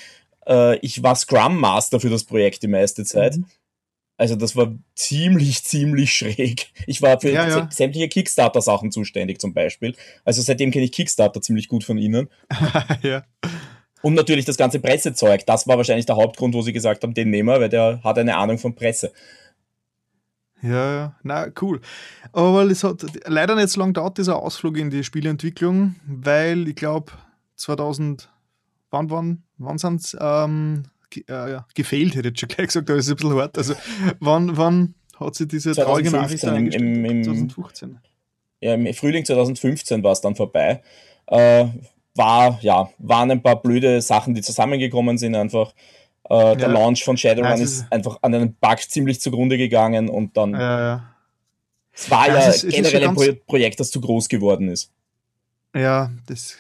äh, 0.47 0.77
ich 0.79 1.03
war 1.03 1.17
Scrum 1.17 1.59
Master 1.59 2.01
für 2.01 2.11
das 2.11 2.25
Projekt 2.25 2.63
die 2.63 2.69
meiste 2.69 3.05
Zeit. 3.05 3.37
Mhm. 3.37 3.47
Also 4.23 4.37
das 4.37 4.55
war 4.55 4.73
ziemlich, 4.95 5.65
ziemlich 5.65 6.13
schräg. 6.13 6.69
Ich 6.87 7.03
war 7.03 7.21
für 7.21 7.33
ja, 7.33 7.49
ja. 7.49 7.69
sämtliche 7.73 8.07
Kickstarter-Sachen 8.07 8.93
zuständig 8.93 9.41
zum 9.41 9.53
Beispiel. 9.53 9.97
Also 10.25 10.43
seitdem 10.43 10.71
kenne 10.71 10.85
ich 10.85 10.93
Kickstarter 10.93 11.43
ziemlich 11.43 11.67
gut 11.67 11.83
von 11.83 11.99
Ihnen. 11.99 12.29
ja. 13.03 13.25
Und 14.01 14.15
natürlich 14.15 14.45
das 14.45 14.57
ganze 14.57 14.79
Pressezeug. 14.79 15.45
Das 15.47 15.67
war 15.67 15.77
wahrscheinlich 15.77 16.07
der 16.07 16.15
Hauptgrund, 16.15 16.55
wo 16.55 16.63
Sie 16.63 16.73
gesagt 16.73 17.03
haben, 17.03 17.15
den 17.15 17.31
nehmen 17.31 17.49
wir, 17.49 17.61
weil 17.61 17.69
der 17.69 18.01
hat 18.05 18.17
eine 18.17 18.37
Ahnung 18.37 18.59
von 18.59 18.77
Presse. 18.77 19.11
Ja, 20.63 20.95
ja, 20.95 21.17
na 21.25 21.49
cool. 21.61 21.81
Aber 22.31 22.63
es 22.63 22.85
hat 22.85 23.05
leider 23.27 23.57
nicht 23.57 23.71
so 23.71 23.81
lange 23.81 23.95
dauert, 23.95 24.19
dieser 24.19 24.37
Ausflug 24.37 24.79
in 24.79 24.91
die 24.91 25.03
Spieleentwicklung, 25.03 25.97
weil 26.07 26.69
ich 26.69 26.77
glaube 26.77 27.11
2000, 27.57 28.31
wann, 28.91 29.11
wann, 29.11 29.43
wann 29.59 29.79
sind 29.79 30.01
es? 30.01 30.17
Ähm, 30.21 30.85
äh, 31.17 31.23
ja, 31.29 31.67
gefehlt, 31.75 32.15
hätte 32.15 32.31
ich 32.31 32.39
schon 32.39 32.49
gleich 32.49 32.69
gesagt, 32.69 32.89
aber 32.89 32.99
es 32.99 33.07
ist 33.07 33.13
ein 33.13 33.17
bisschen 33.17 33.35
hart. 33.35 33.59
Also, 33.59 33.75
wann, 34.21 34.57
wann 34.57 34.95
hat 35.19 35.35
sie 35.35 35.47
diese 35.47 35.75
traurige 35.75 36.11
Nachricht 36.11 36.45
eingestellt? 36.45 36.85
Im, 36.85 37.05
im, 37.05 37.25
2015. 37.25 37.99
Ja, 38.61 38.75
im 38.75 38.95
Frühling 38.95 39.25
2015 39.25 40.03
war 40.03 40.13
es 40.13 40.21
dann 40.21 40.37
vorbei. 40.37 40.83
Äh, 41.27 41.67
war, 42.15 42.59
ja, 42.61 42.91
waren 42.99 43.31
ein 43.31 43.43
paar 43.43 43.61
blöde 43.61 44.01
Sachen, 44.03 44.35
die 44.35 44.43
zusammengekommen 44.43 45.19
sind 45.19 45.35
einfach. 45.35 45.73
Äh, 46.25 46.57
der 46.57 46.69
ja. 46.69 46.73
Launch 46.73 47.05
von 47.05 47.17
Shadowrun 47.17 47.59
ja, 47.59 47.65
ist, 47.65 47.85
einfach 47.91 48.19
an 48.23 48.35
einem 48.35 48.55
Bug 48.55 48.79
ziemlich 48.79 49.21
zugrunde 49.21 49.59
gegangen 49.59 50.09
und 50.09 50.37
dann. 50.37 50.53
Ja, 50.53 50.81
ja. 50.81 51.15
Es 51.93 52.11
war 52.11 52.29
ja, 52.29 52.49
es 52.49 52.65
ist, 52.65 52.75
generell 52.75 53.09
ein 53.09 53.15
Pro 53.15 53.25
Projekt, 53.47 53.81
das 53.81 53.91
zu 53.91 54.01
groß 54.01 54.29
geworden 54.29 54.69
ist. 54.69 54.91
Ja, 55.75 56.11
das 56.27 56.57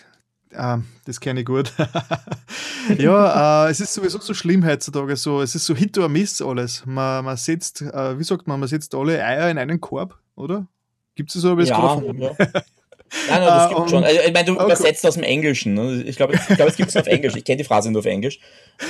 Ah, 0.54 0.80
das 1.04 1.20
kenne 1.20 1.40
ich 1.40 1.46
gut. 1.46 1.72
ja, 2.98 3.66
äh, 3.66 3.70
es 3.70 3.80
ist 3.80 3.94
sowieso 3.94 4.18
so 4.20 4.34
schlimm 4.34 4.64
heutzutage. 4.64 5.16
So, 5.16 5.40
es 5.40 5.54
ist 5.54 5.64
so 5.64 5.74
Hit 5.74 5.96
or 5.98 6.08
Miss 6.08 6.42
alles. 6.42 6.84
Man, 6.84 7.24
man 7.24 7.36
setzt, 7.36 7.82
äh, 7.82 8.18
wie 8.18 8.24
sagt 8.24 8.46
man, 8.46 8.60
man 8.60 8.68
setzt 8.68 8.94
alle 8.94 9.24
Eier 9.24 9.50
in 9.50 9.58
einen 9.58 9.80
Korb, 9.80 10.18
oder? 10.34 10.66
Gibt 11.14 11.34
es 11.34 11.40
so, 11.40 11.52
aber 11.52 11.62
ja, 11.64 12.02
ja. 12.18 12.36
Nein, 13.28 13.40
nein, 13.40 13.46
das 13.46 13.70
uh, 13.70 13.74
gibt 13.76 13.90
schon. 13.90 14.04
Also, 14.04 14.20
ich 14.26 14.32
meine, 14.32 14.46
du 14.46 14.54
okay. 14.54 14.64
übersetzt 14.64 15.06
aus 15.06 15.14
dem 15.14 15.22
Englischen. 15.22 15.74
Ne? 15.74 16.02
Ich 16.02 16.16
glaube, 16.16 16.34
ich 16.34 16.56
glaub, 16.56 16.68
es 16.68 16.76
gibt 16.76 16.88
es 16.88 16.96
auf 16.96 17.06
Englisch. 17.06 17.36
Ich 17.36 17.44
kenne 17.44 17.58
die 17.58 17.64
Phrase 17.64 17.90
nur 17.90 18.00
auf 18.00 18.06
Englisch. 18.06 18.40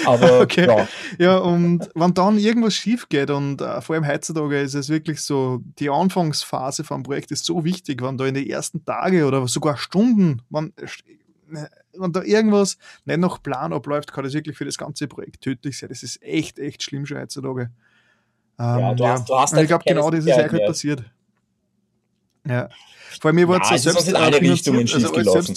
Aber 0.05 0.41
okay. 0.43 0.67
ja. 0.67 0.89
Ja, 1.19 1.39
und 1.39 1.89
wenn 1.95 2.15
dann 2.15 2.39
irgendwas 2.39 2.75
schief 2.75 3.09
geht 3.09 3.31
und 3.31 3.61
uh, 3.61 3.81
vor 3.81 3.97
allem 3.97 4.07
heutzutage 4.07 4.61
ist 4.61 4.75
es 4.75 4.89
wirklich 4.89 5.21
so, 5.21 5.61
die 5.79 5.91
Anfangsphase 5.91 6.85
vom 6.85 7.03
Projekt 7.03 7.33
ist 7.33 7.45
so 7.45 7.65
wichtig, 7.65 8.03
wenn 8.03 8.17
da 8.17 8.25
in 8.27 8.35
den 8.35 8.49
ersten 8.49 8.85
Tage 8.85 9.27
oder 9.27 9.47
sogar 9.49 9.77
Stunden, 9.77 10.43
wenn 10.51 10.73
wenn 11.93 12.13
da 12.13 12.23
irgendwas 12.23 12.79
nicht 13.05 13.19
nach 13.19 13.43
Plan 13.43 13.73
abläuft, 13.73 14.13
kann 14.13 14.25
das 14.25 14.35
wirklich 14.35 14.57
für 14.57 14.65
das 14.65 14.79
ganze 14.79 15.09
Projekt 15.09 15.43
tödlich 15.43 15.79
sein. 15.79 15.89
Das 15.89 16.03
ist 16.03 16.23
echt, 16.23 16.59
echt 16.59 16.83
schlimm 16.83 17.07
schon 17.07 17.19
heutzutage. 17.19 17.71
Ähm, 18.59 18.79
ja, 18.79 18.95
du 18.95 19.07
hast, 19.07 19.29
du 19.29 19.35
hast 19.37 19.57
ich 19.57 19.67
glaube, 19.67 19.85
genau 19.87 20.11
das 20.11 20.25
ist 20.25 20.33
eigentlich 20.33 20.53
halt 20.53 20.67
passiert. 20.67 21.05
Ja. 22.47 22.69
Vor 23.21 23.33
mir 23.33 23.49
war 23.49 23.63
ja, 23.63 23.75
es 23.75 23.83
selbst 23.83 24.09
in 24.09 24.17
alle 24.17 24.41
Richtungen 24.41 24.89
also 24.93 25.15
als 25.15 25.53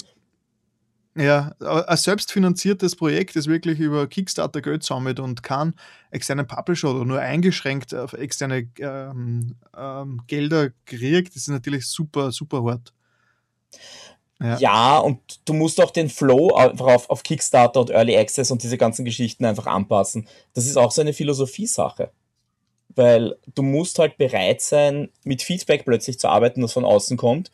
ja, 1.16 1.52
ein 1.60 1.96
selbstfinanziertes 1.96 2.94
Projekt, 2.94 3.36
das 3.36 3.46
wirklich 3.46 3.80
über 3.80 4.06
Kickstarter 4.06 4.60
Geld 4.60 4.82
sammelt 4.82 5.18
und 5.18 5.42
keinen 5.42 5.74
externen 6.10 6.46
Publisher 6.46 6.94
oder 6.94 7.06
nur 7.06 7.20
eingeschränkt 7.20 7.94
auf 7.94 8.12
externe 8.12 8.68
ähm, 8.78 9.54
ähm, 9.74 10.20
Gelder 10.26 10.70
kriegt, 10.84 11.34
das 11.34 11.42
ist 11.42 11.48
natürlich 11.48 11.86
super, 11.86 12.32
super 12.32 12.62
hart. 12.64 12.92
Ja. 14.40 14.58
ja. 14.58 14.98
und 14.98 15.18
du 15.44 15.54
musst 15.54 15.80
auch 15.82 15.90
den 15.90 16.08
Flow 16.08 16.54
einfach 16.54 16.86
auf, 16.86 17.10
auf 17.10 17.22
Kickstarter 17.22 17.80
und 17.80 17.90
Early 17.90 18.16
Access 18.16 18.50
und 18.50 18.62
diese 18.62 18.76
ganzen 18.76 19.04
Geschichten 19.04 19.44
einfach 19.44 19.66
anpassen. 19.66 20.28
Das 20.54 20.66
ist 20.66 20.76
auch 20.76 20.92
so 20.92 21.00
eine 21.00 21.12
Philosophie-Sache. 21.12 22.10
Weil 22.94 23.36
du 23.54 23.62
musst 23.62 23.98
halt 23.98 24.16
bereit 24.16 24.62
sein, 24.62 25.10
mit 25.24 25.42
Feedback 25.42 25.84
plötzlich 25.84 26.18
zu 26.18 26.28
arbeiten, 26.28 26.62
das 26.62 26.72
von 26.72 26.84
außen 26.84 27.16
kommt. 27.16 27.50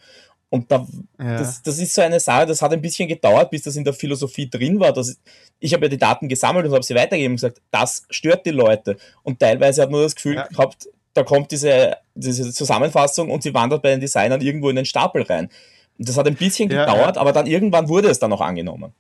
Und 0.51 0.71
da, 0.71 0.87
ja. 1.18 1.38
das, 1.38 1.62
das 1.62 1.79
ist 1.79 1.95
so 1.95 2.03
eine 2.03 2.21
Sache, 2.21 2.47
das 2.47 2.61
hat 2.61 2.73
ein 2.73 2.83
bisschen 2.83 3.09
gedauert, 3.09 3.51
bis 3.51 3.62
das 3.62 3.75
in 3.75 3.85
der 3.85 3.95
Philosophie 3.95 4.51
drin 4.51 4.79
war. 4.79 4.92
Dass, 4.92 5.16
ich 5.59 5.73
habe 5.73 5.87
ja 5.87 5.88
die 5.88 5.97
Daten 5.97 6.29
gesammelt 6.29 6.66
und 6.66 6.73
habe 6.73 6.85
sie 6.85 6.95
weitergegeben 6.95 7.33
und 7.33 7.37
gesagt, 7.37 7.62
das 7.71 8.03
stört 8.11 8.45
die 8.45 8.51
Leute. 8.51 8.99
Und 9.23 9.40
teilweise 9.40 9.83
hat 9.83 9.90
man 9.90 10.03
das 10.03 10.14
Gefühl 10.14 10.35
ja. 10.35 10.47
gehabt, 10.47 10.88
da 11.14 11.23
kommt 11.23 11.51
diese, 11.53 11.97
diese 12.14 12.53
Zusammenfassung 12.53 13.31
und 13.31 13.42
sie 13.42 13.55
wandert 13.55 13.83
bei 13.83 13.90
den 13.90 14.01
Designern 14.01 14.40
irgendwo 14.40 14.68
in 14.68 14.77
den 14.77 14.85
Stapel 14.85 15.23
rein. 15.23 15.49
Das 15.98 16.16
hat 16.16 16.26
ein 16.26 16.37
bisschen 16.37 16.68
gedauert, 16.68 17.16
ja, 17.16 17.20
aber 17.20 17.33
dann 17.33 17.46
irgendwann 17.46 17.88
wurde 17.88 18.09
es 18.09 18.18
dann 18.18 18.33
auch 18.33 18.40
angenommen. 18.40 18.92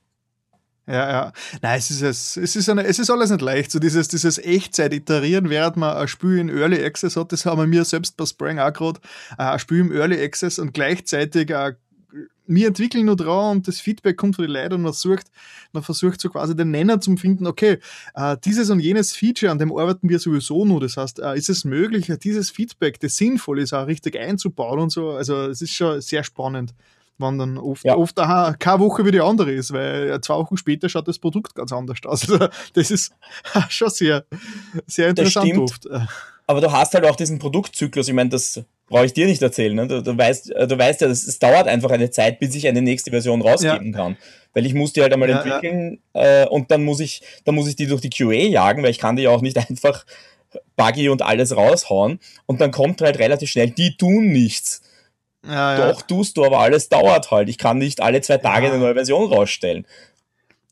Ja, 0.86 1.10
ja. 1.10 1.32
Nein, 1.60 1.78
es 1.78 1.90
ist, 1.90 2.02
es, 2.02 2.36
es, 2.36 2.56
ist 2.56 2.68
eine, 2.68 2.84
es 2.84 2.98
ist 2.98 3.08
alles 3.08 3.30
nicht 3.30 3.40
leicht. 3.40 3.70
So 3.70 3.78
dieses, 3.78 4.08
dieses 4.08 4.38
Echtzeit-Iterieren, 4.38 5.48
während 5.48 5.76
man 5.76 5.96
ein 5.96 6.08
Spiel 6.08 6.38
in 6.38 6.48
Early 6.48 6.84
Access 6.84 7.16
hat, 7.16 7.30
das 7.30 7.46
haben 7.46 7.60
wir 7.60 7.66
mir 7.68 7.84
selbst 7.84 8.16
bei 8.16 8.26
Spring 8.26 8.58
auch 8.58 8.72
gerade, 8.72 9.00
äh, 9.38 9.44
ein 9.44 9.58
Spiel 9.60 9.78
im 9.78 9.92
Early 9.92 10.22
Access 10.22 10.58
und 10.58 10.74
gleichzeitig 10.74 11.50
äh, 11.50 11.74
wir 12.46 12.68
entwickeln 12.68 13.06
nur 13.06 13.16
dran 13.16 13.56
und 13.56 13.68
das 13.68 13.80
Feedback 13.80 14.16
kommt 14.16 14.36
von 14.36 14.44
den 14.44 14.52
Leuten 14.52 14.74
und 14.74 14.82
man 14.82 14.92
sucht, 14.92 15.26
man 15.72 15.82
versucht 15.82 16.20
so 16.20 16.28
quasi 16.28 16.54
den 16.54 16.70
Nenner 16.70 17.00
zu 17.00 17.16
finden, 17.16 17.46
okay, 17.46 17.78
äh, 18.14 18.36
dieses 18.44 18.70
und 18.70 18.80
jenes 18.80 19.12
Feature, 19.12 19.50
an 19.50 19.58
dem 19.58 19.76
arbeiten 19.76 20.08
wir 20.08 20.18
sowieso 20.18 20.64
nur. 20.64 20.80
Das 20.80 20.96
heißt, 20.96 21.20
äh, 21.20 21.36
ist 21.36 21.48
es 21.48 21.64
möglich, 21.64 22.12
dieses 22.22 22.50
Feedback, 22.50 23.00
das 23.00 23.16
sinnvoll 23.16 23.60
ist, 23.60 23.72
auch 23.72 23.86
richtig 23.86 24.18
einzubauen 24.18 24.80
und 24.80 24.90
so. 24.90 25.10
Also 25.10 25.46
es 25.46 25.62
ist 25.62 25.72
schon 25.72 26.00
sehr 26.00 26.24
spannend 26.24 26.74
wann 27.18 27.38
dann 27.38 27.56
oft, 27.56 27.84
ja. 27.84 27.96
oft 27.96 28.18
aha, 28.18 28.54
keine 28.58 28.80
Woche 28.80 29.04
wie 29.06 29.10
die 29.12 29.20
andere 29.20 29.52
ist, 29.52 29.72
weil 29.72 30.20
zwei 30.20 30.34
Wochen 30.34 30.56
später 30.56 30.88
schaut 30.88 31.08
das 31.08 31.18
Produkt 31.18 31.54
ganz 31.54 31.72
anders 31.72 31.98
aus. 32.04 32.28
Also 32.32 32.48
das 32.74 32.90
ist 32.90 33.12
schon 33.68 33.90
sehr, 33.90 34.24
sehr 34.86 35.08
interessant 35.08 35.56
oft. 35.58 35.86
Aber 36.52 36.60
du 36.60 36.70
hast 36.70 36.92
halt 36.92 37.06
auch 37.06 37.16
diesen 37.16 37.38
Produktzyklus, 37.38 38.08
ich 38.08 38.14
meine, 38.14 38.28
das 38.28 38.62
brauche 38.86 39.06
ich 39.06 39.14
dir 39.14 39.24
nicht 39.24 39.40
erzählen. 39.40 39.74
Ne? 39.74 39.88
Du, 39.88 40.02
du, 40.02 40.18
weißt, 40.18 40.50
äh, 40.50 40.68
du 40.68 40.78
weißt 40.78 41.00
ja, 41.00 41.06
es 41.06 41.38
dauert 41.38 41.66
einfach 41.66 41.90
eine 41.90 42.10
Zeit, 42.10 42.40
bis 42.40 42.54
ich 42.54 42.68
eine 42.68 42.82
nächste 42.82 43.10
Version 43.10 43.40
rausgeben 43.40 43.92
ja. 43.92 43.96
kann. 43.96 44.18
Weil 44.52 44.66
ich 44.66 44.74
muss 44.74 44.92
die 44.92 45.00
halt 45.00 45.14
einmal 45.14 45.30
ja, 45.30 45.40
entwickeln 45.40 46.00
ja. 46.14 46.42
Äh, 46.42 46.48
und 46.48 46.70
dann 46.70 46.84
muss 46.84 47.00
ich, 47.00 47.22
dann 47.46 47.54
muss 47.54 47.68
ich 47.68 47.76
die 47.76 47.86
durch 47.86 48.02
die 48.02 48.10
QA 48.10 48.32
jagen, 48.32 48.82
weil 48.82 48.90
ich 48.90 48.98
kann 48.98 49.16
die 49.16 49.22
ja 49.22 49.30
auch 49.30 49.40
nicht 49.40 49.56
einfach 49.70 50.04
buggy 50.76 51.08
und 51.08 51.22
alles 51.22 51.56
raushauen. 51.56 52.20
Und 52.44 52.60
dann 52.60 52.70
kommt 52.70 53.00
halt 53.00 53.18
relativ 53.18 53.48
schnell, 53.48 53.70
die 53.70 53.96
tun 53.96 54.26
nichts. 54.26 54.82
Ja, 55.46 55.90
Doch 55.90 56.02
tust 56.02 56.36
du, 56.36 56.44
aber 56.44 56.58
alles 56.58 56.90
dauert 56.90 57.30
halt. 57.30 57.48
Ich 57.48 57.56
kann 57.56 57.78
nicht 57.78 58.02
alle 58.02 58.20
zwei 58.20 58.36
Tage 58.36 58.66
eine 58.66 58.78
neue 58.78 58.94
Version 58.94 59.32
rausstellen. 59.32 59.86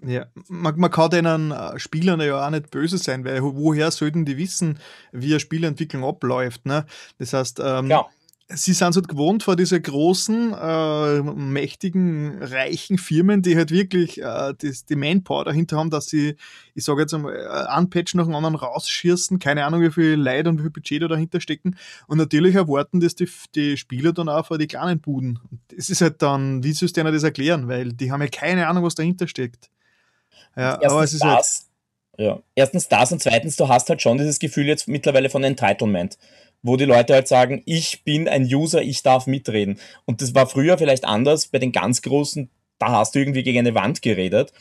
Ja, 0.05 0.27
man, 0.49 0.79
man 0.79 0.91
kann 0.91 1.11
den 1.11 1.51
äh, 1.51 1.79
Spielern 1.79 2.21
ja 2.21 2.47
auch 2.47 2.51
nicht 2.51 2.71
böse 2.71 2.99
sein, 2.99 3.25
weil 3.25 3.43
woher 3.43 3.91
sollten 3.91 4.25
die 4.25 4.39
wissen, 4.39 4.79
wie 5.13 5.33
eine 5.33 5.41
Spielentwicklung 5.41 6.05
abläuft? 6.05 6.65
Ne? 6.65 6.87
Das 7.19 7.33
heißt, 7.33 7.61
ähm, 7.63 7.91
ja 7.91 8.07
sie 8.53 8.73
sind 8.73 8.95
halt 8.95 9.09
gewohnt 9.09 9.43
vor 9.43 9.57
diese 9.57 9.81
großen, 9.81 10.53
äh, 10.53 11.23
mächtigen, 11.23 12.43
reichen 12.43 12.99
Firmen, 12.99 13.43
die 13.43 13.57
halt 13.57 13.71
wirklich 13.71 14.21
äh, 14.21 14.55
das, 14.59 14.85
die 14.85 14.97
Manpower 14.97 15.45
dahinter 15.45 15.77
haben, 15.77 15.91
dass 15.91 16.07
sie, 16.07 16.37
ich 16.75 16.85
sage 16.85 17.03
jetzt 17.03 17.15
einmal, 17.15 17.35
äh, 17.35 17.69
einen 17.69 17.91
Patch 17.91 18.15
nach 18.15 18.25
dem 18.25 18.35
anderen 18.35 18.57
rausschießen, 18.57 19.39
keine 19.39 19.65
Ahnung, 19.65 19.83
wie 19.83 19.91
viel 19.91 20.15
Leid 20.15 20.49
und 20.49 20.59
wie 20.59 20.63
viel 20.63 20.71
Budget 20.71 21.03
da 21.03 21.09
dahinter 21.09 21.41
stecken. 21.41 21.77
Und 22.07 22.19
natürlich 22.19 22.55
erwarten 22.55 23.01
das 23.01 23.15
die, 23.15 23.29
die 23.55 23.77
Spieler 23.77 24.13
dann 24.13 24.29
auch 24.29 24.47
vor 24.47 24.59
die 24.59 24.67
kleinen 24.67 25.01
Buden. 25.01 25.39
Es 25.77 25.89
ist 25.89 26.01
halt 26.01 26.21
dann, 26.23 26.65
wie 26.65 26.73
sollst 26.73 26.97
du 26.97 27.03
denen 27.03 27.15
das 27.15 27.23
erklären? 27.23 27.69
Weil 27.69 27.93
die 27.93 28.11
haben 28.11 28.23
ja 28.23 28.29
keine 28.29 28.67
Ahnung, 28.67 28.85
was 28.85 28.95
dahinter 28.95 29.29
steckt. 29.29 29.71
Ja, 30.57 30.73
Erstens 30.73 30.93
aber 30.93 31.03
es 31.05 31.15
ist 31.15 31.25
halt 31.25 31.39
das, 31.39 31.69
halt, 32.19 32.27
ja. 32.27 32.43
Erstens 32.55 32.89
das 32.89 33.13
und 33.13 33.23
zweitens, 33.23 33.57
du 33.57 33.69
hast 33.69 33.89
halt 33.89 34.03
schon 34.03 34.19
dieses 34.19 34.39
Gefühl 34.39 34.67
jetzt 34.67 34.89
mittlerweile 34.89 35.31
von 35.31 35.45
Entitlement 35.45 36.19
wo 36.63 36.77
die 36.77 36.85
Leute 36.85 37.15
halt 37.15 37.29
sagen, 37.29 37.63
ich 37.65 38.05
bin 38.05 38.29
ein 38.29 38.45
User, 38.45 38.83
ich 38.83 39.03
darf 39.03 39.27
mitreden. 39.27 39.79
Und 40.05 40.21
das 40.21 40.35
war 40.35 40.47
früher 40.47 40.79
vielleicht 40.79 41.05
anders 41.05 41.47
bei 41.47 41.59
den 41.59 41.73
ganz 41.73 42.03
Großen, 42.03 42.51
da 42.79 42.93
hast 42.93 43.15
du 43.15 43.19
irgendwie 43.19 43.43
gegen 43.43 43.61
eine 43.61 43.75
Wand 43.75 44.03
geredet. 44.03 44.53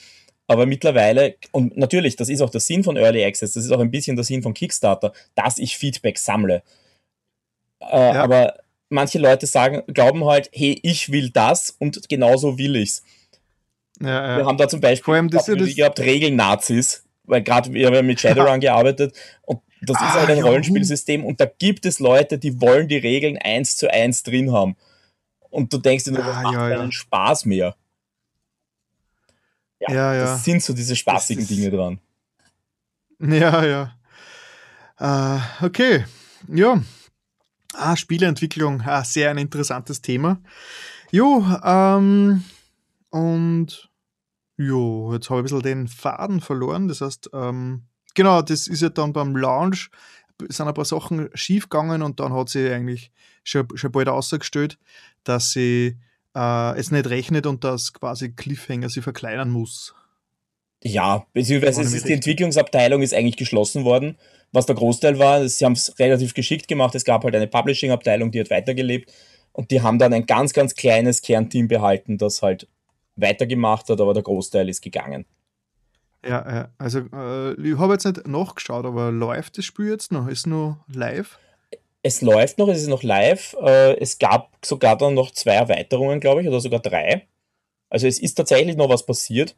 Aber 0.48 0.65
mittlerweile, 0.65 1.36
und 1.52 1.78
natürlich, 1.78 2.15
das 2.15 2.30
ist 2.30 2.42
auch 2.42 2.50
der 2.50 2.62
Sinn 2.62 2.84
von 2.84 2.98
Early 2.98 3.24
Access, 3.24 3.54
das 3.54 3.65
ist 3.65 3.72
auch 3.72 3.80
ein 3.80 3.92
bisschen 3.92 4.15
der 4.15 4.26
Sinn 4.26 4.42
von 4.42 4.54
Kickstarter, 4.54 5.13
dass 5.36 5.60
ich 5.60 5.78
Feedback 5.78 6.18
sammle. 6.18 6.63
Äh, 7.82 7.98
ja. 7.98 8.24
Aber 8.24 8.56
manche 8.89 9.20
Leute 9.20 9.46
sagen, 9.46 9.84
glauben 9.94 10.26
halt, 10.26 10.50
hey, 10.54 10.80
ich 10.82 11.12
will 11.12 11.30
das 11.30 11.76
und 11.78 12.10
genauso 12.10 12.58
will 12.58 12.78
ich's. 12.78 13.04
Ja, 14.02 14.10
ja. 14.10 14.38
Wir 14.38 14.46
haben 14.46 14.58
da 14.58 14.68
zum 14.68 14.82
Beispiel 14.82 15.14
allem 15.14 15.30
das, 15.30 15.46
das 15.46 15.76
gehabt, 15.76 16.00
Regeln-Nazis, 16.00 17.06
weil 17.24 17.44
gerade 17.44 17.74
wir 17.74 17.88
haben 17.88 18.08
mit 18.08 18.20
Shadowrun 18.20 18.60
gearbeitet 18.60 19.16
und 19.42 19.62
das 19.82 19.98
ah, 19.98 20.08
ist 20.08 20.14
halt 20.14 20.30
ein 20.30 20.44
Rollenspielsystem 20.44 21.26
und 21.26 21.40
da 21.40 21.46
gibt 21.46 21.86
es 21.86 22.00
Leute, 22.00 22.38
die 22.38 22.60
wollen 22.60 22.88
die 22.88 22.98
Regeln 22.98 23.38
eins 23.38 23.78
zu 23.78 23.92
eins 23.92 24.24
drin 24.24 24.52
haben. 24.52 24.76
Und 25.50 25.74
du 25.74 25.78
denkst 25.78 26.04
dir 26.04 26.12
nur, 26.12 26.24
das 26.24 26.36
ah, 26.36 26.42
macht 26.44 26.54
ja, 26.54 26.70
keinen 26.70 26.86
ja. 26.86 26.92
Spaß 26.92 27.46
mehr. 27.46 27.76
Ja, 29.80 29.94
ja, 29.94 30.14
ja, 30.14 30.24
das 30.26 30.44
sind 30.44 30.62
so 30.62 30.74
diese 30.74 30.96
spaßigen 30.96 31.48
Dinge 31.48 31.72
dran. 31.72 32.00
Ja, 33.20 33.66
ja. 33.66 33.96
Uh, 35.02 35.66
okay, 35.66 36.06
ja. 36.48 36.82
Ah, 37.74 37.96
Spieleentwicklung, 37.96 38.82
ah, 38.82 39.04
sehr 39.04 39.30
ein 39.30 39.38
interessantes 39.38 40.02
Thema. 40.02 40.42
Jo, 41.12 41.46
ähm, 41.64 42.44
und 43.10 43.88
jo, 44.60 45.13
jetzt 45.13 45.30
habe 45.30 45.39
ich 45.39 45.41
ein 45.41 45.43
bisschen 45.43 45.62
den 45.62 45.88
Faden 45.88 46.41
verloren. 46.41 46.89
Das 46.89 47.00
heißt, 47.00 47.30
ähm, 47.34 47.84
genau, 48.13 48.41
das 48.41 48.67
ist 48.67 48.82
ja 48.82 48.89
dann 48.89 49.13
beim 49.13 49.36
Launch, 49.36 49.89
sind 50.50 50.67
ein 50.67 50.74
paar 50.74 50.86
Sachen 50.86 51.30
schiefgegangen 51.34 52.02
und 52.02 52.19
dann 52.19 52.34
hat 52.34 52.50
sie 52.50 52.69
eigentlich 52.69 53.12
schon, 53.43 53.67
schon 53.76 53.91
bald 53.91 54.10
ausgestellt, 54.10 54.78
dass 55.24 55.52
sie 55.52 55.98
äh, 56.36 56.78
es 56.78 56.91
nicht 56.91 57.10
rechnet 57.10 57.45
und 57.45 57.63
dass 57.63 57.93
quasi 57.93 58.34
Cliffhanger 58.34 58.89
sie 58.89 59.02
verkleinern 59.02 59.50
muss. 59.50 59.95
Ja, 60.84 61.26
beziehungsweise 61.34 61.82
ist 61.82 62.08
die 62.08 62.13
Entwicklungsabteilung 62.13 63.02
ist 63.02 63.13
eigentlich 63.13 63.38
geschlossen 63.38 63.84
worden, 63.84 64.17
was 64.52 64.65
der 64.65 64.76
Großteil 64.76 65.19
war. 65.19 65.48
Sie 65.48 65.63
haben 65.65 65.74
es 65.74 65.98
relativ 66.00 66.34
geschickt 66.34 66.67
gemacht. 66.67 66.95
Es 66.95 67.04
gab 67.04 67.24
halt 67.24 67.36
eine 67.36 67.48
Publishing-Abteilung, 67.48 68.32
die 68.32 68.39
hat 68.39 68.50
weitergelebt 68.50 69.12
und 69.52 69.72
die 69.72 69.82
haben 69.82 70.00
dann 70.00 70.13
ein 70.13 70.26
ganz, 70.26 70.54
ganz 70.54 70.76
kleines 70.76 71.22
Kernteam 71.22 71.67
behalten, 71.67 72.17
das 72.17 72.41
halt 72.41 72.67
weitergemacht 73.22 73.90
hat, 73.90 74.02
aber 74.02 74.14
der 74.14 74.24
Großteil 74.24 74.70
ist 74.70 74.82
gegangen. 74.82 75.26
Ja, 76.24 76.54
ja. 76.54 76.70
also 76.78 77.00
äh, 77.00 77.54
ich 77.62 77.78
habe 77.78 77.94
jetzt 77.94 78.06
nicht 78.06 78.28
nachgeschaut, 78.28 78.86
aber 78.86 79.12
läuft 79.12 79.58
das 79.58 79.66
Spiel 79.66 79.90
jetzt 79.90 80.12
noch? 80.12 80.28
Ist 80.28 80.48
nur 80.48 80.84
live? 80.88 81.40
Es 82.02 82.22
läuft 82.22 82.58
noch, 82.58 82.68
es 82.68 82.82
ist 82.82 82.88
noch 82.88 83.04
live. 83.04 83.56
Äh, 83.62 83.98
es 84.00 84.20
gab 84.20 84.52
sogar 84.64 84.98
dann 84.98 85.14
noch 85.14 85.32
zwei 85.32 85.54
Erweiterungen, 85.54 86.20
glaube 86.20 86.42
ich, 86.42 86.48
oder 86.48 86.60
sogar 86.60 86.80
drei. 86.80 87.28
Also 87.90 88.08
es 88.08 88.20
ist 88.20 88.36
tatsächlich 88.36 88.76
noch 88.76 88.90
was 88.90 89.06
passiert. 89.06 89.56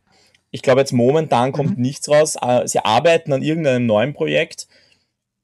Ich 0.52 0.62
glaube, 0.62 0.82
jetzt 0.82 0.94
momentan 0.94 1.52
kommt 1.52 1.78
mhm. 1.78 1.84
nichts 1.84 2.10
raus. 2.10 2.36
Äh, 2.42 2.68
sie 2.68 2.84
arbeiten 2.84 3.34
an 3.34 3.42
irgendeinem 3.42 3.86
neuen 3.86 4.14
Projekt. 4.14 4.68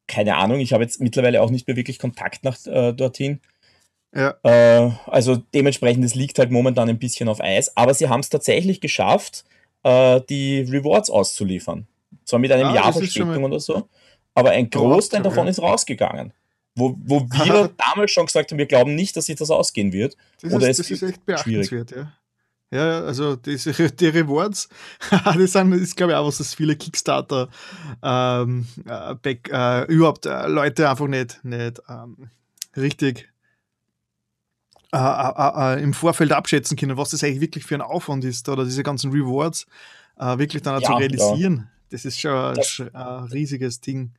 Keine 0.08 0.38
Ahnung, 0.38 0.60
ich 0.60 0.74
habe 0.74 0.84
jetzt 0.84 1.02
mittlerweile 1.02 1.42
auch 1.42 1.50
nicht 1.50 1.68
mehr 1.68 1.76
wirklich 1.76 2.00
Kontakt 2.00 2.44
nach 2.44 2.58
dorthin. 2.94 3.42
Ja. 4.18 4.36
Äh, 4.42 4.92
also 5.06 5.36
dementsprechend, 5.54 6.04
es 6.04 6.16
liegt 6.16 6.40
halt 6.40 6.50
momentan 6.50 6.90
ein 6.90 6.98
bisschen 6.98 7.30
auf 7.30 7.40
Eis. 7.40 7.78
Aber 7.78 7.94
sie 7.94 8.10
haben 8.10 8.22
es 8.22 8.30
tatsächlich 8.30 8.82
geschafft, 8.82 9.46
äh, 9.84 10.20
die 10.28 10.62
Rewards 10.62 11.12
auszuliefern. 11.12 11.86
Zwar 12.26 12.40
mit 12.40 12.52
einem 12.52 12.70
ah, 12.70 12.76
Jahr 12.76 12.94
Verspätung 12.94 13.44
oder 13.44 13.60
so, 13.60 13.88
aber 14.34 14.52
ein 14.52 14.70
Großteil 14.70 15.22
davon 15.22 15.46
ja. 15.46 15.52
ist 15.52 15.62
rausgegangen. 15.62 16.34
Wo, 16.76 16.96
wo 17.06 17.22
wir 17.22 17.70
damals 17.94 18.12
schon 18.12 18.26
gesagt 18.26 18.52
haben, 18.52 18.58
wir 18.58 18.66
glauben 18.66 18.96
nicht, 18.96 19.16
dass 19.16 19.28
sich 19.28 19.36
das 19.36 19.52
ausgehen 19.52 19.94
wird. 19.94 20.18
Das, 20.42 20.52
oder 20.52 20.68
ist, 20.68 20.80
das 20.80 20.90
ist 20.90 21.04
echt 21.04 21.26
beachtenswert, 21.26 21.92
ja. 21.92 22.14
Ja, 22.70 23.02
also 23.06 23.36
diese, 23.38 23.92
die 23.92 24.08
Rewards, 24.08 24.68
das 25.10 25.52
sind, 25.54 25.72
ist 25.74 25.96
glaube 25.96 26.14
ich 26.14 26.18
auch 26.18 26.28
was, 26.28 26.40
das 26.40 26.54
viele 26.54 26.76
Kickstarter 26.76 27.50
ähm, 28.04 28.68
äh, 28.86 29.16
back, 29.16 29.50
äh, 29.54 29.86
überhaupt 29.86 30.26
äh, 30.26 30.48
Leute 30.48 30.90
einfach 30.90 31.08
nicht, 31.08 31.40
nicht 31.46 31.82
ähm, 31.88 32.30
richtig 32.76 33.30
äh, 34.94 34.98
äh, 34.98 35.76
äh, 35.76 35.84
im 35.84 35.94
Vorfeld 35.94 36.32
abschätzen 36.32 36.78
können, 36.78 36.96
was 36.96 37.10
das 37.10 37.24
eigentlich 37.24 37.42
wirklich 37.42 37.66
für 37.66 37.76
ein 37.76 37.82
Aufwand 37.82 38.24
ist 38.24 38.48
oder 38.48 38.64
diese 38.64 38.84
ganzen 38.84 39.12
Rewards 39.12 39.68
äh, 40.18 40.38
wirklich 40.38 40.64
dann 40.64 40.82
ja, 40.82 40.88
zu 40.88 40.94
realisieren. 40.94 41.56
Ja. 41.56 41.68
Das 41.90 42.06
ist 42.06 42.20
schon 42.20 42.56
das, 42.56 42.82
ein 42.94 43.24
riesiges 43.26 43.82
Ding. 43.82 44.12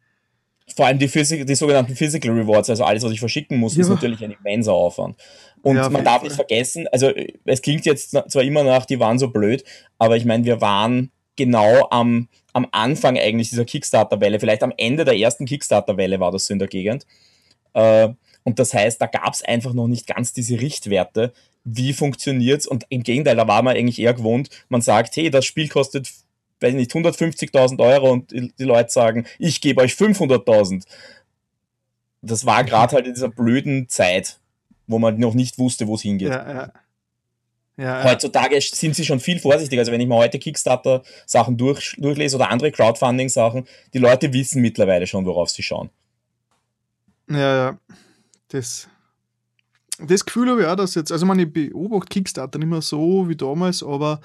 Vor 0.76 0.84
allem 0.84 0.98
die, 0.98 1.08
Physik, 1.08 1.46
die 1.46 1.54
sogenannten 1.54 1.96
Physical 1.96 2.32
Rewards, 2.32 2.68
also 2.68 2.84
alles, 2.84 3.02
was 3.02 3.12
ich 3.12 3.20
verschicken 3.20 3.58
muss, 3.58 3.76
ja. 3.76 3.82
ist 3.82 3.88
natürlich 3.88 4.22
ein 4.22 4.32
immenser 4.32 4.74
Aufwand. 4.74 5.16
Und 5.62 5.76
man 5.90 6.04
darf 6.04 6.22
nicht 6.22 6.36
vergessen, 6.36 6.86
also 6.92 7.10
es 7.46 7.62
klingt 7.62 7.86
jetzt 7.86 8.10
zwar 8.10 8.42
immer 8.42 8.62
nach, 8.62 8.84
die 8.84 9.00
waren 9.00 9.18
so 9.18 9.28
blöd, 9.28 9.64
aber 9.98 10.16
ich 10.18 10.26
meine, 10.26 10.44
wir 10.44 10.60
waren 10.60 11.10
genau 11.36 11.88
am, 11.90 12.28
am 12.52 12.66
Anfang 12.72 13.18
eigentlich 13.18 13.48
dieser 13.48 13.64
Kickstarter-Welle, 13.64 14.38
vielleicht 14.38 14.62
am 14.62 14.74
Ende 14.76 15.06
der 15.06 15.16
ersten 15.16 15.46
Kickstarter-Welle 15.46 16.20
war 16.20 16.30
das 16.30 16.44
so 16.46 16.52
in 16.52 16.58
der 16.58 16.68
Gegend. 16.68 17.06
Äh, 17.72 18.10
und 18.48 18.58
das 18.58 18.72
heißt, 18.72 18.98
da 18.98 19.04
gab 19.04 19.34
es 19.34 19.42
einfach 19.42 19.74
noch 19.74 19.88
nicht 19.88 20.06
ganz 20.06 20.32
diese 20.32 20.58
Richtwerte. 20.58 21.34
Wie 21.64 21.92
funktioniert 21.92 22.62
es? 22.62 22.66
Und 22.66 22.86
im 22.88 23.02
Gegenteil, 23.02 23.36
da 23.36 23.46
war 23.46 23.60
man 23.60 23.76
eigentlich 23.76 23.98
eher 23.98 24.14
gewohnt, 24.14 24.48
man 24.70 24.80
sagt, 24.80 25.14
hey, 25.16 25.28
das 25.28 25.44
Spiel 25.44 25.68
kostet, 25.68 26.10
weiß 26.60 26.72
nicht, 26.72 26.90
150.000 26.92 27.78
Euro 27.78 28.10
und 28.10 28.30
die, 28.30 28.50
die 28.58 28.64
Leute 28.64 28.90
sagen, 28.90 29.26
ich 29.38 29.60
gebe 29.60 29.82
euch 29.82 29.92
500.000. 29.92 30.84
Das 32.22 32.46
war 32.46 32.64
gerade 32.64 32.96
halt 32.96 33.06
in 33.06 33.12
dieser 33.12 33.28
blöden 33.28 33.86
Zeit, 33.90 34.38
wo 34.86 34.98
man 34.98 35.18
noch 35.18 35.34
nicht 35.34 35.58
wusste, 35.58 35.86
wo 35.86 35.96
es 35.96 36.00
hingeht. 36.00 36.30
Ja, 36.30 36.50
ja. 36.50 36.72
Ja, 37.76 38.02
Heutzutage 38.02 38.58
sind 38.62 38.96
sie 38.96 39.04
schon 39.04 39.20
viel 39.20 39.38
vorsichtiger. 39.40 39.80
Also 39.80 39.92
wenn 39.92 40.00
ich 40.00 40.08
mir 40.08 40.16
heute 40.16 40.38
Kickstarter-Sachen 40.38 41.58
durch, 41.58 41.96
durchlese 41.98 42.36
oder 42.36 42.48
andere 42.50 42.72
Crowdfunding-Sachen, 42.72 43.68
die 43.92 43.98
Leute 43.98 44.32
wissen 44.32 44.62
mittlerweile 44.62 45.06
schon, 45.06 45.26
worauf 45.26 45.50
sie 45.50 45.62
schauen. 45.62 45.90
Ja, 47.28 47.38
ja. 47.38 47.78
Das 48.48 48.88
das 50.00 50.24
Gefühl 50.24 50.48
habe 50.48 50.60
ich 50.60 50.66
auch, 50.66 50.76
dass 50.76 50.94
jetzt, 50.94 51.10
also 51.10 51.26
meine, 51.26 51.42
ich 51.42 51.52
beobachte 51.52 52.08
Kickstarter 52.08 52.58
nicht 52.58 52.68
mehr 52.68 52.82
so 52.82 53.28
wie 53.28 53.36
damals, 53.36 53.82
aber 53.82 54.20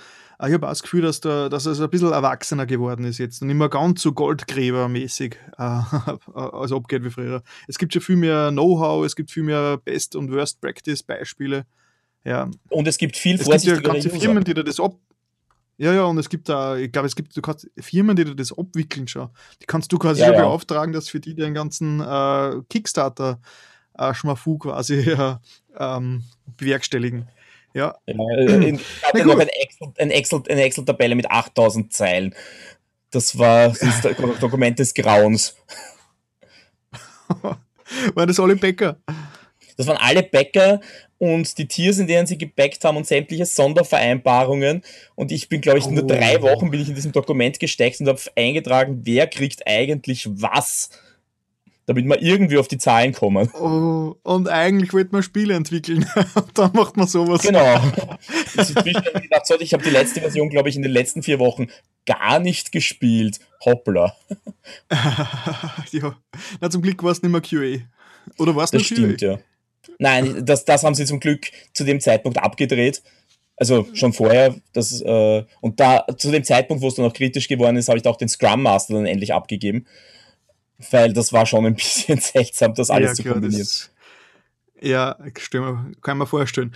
ich 0.45 0.53
habe 0.53 0.67
auch 0.67 0.71
das 0.71 0.83
Gefühl, 0.83 1.01
dass, 1.01 1.19
der, 1.19 1.49
dass 1.49 1.65
es 1.65 1.79
ein 1.79 1.89
bisschen 1.89 2.11
erwachsener 2.11 2.65
geworden 2.65 3.05
ist 3.05 3.17
jetzt 3.17 3.41
und 3.41 3.47
nicht 3.47 3.57
mehr 3.57 3.69
ganz 3.69 4.01
so 4.01 4.11
Goldgräbermäßig 4.11 5.35
äh, 5.57 5.81
also 6.33 6.77
abgeht 6.77 7.03
wie 7.03 7.09
früher. 7.09 7.41
Es 7.67 7.77
gibt 7.77 7.93
schon 7.93 8.03
viel 8.03 8.17
mehr 8.17 8.51
Know-how, 8.51 9.05
es 9.05 9.15
gibt 9.15 9.31
viel 9.31 9.43
mehr 9.43 9.77
Best- 9.77 10.15
und 10.15 10.31
Worst-Practice-Beispiele. 10.31 11.65
Ja. 12.23 12.49
Und 12.69 12.87
es 12.87 12.97
gibt 12.97 13.17
viel 13.17 13.35
es 13.35 13.49
gibt 13.49 13.63
ja 13.63 13.79
ganze. 13.79 14.09
Firmen, 14.09 14.43
die 14.43 14.53
da 14.53 14.63
das 14.63 14.79
ab 14.79 14.95
ja, 15.77 15.91
ja, 15.91 16.03
und 16.03 16.19
es 16.19 16.29
gibt 16.29 16.49
da, 16.49 16.77
ich 16.77 16.91
glaube, 16.91 17.07
es 17.07 17.15
gibt, 17.15 17.35
du 17.35 17.41
kannst 17.41 17.67
Firmen, 17.79 18.15
die 18.15 18.35
das 18.35 18.55
abwickeln 18.55 19.07
schon. 19.07 19.29
Die 19.59 19.65
kannst 19.65 19.91
du 19.91 19.97
quasi 19.97 20.21
ja, 20.21 20.31
ja. 20.31 20.39
beauftragen, 20.39 20.93
dass 20.93 21.09
für 21.09 21.19
die 21.19 21.33
den 21.33 21.55
ganzen 21.55 21.99
äh, 21.99 22.61
Kickstarter 22.69 23.39
äh, 23.97 24.13
Schmafu 24.13 24.57
quasi 24.57 24.99
äh, 25.11 25.35
ähm, 25.77 26.23
bewerkstelligen. 26.57 27.27
Ja. 27.73 27.95
ja 28.05 28.15
äh, 28.37 28.69
ich 28.71 28.81
hatte 29.03 29.25
noch 29.25 29.39
ein 29.39 29.49
Excel, 29.49 29.93
ein 29.97 30.11
Excel, 30.11 30.43
eine 30.49 30.63
Excel-Tabelle 30.63 31.15
mit 31.15 31.29
8000 31.29 31.91
Zeilen. 31.91 32.35
Das 33.11 33.37
war 33.37 33.69
das 33.69 34.01
Dokument 34.39 34.77
des 34.79 34.93
Grauens. 34.93 35.55
waren 38.13 38.27
das 38.27 38.39
alle 38.39 38.55
Bäcker? 38.55 38.97
Das 39.77 39.87
waren 39.87 39.97
alle 39.97 40.23
Bäcker 40.23 40.81
und 41.17 41.57
die 41.57 41.67
Tiers, 41.67 41.99
in 41.99 42.07
denen 42.07 42.27
sie 42.27 42.37
gebackt 42.37 42.83
haben 42.83 42.97
und 42.97 43.07
sämtliche 43.07 43.45
Sondervereinbarungen. 43.45 44.83
Und 45.15 45.31
ich 45.31 45.49
bin, 45.49 45.61
glaube 45.61 45.79
ich, 45.79 45.87
nur 45.87 46.05
drei 46.05 46.37
oh. 46.39 46.43
Wochen 46.43 46.69
bin 46.69 46.81
ich 46.81 46.89
in 46.89 46.95
diesem 46.95 47.11
Dokument 47.11 47.59
gesteckt 47.59 47.99
und 48.01 48.07
habe 48.07 48.19
eingetragen, 48.35 49.01
wer 49.03 49.27
kriegt 49.27 49.65
eigentlich 49.65 50.27
was 50.29 50.89
damit 51.85 52.05
wir 52.05 52.21
irgendwie 52.21 52.57
auf 52.57 52.67
die 52.67 52.77
Zahlen 52.77 53.13
kommen. 53.13 53.49
Oh, 53.53 54.15
und 54.23 54.47
eigentlich 54.47 54.93
wollte 54.93 55.11
man 55.11 55.23
Spiele 55.23 55.53
entwickeln. 55.53 56.05
und 56.35 56.57
dann 56.57 56.71
macht 56.73 56.95
man 56.95 57.07
sowas. 57.07 57.41
Genau. 57.41 57.81
ich 58.55 59.73
habe 59.73 59.83
die 59.83 59.89
letzte 59.89 60.21
Version, 60.21 60.49
glaube 60.49 60.69
ich, 60.69 60.75
in 60.75 60.81
den 60.81 60.91
letzten 60.91 61.23
vier 61.23 61.39
Wochen 61.39 61.67
gar 62.05 62.39
nicht 62.39 62.71
gespielt. 62.71 63.39
Hoppla. 63.65 64.15
ja. 65.91 66.15
Na, 66.61 66.69
zum 66.69 66.81
Glück 66.81 67.03
war 67.03 67.11
es 67.11 67.21
nicht 67.21 67.31
mehr 67.31 67.41
QA. 67.41 67.83
Oder 68.37 68.55
war 68.55 68.63
es 68.63 68.71
nur 68.71 68.79
Das 68.79 68.87
stimmt, 68.87 69.19
QA? 69.19 69.31
ja. 69.31 69.39
Nein, 69.99 70.45
das, 70.45 70.63
das 70.63 70.83
haben 70.83 70.95
sie 70.95 71.05
zum 71.05 71.19
Glück 71.19 71.47
zu 71.73 71.83
dem 71.83 71.99
Zeitpunkt 71.99 72.37
abgedreht. 72.37 73.03
Also 73.57 73.87
schon 73.93 74.13
vorher. 74.13 74.55
Das, 74.71 75.01
äh, 75.01 75.43
und 75.59 75.79
da 75.79 76.05
zu 76.17 76.31
dem 76.31 76.45
Zeitpunkt, 76.45 76.81
wo 76.81 76.87
es 76.87 76.95
dann 76.95 77.05
auch 77.05 77.13
kritisch 77.13 77.49
geworden 77.49 77.75
ist, 77.75 77.89
habe 77.89 77.99
ich 77.99 78.05
auch 78.05 78.17
den 78.17 78.29
Scrum 78.29 78.63
Master 78.63 78.93
dann 78.95 79.05
endlich 79.05 79.33
abgegeben 79.33 79.85
weil 80.91 81.13
das 81.13 81.33
war 81.33 81.45
schon 81.45 81.65
ein 81.65 81.75
bisschen 81.75 82.19
seltsam, 82.21 82.73
das 82.73 82.89
alles 82.89 83.17
ja, 83.17 83.23
zu 83.23 83.31
kombinieren. 83.31 83.59
Das, 83.59 83.89
ja, 84.81 85.15
stimmt, 85.37 86.01
kann 86.01 86.17
man 86.17 86.27
vorstellen. 86.27 86.73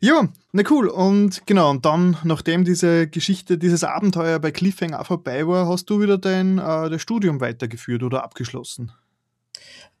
Ja, 0.00 0.28
na 0.52 0.62
cool. 0.70 0.88
Und 0.88 1.44
genau, 1.46 1.70
und 1.70 1.84
dann, 1.84 2.16
nachdem 2.22 2.64
diese 2.64 3.08
Geschichte, 3.08 3.58
dieses 3.58 3.82
Abenteuer 3.82 4.38
bei 4.38 4.52
Cliffhanger 4.52 5.04
vorbei 5.04 5.46
war, 5.46 5.66
hast 5.66 5.90
du 5.90 6.00
wieder 6.00 6.18
dein 6.18 6.58
äh, 6.58 6.88
das 6.88 7.02
Studium 7.02 7.40
weitergeführt 7.40 8.04
oder 8.04 8.22
abgeschlossen? 8.22 8.92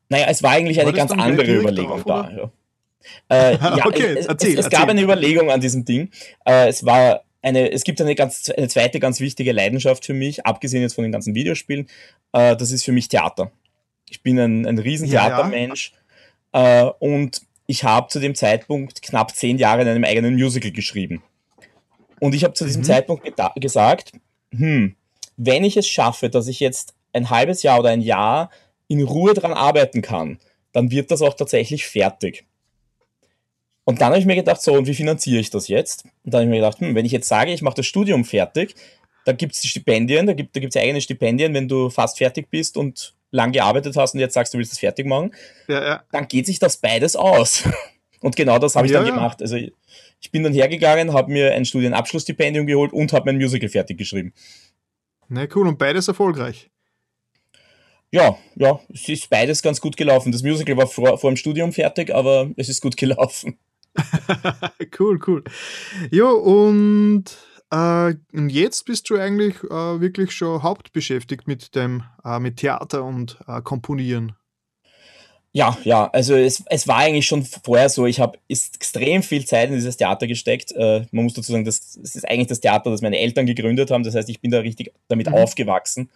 Naja, 0.08 0.26
es 0.28 0.42
war 0.42 0.52
eigentlich 0.52 0.78
war 0.78 0.84
eine 0.84 0.92
ganz 0.92 1.10
andere 1.10 1.52
Überlegung 1.52 2.02
da. 2.06 2.30
Ja. 2.30 2.50
Äh, 3.28 3.56
ja, 3.76 3.86
okay, 3.86 4.16
es, 4.18 4.26
erzähl, 4.26 4.58
es, 4.58 4.66
es 4.66 4.70
gab 4.70 4.88
eine 4.88 5.02
Überlegung 5.02 5.50
an 5.50 5.60
diesem 5.60 5.84
Ding. 5.84 6.10
Äh, 6.44 6.68
es 6.68 6.84
war 6.84 7.22
eine, 7.42 7.70
es 7.70 7.84
gibt 7.84 8.00
eine 8.00 8.14
ganz, 8.14 8.50
eine 8.50 8.68
zweite 8.68 9.00
ganz 9.00 9.20
wichtige 9.20 9.52
Leidenschaft 9.52 10.04
für 10.04 10.14
mich, 10.14 10.44
abgesehen 10.44 10.82
jetzt 10.82 10.94
von 10.94 11.04
den 11.04 11.12
ganzen 11.12 11.34
Videospielen, 11.34 11.88
äh, 12.32 12.56
das 12.56 12.72
ist 12.72 12.84
für 12.84 12.92
mich 12.92 13.08
Theater. 13.08 13.52
Ich 14.08 14.22
bin 14.22 14.38
ein, 14.38 14.66
ein 14.66 14.78
riesen 14.78 15.08
Theatermensch 15.08 15.92
ja, 16.54 16.62
ja. 16.62 16.88
äh, 16.88 16.92
und 16.98 17.42
ich 17.66 17.84
habe 17.84 18.08
zu 18.08 18.18
dem 18.18 18.34
Zeitpunkt 18.34 19.02
knapp 19.02 19.36
zehn 19.36 19.58
Jahre 19.58 19.82
in 19.82 19.88
einem 19.88 20.04
eigenen 20.04 20.34
Musical 20.34 20.70
geschrieben. 20.70 21.22
Und 22.20 22.34
ich 22.34 22.42
habe 22.42 22.54
zu 22.54 22.64
diesem 22.64 22.82
mhm. 22.82 22.86
Zeitpunkt 22.86 23.30
gesagt, 23.56 24.12
hm, 24.52 24.96
wenn 25.36 25.64
ich 25.64 25.76
es 25.76 25.86
schaffe, 25.86 26.30
dass 26.30 26.48
ich 26.48 26.60
jetzt 26.60 26.94
ein 27.12 27.30
halbes 27.30 27.62
Jahr 27.62 27.78
oder 27.78 27.90
ein 27.90 28.00
Jahr 28.00 28.50
in 28.88 29.02
Ruhe 29.02 29.34
dran 29.34 29.52
arbeiten 29.52 30.02
kann, 30.02 30.38
dann 30.72 30.90
wird 30.90 31.10
das 31.10 31.22
auch 31.22 31.34
tatsächlich 31.34 31.86
fertig. 31.86 32.47
Und 33.88 34.02
dann 34.02 34.08
habe 34.08 34.18
ich 34.18 34.26
mir 34.26 34.34
gedacht, 34.34 34.60
so, 34.60 34.74
und 34.74 34.86
wie 34.86 34.92
finanziere 34.92 35.40
ich 35.40 35.48
das 35.48 35.66
jetzt? 35.66 36.04
Und 36.04 36.34
dann 36.34 36.40
habe 36.40 36.44
ich 36.44 36.50
mir 36.50 36.56
gedacht, 36.56 36.78
hm, 36.78 36.94
wenn 36.94 37.06
ich 37.06 37.12
jetzt 37.12 37.26
sage, 37.26 37.54
ich 37.54 37.62
mache 37.62 37.76
das 37.76 37.86
Studium 37.86 38.22
fertig, 38.22 38.74
da 39.24 39.32
gibt 39.32 39.54
es 39.54 39.66
Stipendien, 39.66 40.26
da 40.26 40.34
gibt 40.34 40.54
es 40.54 40.74
da 40.74 40.80
eigene 40.80 41.00
Stipendien, 41.00 41.54
wenn 41.54 41.68
du 41.68 41.88
fast 41.88 42.18
fertig 42.18 42.50
bist 42.50 42.76
und 42.76 43.14
lang 43.30 43.50
gearbeitet 43.50 43.96
hast 43.96 44.12
und 44.12 44.20
jetzt 44.20 44.34
sagst, 44.34 44.52
du 44.52 44.58
willst 44.58 44.72
das 44.72 44.78
fertig 44.78 45.06
machen, 45.06 45.34
ja, 45.68 45.82
ja. 45.82 46.02
dann 46.12 46.28
geht 46.28 46.44
sich 46.44 46.58
das 46.58 46.76
beides 46.76 47.16
aus. 47.16 47.64
Und 48.20 48.34
genau 48.34 48.58
das 48.58 48.74
habe 48.74 48.86
ich 48.88 48.92
ja, 48.92 49.00
dann 49.00 49.14
gemacht. 49.14 49.40
Also 49.40 49.56
ich 49.56 50.30
bin 50.32 50.42
dann 50.42 50.52
hergegangen, 50.52 51.12
habe 51.12 51.30
mir 51.30 51.54
ein 51.54 51.64
Studienabschlussstipendium 51.64 52.66
geholt 52.66 52.92
und 52.92 53.12
habe 53.12 53.26
mein 53.26 53.36
Musical 53.36 53.68
fertig 53.68 53.96
geschrieben. 53.96 54.34
Na 55.28 55.46
cool, 55.54 55.68
und 55.68 55.78
beides 55.78 56.08
erfolgreich. 56.08 56.68
Ja, 58.10 58.36
ja, 58.56 58.80
es 58.92 59.08
ist 59.08 59.30
beides 59.30 59.62
ganz 59.62 59.80
gut 59.80 59.96
gelaufen. 59.96 60.32
Das 60.32 60.42
Musical 60.42 60.76
war 60.76 60.88
vor, 60.88 61.16
vor 61.16 61.30
dem 61.30 61.36
Studium 61.36 61.72
fertig, 61.72 62.12
aber 62.12 62.50
es 62.56 62.68
ist 62.68 62.82
gut 62.82 62.96
gelaufen. 62.96 63.56
cool, 64.98 65.18
cool. 65.26 65.44
Ja, 66.10 66.30
und, 66.30 67.24
äh, 67.70 68.14
und 68.32 68.48
jetzt 68.50 68.84
bist 68.84 69.10
du 69.10 69.16
eigentlich 69.16 69.62
äh, 69.64 70.00
wirklich 70.00 70.32
schon 70.32 70.62
hauptbeschäftigt 70.62 71.46
mit 71.46 71.74
dem, 71.74 72.04
äh, 72.24 72.38
mit 72.38 72.58
Theater 72.58 73.04
und 73.04 73.38
äh, 73.46 73.60
Komponieren. 73.62 74.34
Ja, 75.52 75.76
ja, 75.82 76.08
also 76.12 76.36
es, 76.36 76.62
es 76.66 76.86
war 76.86 76.98
eigentlich 76.98 77.26
schon 77.26 77.42
vorher 77.42 77.88
so, 77.88 78.06
ich 78.06 78.20
habe 78.20 78.38
extrem 78.48 79.22
viel 79.22 79.46
Zeit 79.46 79.70
in 79.70 79.76
dieses 79.76 79.96
Theater 79.96 80.26
gesteckt. 80.26 80.72
Äh, 80.72 81.06
man 81.10 81.24
muss 81.24 81.34
dazu 81.34 81.52
sagen, 81.52 81.64
das, 81.64 81.98
das 82.00 82.16
ist 82.16 82.28
eigentlich 82.28 82.48
das 82.48 82.60
Theater, 82.60 82.90
das 82.90 83.00
meine 83.00 83.18
Eltern 83.18 83.46
gegründet 83.46 83.90
haben. 83.90 84.04
Das 84.04 84.14
heißt, 84.14 84.28
ich 84.28 84.40
bin 84.40 84.50
da 84.50 84.60
richtig 84.60 84.92
damit 85.08 85.28
mhm. 85.28 85.34
aufgewachsen. 85.34 86.10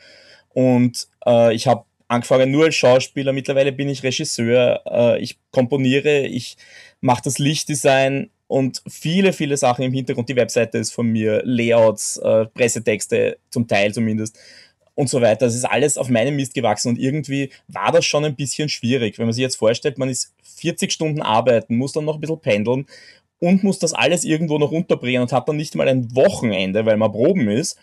Und 0.50 1.08
äh, 1.26 1.54
ich 1.54 1.66
habe 1.66 1.84
angefangen 2.12 2.50
nur 2.50 2.66
als 2.66 2.74
Schauspieler, 2.74 3.32
mittlerweile 3.32 3.72
bin 3.72 3.88
ich 3.88 4.02
Regisseur, 4.02 4.82
äh, 4.86 5.22
ich 5.22 5.38
komponiere, 5.50 6.26
ich 6.26 6.56
mache 7.00 7.22
das 7.24 7.38
Lichtdesign 7.38 8.30
und 8.46 8.82
viele, 8.86 9.32
viele 9.32 9.56
Sachen 9.56 9.82
im 9.84 9.92
Hintergrund. 9.92 10.28
Die 10.28 10.36
Webseite 10.36 10.78
ist 10.78 10.92
von 10.92 11.06
mir, 11.06 11.42
Layouts, 11.44 12.18
äh, 12.18 12.46
Pressetexte, 12.46 13.38
zum 13.50 13.66
Teil 13.66 13.94
zumindest 13.94 14.38
und 14.94 15.08
so 15.08 15.22
weiter. 15.22 15.46
Das 15.46 15.54
ist 15.54 15.64
alles 15.64 15.96
auf 15.96 16.10
meinem 16.10 16.36
Mist 16.36 16.52
gewachsen 16.52 16.90
und 16.90 16.98
irgendwie 16.98 17.50
war 17.68 17.92
das 17.92 18.04
schon 18.04 18.26
ein 18.26 18.36
bisschen 18.36 18.68
schwierig. 18.68 19.18
Wenn 19.18 19.26
man 19.26 19.32
sich 19.32 19.42
jetzt 19.42 19.56
vorstellt, 19.56 19.96
man 19.96 20.10
ist 20.10 20.34
40 20.42 20.92
Stunden 20.92 21.22
arbeiten, 21.22 21.76
muss 21.76 21.92
dann 21.92 22.04
noch 22.04 22.16
ein 22.16 22.20
bisschen 22.20 22.40
pendeln 22.40 22.86
und 23.38 23.64
muss 23.64 23.78
das 23.78 23.94
alles 23.94 24.24
irgendwo 24.24 24.58
noch 24.58 24.70
unterbringen 24.70 25.22
und 25.22 25.32
hat 25.32 25.48
dann 25.48 25.56
nicht 25.56 25.74
mal 25.74 25.88
ein 25.88 26.14
Wochenende, 26.14 26.84
weil 26.84 26.98
man 26.98 27.10
proben 27.10 27.48
ist 27.48 27.78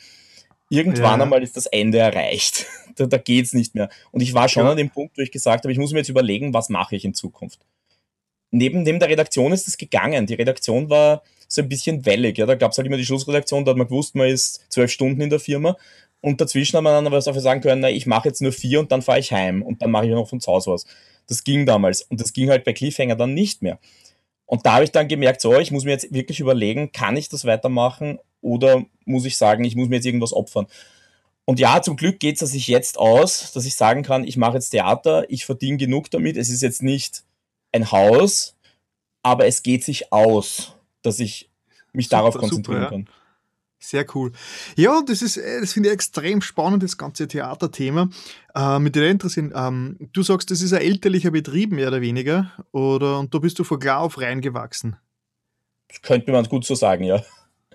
irgendwann 0.69 1.19
ja. 1.19 1.23
einmal 1.23 1.43
ist 1.43 1.57
das 1.57 1.65
Ende 1.65 1.97
erreicht. 1.97 2.65
da, 2.95 3.05
da 3.05 3.17
geht's 3.17 3.53
nicht 3.53 3.75
mehr. 3.75 3.89
Und 4.11 4.21
ich 4.21 4.33
war 4.33 4.47
schon 4.49 4.65
ja. 4.65 4.71
an 4.71 4.77
dem 4.77 4.89
Punkt, 4.89 5.17
wo 5.17 5.21
ich 5.21 5.31
gesagt 5.31 5.63
habe, 5.63 5.71
ich 5.71 5.79
muss 5.79 5.91
mir 5.91 5.99
jetzt 5.99 6.09
überlegen, 6.09 6.53
was 6.53 6.69
mache 6.69 6.95
ich 6.95 7.05
in 7.05 7.13
Zukunft. 7.13 7.59
Neben, 8.51 8.83
neben 8.83 8.99
der 8.99 9.09
Redaktion 9.09 9.51
ist 9.51 9.67
es 9.67 9.77
gegangen. 9.77 10.25
Die 10.25 10.33
Redaktion 10.33 10.89
war 10.89 11.23
so 11.47 11.61
ein 11.61 11.69
bisschen 11.69 12.05
wellig. 12.05 12.37
Ja? 12.37 12.45
Da 12.45 12.55
gab 12.55 12.71
es 12.71 12.77
halt 12.77 12.87
immer 12.87 12.97
die 12.97 13.05
Schlussredaktion, 13.05 13.65
da 13.65 13.71
hat 13.71 13.77
man 13.77 13.87
gewusst, 13.87 14.15
man 14.15 14.29
ist 14.29 14.65
zwölf 14.69 14.91
Stunden 14.91 15.21
in 15.21 15.29
der 15.29 15.39
Firma. 15.39 15.75
Und 16.21 16.41
dazwischen 16.41 16.75
hat 16.77 16.83
man 16.83 16.93
dann 16.93 17.07
aber 17.07 17.19
dafür 17.19 17.41
sagen 17.41 17.61
können, 17.61 17.81
na, 17.81 17.89
ich 17.89 18.05
mache 18.05 18.27
jetzt 18.27 18.41
nur 18.41 18.51
vier 18.51 18.79
und 18.79 18.91
dann 18.91 19.01
fahre 19.01 19.19
ich 19.19 19.31
heim 19.31 19.61
und 19.61 19.81
dann 19.81 19.91
mache 19.91 20.05
ich 20.05 20.11
noch 20.11 20.27
von 20.27 20.41
zu 20.41 20.51
Hause 20.51 20.71
was. 20.71 20.85
Das 21.27 21.43
ging 21.43 21.65
damals. 21.65 22.01
Und 22.01 22.19
das 22.19 22.33
ging 22.33 22.49
halt 22.49 22.63
bei 22.65 22.73
Cliffhanger 22.73 23.15
dann 23.15 23.33
nicht 23.33 23.61
mehr. 23.61 23.79
Und 24.49 24.65
da 24.65 24.73
habe 24.73 24.83
ich 24.83 24.91
dann 24.91 25.07
gemerkt, 25.07 25.41
so, 25.41 25.59
ich 25.59 25.69
muss 25.69 25.83
mir 25.83 25.91
jetzt 25.91 26.11
wirklich 26.11 26.39
überlegen, 26.39 26.91
kann 26.91 27.15
ich 27.15 27.29
das 27.29 27.45
weitermachen 27.45 28.17
oder 28.41 28.83
muss 29.05 29.25
ich 29.25 29.37
sagen, 29.37 29.63
ich 29.63 29.75
muss 29.75 29.89
mir 29.89 29.97
jetzt 29.97 30.07
irgendwas 30.07 30.33
opfern? 30.33 30.65
Und 31.45 31.59
ja, 31.59 31.83
zum 31.83 31.95
Glück 31.95 32.19
geht 32.19 32.41
es 32.41 32.49
sich 32.49 32.67
jetzt 32.67 32.97
aus, 32.97 33.51
dass 33.51 33.65
ich 33.65 33.75
sagen 33.75 34.01
kann, 34.01 34.23
ich 34.23 34.37
mache 34.37 34.55
jetzt 34.55 34.71
Theater, 34.71 35.29
ich 35.29 35.45
verdiene 35.45 35.77
genug 35.77 36.09
damit. 36.09 36.35
Es 36.35 36.49
ist 36.49 36.63
jetzt 36.63 36.81
nicht 36.81 37.23
ein 37.71 37.91
Haus, 37.91 38.55
aber 39.21 39.45
es 39.45 39.61
geht 39.61 39.83
sich 39.83 40.11
aus, 40.11 40.73
dass 41.03 41.19
ich 41.19 41.47
mich 41.93 42.07
super, 42.07 42.17
darauf 42.17 42.35
konzentrieren 42.35 42.81
super, 42.81 42.81
ja. 42.81 42.89
kann. 42.89 43.09
Sehr 43.79 44.05
cool. 44.13 44.33
Ja, 44.75 45.01
das 45.05 45.21
ist, 45.21 45.37
äh, 45.37 45.61
das 45.61 45.73
finde 45.73 45.89
ich 45.89 45.93
extrem 45.93 46.41
spannend, 46.41 46.83
das 46.83 46.97
ganze 46.97 47.27
Theaterthema. 47.27 48.09
Äh, 48.53 48.79
mit 48.79 48.95
dir 48.95 49.09
interessieren, 49.09 49.53
ähm, 49.55 49.97
du 50.11 50.21
sagst, 50.21 50.51
das 50.51 50.61
ist 50.61 50.73
ein 50.73 50.81
elterlicher 50.81 51.31
Betrieb, 51.31 51.71
mehr 51.71 51.87
oder 51.87 52.01
weniger, 52.01 52.51
oder, 52.71 53.19
und 53.19 53.33
da 53.33 53.39
bist 53.39 53.57
du 53.57 53.63
von 53.63 53.79
klar 53.79 53.99
auf 53.99 54.19
reingewachsen. 54.19 54.97
Könnte 56.01 56.31
man 56.31 56.43
gut 56.45 56.65
so 56.65 56.75
sagen, 56.75 57.03
ja. 57.03 57.23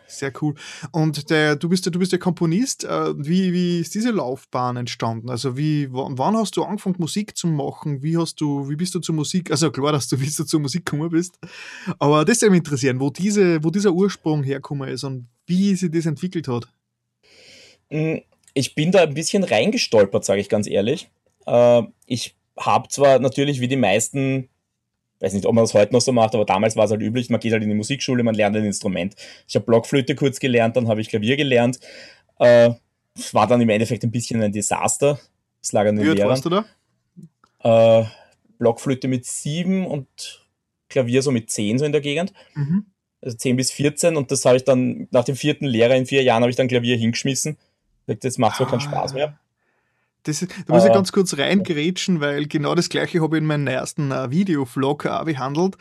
Sehr 0.07 0.32
cool. 0.42 0.55
Und 0.92 1.30
der, 1.30 1.57
du 1.57 1.68
bist 1.68 1.86
ja, 1.86 1.90
du 1.90 1.98
bist 1.98 2.12
ja 2.12 2.18
Komponist. 2.18 2.84
Äh, 2.84 3.14
wie, 3.16 3.52
wie 3.52 3.80
ist 3.80 3.94
diese 3.94 4.11
Laufbahn 4.11 4.76
entstanden? 4.76 5.30
Also 5.30 5.57
wie, 5.57 5.88
wann 5.90 6.36
hast 6.36 6.57
du 6.57 6.64
angefangen, 6.64 6.96
Musik 6.98 7.36
zu 7.36 7.46
machen? 7.46 8.02
Wie 8.02 8.16
hast 8.16 8.40
du, 8.40 8.68
wie 8.68 8.76
bist 8.76 8.94
du 8.94 9.00
zur 9.00 9.14
Musik? 9.14 9.50
Also 9.50 9.70
klar, 9.70 9.92
dass 9.92 10.09
du 10.09 10.20
wie 10.20 10.26
du 10.26 10.44
zur 10.44 10.61
Musik 10.61 10.84
gekommen 10.84 11.11
bist. 11.11 11.38
Aber 11.98 12.24
das 12.24 12.42
würde 12.42 12.50
mich 12.50 12.59
interessieren, 12.59 13.00
wo 13.00 13.11
diese, 13.11 13.62
wo 13.64 13.70
dieser 13.70 13.92
Ursprung 13.92 14.42
hergekommen 14.42 14.88
ist 14.88 15.05
und 15.05 15.26
wie 15.46 15.74
sich 15.74 15.90
das 15.90 16.07
entwickelt 16.07 16.48
hat. 16.48 16.68
Mm, 17.90 18.16
ich 18.52 18.74
bin 18.74 18.92
da 18.92 19.02
ein 19.02 19.14
bisschen 19.14 19.42
reingestolpert, 19.42 20.24
sage 20.24 20.40
ich 20.40 20.48
ganz 20.48 20.66
ehrlich. 20.66 21.09
Äh, 21.46 21.82
ich 22.07 22.34
habe 22.59 22.88
zwar 22.88 23.18
natürlich 23.18 23.61
wie 23.61 23.68
die 23.68 23.76
meisten 23.76 24.48
weiß 25.25 25.33
nicht, 25.33 25.47
ob 25.47 25.55
man 25.55 25.64
das 25.64 25.75
heute 25.75 25.93
noch 25.93 26.01
so 26.01 26.12
macht, 26.12 26.35
aber 26.35 26.45
damals 26.45 26.77
war 26.77 26.85
es 26.85 26.91
halt 26.91 27.01
üblich, 27.01 27.31
man 27.31 27.41
geht 27.41 27.53
halt 27.53 27.62
in 27.62 27.68
die 27.68 27.75
Musikschule, 27.75 28.22
man 28.22 28.35
lernt 28.35 28.57
ein 28.57 28.64
Instrument. 28.64 29.14
Ich 29.49 29.57
habe 29.57 29.64
Blockflöte 29.64 30.14
kurz 30.14 30.39
gelernt, 30.39 30.77
dann 30.77 30.89
habe 30.89 31.01
ich 31.01 31.09
Klavier 31.09 31.37
gelernt. 31.37 31.81
Äh, 32.39 32.75
war 33.33 33.47
dann 33.47 33.61
im 33.61 33.68
Endeffekt 33.68 34.05
ein 34.05 34.11
bisschen 34.11 34.43
ein 34.43 34.53
Desaster. 34.53 35.18
Das 35.62 35.72
lag 35.72 35.87
an 35.87 35.97
den 35.97 36.05
Wie 36.05 36.11
Lehrern. 36.11 36.41
du 36.41 36.51
da? 36.51 36.64
Äh, 38.01 38.05
Blockflöte 38.59 39.09
mit 39.09 39.25
sieben 39.25 39.87
und 39.87 40.45
Klavier 40.89 41.22
so 41.22 41.31
mit 41.31 41.51
zehn 41.51 41.79
so 41.79 41.85
in 41.85 41.93
der 41.93 42.01
Gegend. 42.01 42.33
Mhm. 42.55 42.87
Also 43.22 43.37
zehn 43.39 43.57
bis 43.57 43.70
14 43.70 44.16
und 44.16 44.31
das 44.31 44.45
habe 44.45 44.57
ich 44.57 44.64
dann 44.64 45.09
nach 45.11 45.25
dem 45.25 45.37
vierten 45.37 45.64
Lehrer 45.64 45.97
in 45.97 46.05
vier 46.05 46.22
Jahren 46.22 46.43
habe 46.43 46.51
ich 46.51 46.57
dann 46.57 46.68
Klavier 46.68 46.97
hingeschmissen. 46.97 47.57
Das 48.07 48.37
macht 48.37 48.59
so 48.59 48.64
ah. 48.64 48.70
keinen 48.70 48.81
Spaß 48.81 49.14
mehr. 49.14 49.39
Das, 50.25 50.41
da 50.41 50.75
muss 50.75 50.87
ich 50.87 50.93
ganz 50.93 51.12
kurz 51.12 51.37
reingerätschen, 51.37 52.20
weil 52.20 52.47
genau 52.47 52.75
das 52.75 52.89
gleiche 52.89 53.20
habe 53.20 53.37
ich 53.37 53.43
in 53.43 53.47
meinem 53.47 53.66
ersten 53.66 54.11
äh, 54.11 54.31
Videovlog 54.31 55.05
auch 55.05 55.25
behandelt. 55.25 55.77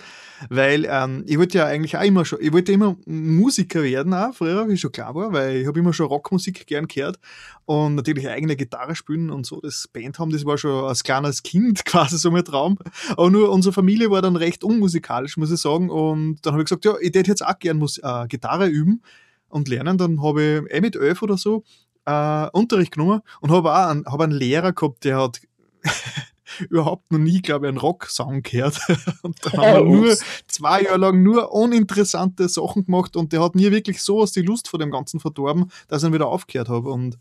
Weil 0.49 0.85
ähm, 0.89 1.23
ich 1.25 1.37
wollte 1.37 1.59
ja 1.59 1.65
eigentlich 1.65 1.95
auch 1.95 2.03
immer 2.03 2.25
schon, 2.25 2.39
ich 2.41 2.51
wollte 2.51 2.73
immer 2.73 2.97
Musiker 3.05 3.83
werden, 3.83 4.13
auch 4.13 4.33
früher, 4.33 4.67
wie 4.67 4.75
schon 4.75 4.91
klar 4.91 5.15
war, 5.15 5.31
weil 5.31 5.55
ich 5.57 5.67
habe 5.67 5.79
immer 5.79 5.93
schon 5.93 6.07
Rockmusik 6.07 6.67
gern 6.67 6.87
gehört 6.87 7.19
und 7.63 7.95
natürlich 7.95 8.27
eigene 8.27 8.57
Gitarre 8.57 8.95
spielen 8.95 9.29
und 9.29 9.45
so. 9.45 9.61
Das 9.61 9.87
Band 9.87 10.19
haben, 10.19 10.31
das 10.31 10.43
war 10.43 10.57
schon 10.57 10.83
als 10.83 11.03
kleines 11.03 11.43
Kind 11.43 11.85
quasi 11.85 12.17
so 12.17 12.29
mein 12.29 12.43
Traum. 12.43 12.77
Aber 13.11 13.31
nur 13.31 13.49
unsere 13.49 13.71
Familie 13.71 14.11
war 14.11 14.21
dann 14.21 14.35
recht 14.35 14.65
unmusikalisch, 14.65 15.37
muss 15.37 15.51
ich 15.51 15.61
sagen. 15.61 15.89
Und 15.89 16.39
dann 16.41 16.51
habe 16.51 16.63
ich 16.63 16.67
gesagt, 16.67 16.83
ja, 16.83 16.95
ich 16.99 17.15
hätte 17.15 17.31
jetzt 17.31 17.45
auch 17.45 17.57
gern 17.59 17.77
Mus 17.77 17.97
äh, 17.97 18.27
Gitarre 18.27 18.67
üben 18.67 19.01
und 19.47 19.69
lernen. 19.69 19.97
Dann 19.97 20.21
habe 20.21 20.65
ich 20.65 20.75
eh 20.75 20.81
mit 20.81 20.97
elf 20.97 21.21
oder 21.21 21.37
so 21.37 21.63
äh, 22.05 22.47
Unterricht 22.51 22.93
genommen 22.93 23.21
und 23.41 23.51
habe 23.51 23.71
auch 23.71 23.89
einen, 23.89 24.05
hab 24.05 24.21
einen 24.21 24.33
Lehrer 24.33 24.73
gehabt, 24.73 25.03
der 25.03 25.17
hat 25.21 25.41
überhaupt 26.69 27.11
noch 27.11 27.19
nie, 27.19 27.41
glaube 27.41 27.65
ich, 27.65 27.69
einen 27.69 27.77
Rock-Song 27.77 28.43
gehört. 28.43 28.79
und 29.21 29.37
da 29.43 29.51
haben 29.51 29.89
wir 29.89 29.97
nur 29.97 30.17
zwei 30.47 30.83
Jahre 30.83 30.97
lang 30.97 31.23
nur 31.23 31.51
uninteressante 31.51 32.47
Sachen 32.49 32.85
gemacht 32.85 33.15
und 33.15 33.33
der 33.33 33.41
hat 33.41 33.55
mir 33.55 33.71
wirklich 33.71 34.01
so 34.01 34.21
aus 34.21 34.31
die 34.31 34.41
Lust 34.41 34.67
vor 34.67 34.79
dem 34.79 34.91
Ganzen 34.91 35.19
verdorben, 35.19 35.71
dass 35.87 36.03
ich 36.03 36.09
ihn 36.09 36.13
wieder 36.13 36.27
aufgehört 36.27 36.69
habe. 36.69 36.89
Und, 36.89 37.17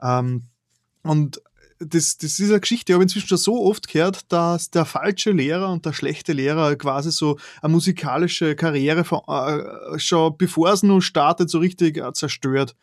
ähm, 0.00 0.44
und 1.02 1.40
das, 1.78 2.16
das 2.16 2.38
ist 2.38 2.50
eine 2.50 2.60
Geschichte, 2.60 2.92
ich 2.92 2.94
habe 2.94 3.02
inzwischen 3.02 3.28
schon 3.28 3.38
so 3.38 3.64
oft 3.64 3.88
gehört, 3.88 4.30
dass 4.30 4.70
der 4.70 4.84
falsche 4.84 5.32
Lehrer 5.32 5.72
und 5.72 5.84
der 5.84 5.92
schlechte 5.92 6.32
Lehrer 6.32 6.76
quasi 6.76 7.10
so 7.10 7.38
eine 7.60 7.72
musikalische 7.72 8.54
Karriere 8.54 9.04
von, 9.04 9.20
äh, 9.26 9.98
schon 9.98 10.36
bevor 10.36 10.72
es 10.72 10.84
noch 10.84 11.00
startet, 11.00 11.50
so 11.50 11.58
richtig 11.58 11.96
äh, 11.96 12.12
zerstört 12.12 12.76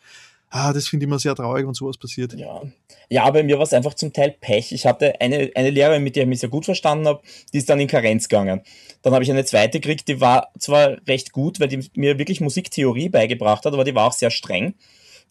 ah, 0.50 0.74
das 0.74 0.88
finde 0.88 1.06
ich 1.06 1.08
immer 1.08 1.20
sehr 1.20 1.36
traurig, 1.36 1.66
wenn 1.66 1.74
sowas 1.74 1.98
passiert. 1.98 2.34
Ja, 2.34 2.62
ja 3.10 3.30
bei 3.30 3.44
mir 3.44 3.58
war 3.58 3.64
es 3.64 3.74
einfach 3.74 3.94
zum 3.94 4.14
Teil 4.14 4.36
Pech. 4.40 4.72
Ich 4.72 4.86
hatte 4.86 5.20
eine, 5.22 5.52
eine 5.56 5.70
Lehrerin, 5.70 6.04
mit 6.04 6.16
der 6.16 6.24
ich 6.24 6.30
mich 6.30 6.40
sehr 6.40 6.50
gut 6.50 6.66
verstanden 6.66 7.08
habe, 7.08 7.22
die 7.54 7.58
ist 7.58 7.70
dann 7.70 7.80
in 7.80 7.88
Karenz 7.88 8.28
gegangen. 8.28 8.62
Dann 9.02 9.14
habe 9.14 9.24
ich 9.24 9.32
eine 9.32 9.46
zweite 9.46 9.80
gekriegt, 9.80 10.08
die 10.08 10.22
war 10.22 10.52
zwar 10.58 10.98
recht 11.08 11.32
gut, 11.32 11.60
weil 11.60 11.68
die 11.68 11.90
mir 11.96 12.18
wirklich 12.18 12.42
Musiktheorie 12.42 13.10
beigebracht 13.10 13.66
hat, 13.66 13.74
aber 13.74 13.84
die 13.84 13.96
war 13.96 14.08
auch 14.08 14.14
sehr 14.14 14.32
streng. 14.32 14.74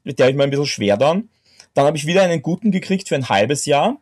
Mit 0.05 0.19
der 0.19 0.25
habe 0.25 0.31
ich 0.33 0.37
mir 0.37 0.45
ein 0.45 0.51
bisschen 0.51 0.66
schwer 0.66 0.97
dann. 0.97 1.29
Dann 1.75 1.85
habe 1.85 1.97
ich 1.97 2.07
wieder 2.07 2.23
einen 2.23 2.43
guten 2.43 2.71
gekriegt 2.71 3.09
für 3.09 3.14
ein 3.14 3.29
halbes 3.29 3.66
Jahr. 3.66 3.99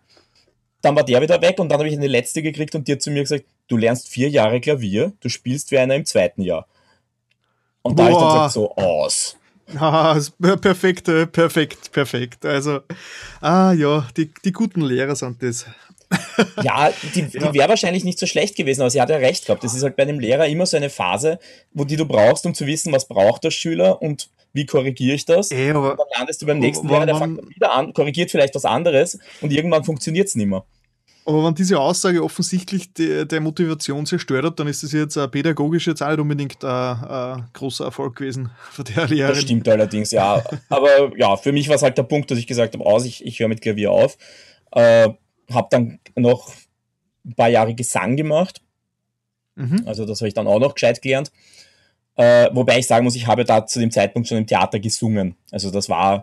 Dann 0.83 0.95
war 0.95 1.05
der 1.05 1.21
wieder 1.21 1.41
weg 1.41 1.59
und 1.59 1.69
dann 1.69 1.79
habe 1.79 1.89
ich 1.89 1.97
eine 1.97 2.07
letzte 2.07 2.43
gekriegt 2.43 2.75
und 2.75 2.87
die 2.87 2.93
hat 2.93 3.03
zu 3.03 3.11
mir 3.11 3.23
gesagt, 3.23 3.47
du 3.67 3.77
lernst 3.77 4.09
vier 4.09 4.29
Jahre 4.29 4.61
Klavier, 4.61 5.15
du 5.21 5.29
spielst 5.29 5.71
wie 5.73 5.79
einer 5.79 5.95
im 5.95 6.05
zweiten 6.05 6.43
Jahr. 6.43 6.69
Und 7.83 7.97
Boah. 7.97 8.03
da 8.03 8.05
habe 8.05 8.13
ich 8.13 8.19
dann 8.19 8.29
gesagt, 8.29 8.53
so 8.53 8.75
aus. 8.77 9.37
Ah, 9.79 10.19
perfekt, 10.39 11.09
äh, 11.09 11.27
perfekt, 11.27 11.91
perfekt. 11.93 12.47
Also, 12.47 12.81
ah 13.41 13.73
ja, 13.73 14.07
die, 14.17 14.31
die 14.45 14.53
guten 14.53 14.81
Lehrer 14.81 15.17
sind 15.17 15.43
das. 15.43 15.67
ja, 16.63 16.93
die, 17.15 17.23
die 17.23 17.41
wäre 17.41 17.69
wahrscheinlich 17.69 18.05
nicht 18.05 18.19
so 18.19 18.27
schlecht 18.27 18.55
gewesen, 18.55 18.83
aber 18.83 18.91
sie 18.91 19.01
hat 19.01 19.11
ja 19.11 19.17
recht 19.17 19.45
gehabt. 19.45 19.65
Das 19.65 19.75
ist 19.75 19.83
halt 19.83 19.97
bei 19.97 20.05
einem 20.05 20.21
Lehrer 20.21 20.47
immer 20.47 20.65
so 20.67 20.77
eine 20.77 20.89
Phase, 20.89 21.41
wo 21.73 21.85
die 21.85 21.97
du 21.97 22.07
brauchst, 22.07 22.47
um 22.47 22.55
zu 22.55 22.67
wissen, 22.67 22.93
was 22.93 23.09
braucht 23.09 23.43
der 23.43 23.51
Schüler 23.51 24.01
und 24.01 24.31
wie 24.53 24.67
korrigiere 24.67 25.17
ich 25.17 25.25
das. 25.25 25.51
Ey, 25.51 25.71
aber, 25.71 25.93
und 25.93 25.99
dann 25.99 26.07
landest 26.17 26.43
du 26.43 26.47
beim 26.47 26.61
nächsten 26.61 26.89
Lehrer, 26.89 27.07
der 27.07 27.17
fängt 27.17 27.55
wieder 27.55 27.73
an, 27.73 27.93
korrigiert 27.93 28.31
vielleicht 28.31 28.55
was 28.55 28.65
anderes 28.65 29.19
und 29.41 29.53
irgendwann 29.53 29.85
funktioniert 29.85 30.29
es 30.29 30.37
nicht 30.37 30.47
mehr. 30.47 30.65
Aber 31.27 31.45
wenn 31.45 31.55
diese 31.57 31.81
Aussage 31.81 32.23
offensichtlich 32.23 32.93
der 32.95 33.41
Motivation 33.41 34.07
zerstört 34.07 34.45
hat, 34.45 34.61
dann 34.61 34.69
ist 34.69 34.85
das 34.85 34.93
jetzt 34.93 35.17
äh, 35.17 35.27
pädagogisch 35.27 35.89
jetzt 35.89 36.01
auch 36.01 36.11
nicht 36.11 36.21
unbedingt 36.21 36.65
ein, 36.65 36.71
äh, 36.71 37.35
ein 37.35 37.49
großer 37.53 37.85
Erfolg 37.85 38.15
gewesen 38.15 38.51
für 38.71 38.85
der 38.85 39.09
Lehrerin. 39.09 39.35
Das 39.35 39.43
stimmt 39.43 39.69
allerdings, 39.69 40.13
ja. 40.13 40.45
Aber 40.69 41.17
ja, 41.19 41.37
für 41.37 41.51
mich 41.51 41.69
war 41.69 41.75
es 41.75 41.83
halt 41.83 41.99
der 41.99 42.05
Punkt, 42.05 42.31
dass 42.31 42.39
ich 42.39 42.47
gesagt 42.47 42.75
habe, 42.75 42.87
aus, 42.87 43.05
ich, 43.05 43.27
ich 43.27 43.41
höre 43.41 43.49
mit 43.49 43.61
Klavier 43.61 43.91
auf. 43.91 44.17
Äh, 44.71 45.09
habe 45.51 45.69
dann 45.71 45.99
noch 46.15 46.53
ein 47.25 47.35
paar 47.35 47.49
Jahre 47.49 47.75
Gesang 47.75 48.17
gemacht. 48.17 48.61
Mhm. 49.57 49.83
Also 49.85 50.07
das 50.07 50.21
habe 50.21 50.29
ich 50.29 50.35
dann 50.35 50.47
auch 50.47 50.61
noch 50.61 50.75
gescheit 50.75 51.03
gelernt. 51.03 51.33
Äh, 52.15 52.51
wobei 52.53 52.79
ich 52.79 52.87
sagen 52.87 53.05
muss, 53.05 53.17
ich 53.17 53.27
habe 53.27 53.45
da 53.45 53.67
zu 53.67 53.81
dem 53.81 53.91
Zeitpunkt 53.91 54.29
schon 54.29 54.39
im 54.39 54.47
Theater 54.47 54.79
gesungen. 54.79 55.35
Also 55.51 55.73
das 55.73 55.89
war 55.89 56.15
äh, 56.15 56.21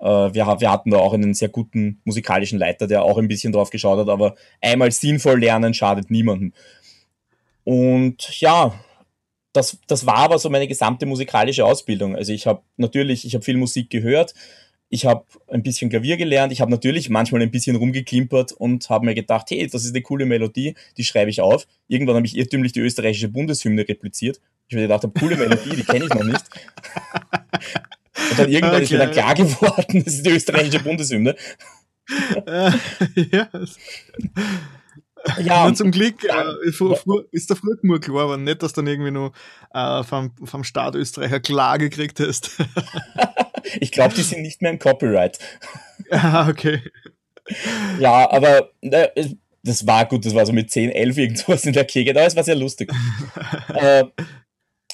wir, 0.00 0.60
wir, 0.60 0.70
hatten 0.70 0.90
da 0.90 0.98
auch 0.98 1.12
einen 1.12 1.34
sehr 1.34 1.50
guten 1.50 2.00
musikalischen 2.04 2.58
Leiter, 2.58 2.86
der 2.86 3.02
auch 3.02 3.18
ein 3.18 3.28
bisschen 3.28 3.52
drauf 3.52 3.70
geschaut 3.70 3.98
hat, 3.98 4.08
aber 4.08 4.34
einmal 4.60 4.90
sinnvoll 4.90 5.40
lernen 5.40 5.74
schadet 5.74 6.10
niemandem. 6.10 6.52
Und 7.64 8.40
ja, 8.40 8.74
das, 9.52 9.78
das 9.86 10.06
war 10.06 10.18
aber 10.18 10.38
so 10.38 10.48
meine 10.48 10.68
gesamte 10.68 11.06
musikalische 11.06 11.64
Ausbildung. 11.64 12.16
Also 12.16 12.32
ich 12.32 12.46
habe 12.46 12.62
natürlich, 12.76 13.24
ich 13.24 13.34
habe 13.34 13.44
viel 13.44 13.56
Musik 13.56 13.90
gehört, 13.90 14.34
ich 14.88 15.06
habe 15.06 15.24
ein 15.48 15.62
bisschen 15.62 15.90
Klavier 15.90 16.16
gelernt, 16.16 16.52
ich 16.52 16.60
habe 16.60 16.70
natürlich 16.70 17.10
manchmal 17.10 17.42
ein 17.42 17.50
bisschen 17.50 17.76
rumgeklimpert 17.76 18.52
und 18.52 18.88
habe 18.90 19.04
mir 19.04 19.14
gedacht, 19.14 19.46
hey, 19.50 19.66
das 19.66 19.84
ist 19.84 19.90
eine 19.90 20.02
coole 20.02 20.26
Melodie, 20.26 20.74
die 20.96 21.04
schreibe 21.04 21.30
ich 21.30 21.40
auf. 21.40 21.66
Irgendwann 21.86 22.16
habe 22.16 22.26
ich 22.26 22.36
irrtümlich 22.36 22.72
die 22.72 22.80
österreichische 22.80 23.28
Bundeshymne 23.28 23.86
repliziert. 23.88 24.40
Ich 24.68 24.74
mir 24.74 24.82
gedacht, 24.82 25.06
coole 25.18 25.36
Melodie, 25.36 25.76
die 25.76 25.84
kenne 25.84 26.06
ich 26.06 26.14
noch 26.14 26.24
nicht. 26.24 26.44
Und 28.30 28.38
dann 28.38 28.50
irgendwann 28.50 28.76
okay. 28.76 28.84
ist 28.84 28.90
mir 28.92 28.98
dann 28.98 29.10
klar 29.12 29.34
geworden, 29.34 30.04
das 30.04 30.14
ist 30.14 30.26
die 30.26 30.30
österreichische 30.30 30.80
Bundeshymne. 30.84 31.36
ja. 33.14 33.48
Ja, 35.38 35.66
Nur 35.66 35.74
zum 35.74 35.90
Glück 35.90 36.24
äh, 36.24 36.68
ist 37.30 37.50
der 37.50 37.56
früher 37.56 37.76
nur 37.82 38.00
klar, 38.00 38.24
aber 38.24 38.36
nicht, 38.38 38.62
dass 38.62 38.72
dann 38.72 38.86
irgendwie 38.86 39.10
nur 39.10 39.32
äh, 39.74 40.02
vom, 40.02 40.32
vom 40.44 40.64
Staat 40.64 40.94
Österreicher 40.94 41.40
Klage 41.40 41.90
gekriegt 41.90 42.20
hast. 42.20 42.52
ich 43.80 43.92
glaube, 43.92 44.14
die 44.14 44.22
sind 44.22 44.40
nicht 44.40 44.62
mehr 44.62 44.70
im 44.70 44.78
Copyright. 44.78 45.38
Ah, 46.10 46.48
okay. 46.48 46.80
Ja, 47.98 48.30
aber 48.30 48.70
äh, 48.80 49.26
das 49.62 49.86
war 49.86 50.06
gut, 50.06 50.24
das 50.24 50.34
war 50.34 50.46
so 50.46 50.52
mit 50.52 50.70
10, 50.70 50.90
11 50.90 51.18
irgendwas 51.18 51.66
in 51.66 51.74
der 51.74 51.84
Kegel, 51.84 52.16
aber 52.16 52.26
es 52.26 52.36
war 52.36 52.44
sehr 52.44 52.56
lustig. 52.56 52.90
äh, 53.74 54.04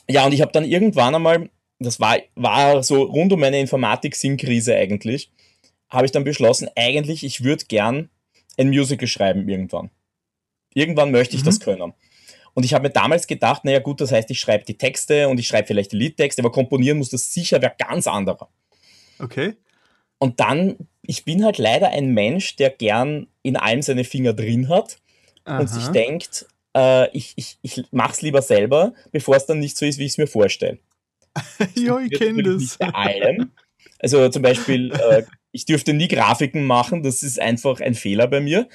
ja, 0.08 0.24
und 0.24 0.32
ich 0.32 0.40
habe 0.40 0.52
dann 0.52 0.64
irgendwann 0.64 1.14
einmal 1.14 1.50
das 1.78 2.00
war, 2.00 2.18
war 2.34 2.82
so 2.82 3.02
rund 3.02 3.32
um 3.32 3.40
meine 3.40 3.60
Informatik-Sinn-Krise 3.60 4.74
eigentlich, 4.74 5.30
habe 5.88 6.06
ich 6.06 6.12
dann 6.12 6.24
beschlossen, 6.24 6.68
eigentlich, 6.74 7.24
ich 7.24 7.44
würde 7.44 7.64
gern 7.66 8.10
ein 8.58 8.68
Musical 8.68 9.06
schreiben 9.06 9.48
irgendwann. 9.48 9.90
Irgendwann 10.74 11.10
möchte 11.10 11.36
ich 11.36 11.42
mhm. 11.42 11.46
das 11.46 11.60
können. 11.60 11.92
Und 12.54 12.64
ich 12.64 12.72
habe 12.72 12.88
mir 12.88 12.92
damals 12.92 13.26
gedacht, 13.26 13.64
naja 13.64 13.80
gut, 13.80 14.00
das 14.00 14.12
heißt, 14.12 14.30
ich 14.30 14.40
schreibe 14.40 14.64
die 14.64 14.78
Texte 14.78 15.28
und 15.28 15.38
ich 15.38 15.46
schreibe 15.46 15.68
vielleicht 15.68 15.92
die 15.92 15.96
Liedtexte, 15.96 16.40
aber 16.40 16.50
komponieren 16.50 16.98
muss 16.98 17.10
das 17.10 17.32
sicher 17.32 17.60
wer 17.60 17.70
ganz 17.70 18.06
anderer. 18.06 18.48
Okay. 19.18 19.54
Und 20.18 20.40
dann, 20.40 20.76
ich 21.02 21.24
bin 21.24 21.44
halt 21.44 21.58
leider 21.58 21.90
ein 21.90 22.08
Mensch, 22.14 22.56
der 22.56 22.70
gern 22.70 23.26
in 23.42 23.56
allem 23.56 23.82
seine 23.82 24.04
Finger 24.04 24.32
drin 24.32 24.70
hat 24.70 24.98
Aha. 25.44 25.60
und 25.60 25.68
sich 25.68 25.88
denkt, 25.88 26.46
äh, 26.74 27.10
ich, 27.10 27.34
ich, 27.36 27.58
ich 27.60 27.84
mach's 27.90 28.22
lieber 28.22 28.40
selber, 28.40 28.94
bevor 29.12 29.36
es 29.36 29.44
dann 29.44 29.58
nicht 29.58 29.76
so 29.76 29.84
ist, 29.84 29.98
wie 29.98 30.04
ich 30.04 30.12
es 30.12 30.18
mir 30.18 30.26
vorstelle. 30.26 30.78
ja, 31.74 31.98
ich 32.00 32.12
kenne 32.12 32.42
das. 32.42 32.78
Bei 32.78 32.88
allem. 32.88 33.50
Also 33.98 34.28
zum 34.28 34.42
Beispiel, 34.42 34.92
äh, 35.10 35.24
ich 35.52 35.64
dürfte 35.64 35.92
nie 35.92 36.08
Grafiken 36.08 36.64
machen, 36.64 37.02
das 37.02 37.22
ist 37.22 37.40
einfach 37.40 37.80
ein 37.80 37.94
Fehler 37.94 38.26
bei 38.26 38.40
mir. 38.40 38.68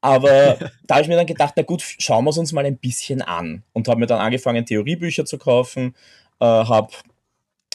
Aber 0.00 0.58
da 0.86 0.94
habe 0.94 1.02
ich 1.02 1.08
mir 1.08 1.16
dann 1.16 1.26
gedacht, 1.26 1.54
na 1.56 1.62
gut, 1.62 1.82
schauen 1.82 2.24
wir 2.24 2.30
es 2.30 2.38
uns 2.38 2.52
mal 2.52 2.64
ein 2.64 2.78
bisschen 2.78 3.20
an. 3.20 3.64
Und 3.72 3.88
habe 3.88 3.98
mir 3.98 4.06
dann 4.06 4.20
angefangen, 4.20 4.64
Theoriebücher 4.64 5.24
zu 5.24 5.38
kaufen, 5.38 5.94
äh, 6.40 6.44
habe 6.44 6.92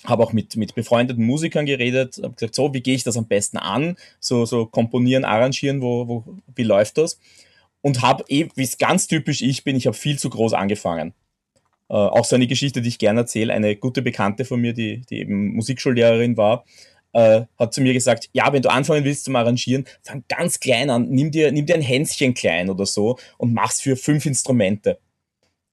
hab 0.06 0.20
auch 0.20 0.34
mit, 0.34 0.56
mit 0.56 0.76
befreundeten 0.76 1.26
Musikern 1.26 1.66
geredet, 1.66 2.20
habe 2.24 2.34
gesagt, 2.34 2.56
so, 2.56 2.74
wie 2.74 2.82
gehe 2.82 2.96
ich 2.96 3.04
das 3.04 3.18
am 3.18 3.28
besten 3.28 3.58
an? 3.58 3.98
So, 4.20 4.46
so 4.46 4.66
komponieren, 4.66 5.26
arrangieren, 5.26 5.82
wo, 5.82 6.08
wo, 6.08 6.24
wie 6.56 6.64
läuft 6.64 6.98
das? 6.98 7.20
Und 7.82 8.02
habe 8.02 8.24
eh, 8.30 8.48
wie 8.56 8.64
es 8.64 8.78
ganz 8.78 9.08
typisch 9.08 9.42
ich 9.42 9.64
bin, 9.66 9.76
ich 9.76 9.88
habe 9.88 9.98
viel 9.98 10.18
zu 10.18 10.30
groß 10.30 10.54
angefangen. 10.54 11.14
Äh, 11.90 11.94
auch 11.94 12.26
so 12.26 12.36
eine 12.36 12.48
Geschichte, 12.48 12.82
die 12.82 12.90
ich 12.90 12.98
gerne 12.98 13.22
erzähle. 13.22 13.54
Eine 13.54 13.76
gute 13.76 14.02
Bekannte 14.02 14.46
von 14.46 14.62
mir, 14.62 14.74
die, 14.74 15.02
die 15.10 15.20
eben 15.20 15.54
Musikschullehrerin 15.56 16.38
war, 16.38 16.66
äh, 17.14 17.44
hat 17.60 17.74
zu 17.74 17.82
mir 17.82 17.94
gesagt, 17.94 18.30
ja, 18.34 18.52
wenn 18.52 18.62
du 18.62 18.72
anfangen 18.72 19.06
willst 19.06 19.26
zum 19.26 19.36
Arrangieren, 19.36 19.86
fang 20.02 20.24
ganz 20.28 20.60
klein 20.60 20.90
an, 20.90 21.10
nimm 21.10 21.32
dir, 21.32 21.52
nimm 21.52 21.66
dir 21.66 21.76
ein 21.76 21.82
Hänschen 21.82 22.34
klein 22.34 22.70
oder 22.70 22.86
so 22.86 23.18
und 23.38 23.54
mach's 23.54 23.82
für 23.82 23.96
fünf 23.96 24.26
Instrumente. 24.26 25.00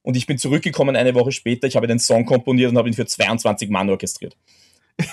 Und 0.03 0.17
ich 0.17 0.27
bin 0.27 0.39
zurückgekommen 0.39 0.97
eine 0.97 1.15
Woche 1.15 1.33
später, 1.33 1.67
ich 1.67 1.77
habe 1.77 1.87
den 1.87 1.99
Song 1.99 2.25
komponiert 2.25 2.71
und 2.71 2.79
habe 2.79 2.89
ihn 2.89 2.95
für 2.95 3.07
22 3.07 3.69
Mann 3.71 3.91
orchestriert. 3.91 4.37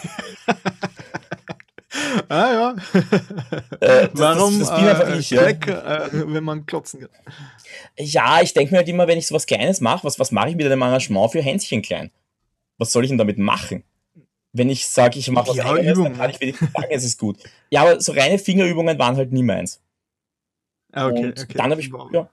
Ah 2.30 2.52
ja. 2.54 2.76
Äh, 3.80 4.10
das- 4.10 4.12
Warum 4.14 4.60
das- 4.60 4.70
das 4.70 4.78
einfach 4.80 5.10
äh, 5.16 5.18
ich, 5.20 5.30
ja. 5.30 5.42
Black, 5.42 5.68
äh, 5.68 6.10
wenn 6.34 6.44
man 6.44 6.66
klotzen 6.66 7.02
kann? 7.02 7.10
Ja, 7.98 8.42
ich 8.42 8.54
denke 8.54 8.72
mir 8.72 8.78
halt 8.80 8.88
immer, 8.90 9.08
wenn 9.08 9.18
ich 9.18 9.28
sowas 9.28 9.46
Kleines 9.46 9.82
mache, 9.82 10.04
was, 10.04 10.20
was 10.20 10.32
mache 10.32 10.50
ich 10.50 10.56
mit 10.56 10.66
einem 10.66 10.82
Arrangement 10.84 11.32
für 11.32 11.42
Hänschen 11.42 11.82
klein? 11.82 12.12
Was 12.78 12.92
soll 12.92 13.04
ich 13.04 13.10
denn 13.10 13.18
damit 13.18 13.38
machen? 13.38 13.84
Wenn 14.54 14.70
ich 14.70 14.88
sage, 14.88 15.20
ich 15.20 15.30
mache 15.30 15.50
was 15.50 15.56
Ja, 15.58 15.76
Übung, 15.76 16.06
dann 16.06 16.18
kann 16.18 16.30
ich 16.32 16.40
wenigstens 16.40 16.72
sagen, 16.74 16.88
es 16.90 17.04
ist 17.04 17.20
gut. 17.20 17.38
Ja, 17.70 17.82
aber 17.82 18.00
so 18.02 18.12
reine 18.14 18.40
Fingerübungen 18.40 18.98
waren 18.98 19.16
halt 19.16 19.32
nie 19.32 19.44
meins. 19.44 19.82
Ah, 20.94 21.08
okay, 21.08 21.30
okay. 21.38 21.46
dann 21.56 21.72
habe 21.72 21.82
ich, 21.82 21.92
ja. 22.14 22.30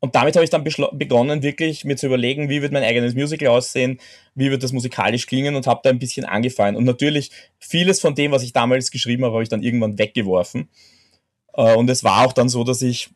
Und 0.00 0.14
damit 0.14 0.34
habe 0.34 0.44
ich 0.44 0.50
dann 0.50 0.64
begonnen, 0.64 1.42
wirklich 1.42 1.84
mir 1.84 1.96
zu 1.96 2.06
überlegen, 2.06 2.48
wie 2.48 2.62
wird 2.62 2.72
mein 2.72 2.82
eigenes 2.82 3.14
Musical 3.14 3.48
aussehen, 3.48 4.00
wie 4.34 4.50
wird 4.50 4.62
das 4.62 4.72
musikalisch 4.72 5.26
klingen 5.26 5.56
und 5.56 5.66
habe 5.66 5.80
da 5.84 5.90
ein 5.90 5.98
bisschen 5.98 6.24
angefangen. 6.24 6.76
Und 6.76 6.84
natürlich, 6.84 7.30
vieles 7.58 8.00
von 8.00 8.14
dem, 8.14 8.32
was 8.32 8.42
ich 8.42 8.54
damals 8.54 8.90
geschrieben 8.90 9.24
habe, 9.24 9.34
habe 9.34 9.42
ich 9.42 9.50
dann 9.50 9.62
irgendwann 9.62 9.98
weggeworfen. 9.98 10.70
Äh, 11.52 11.74
und 11.76 11.90
es 11.90 12.02
war 12.02 12.24
auch 12.24 12.32
dann 12.32 12.48
so, 12.48 12.64
dass 12.64 12.80
ich 12.80 13.10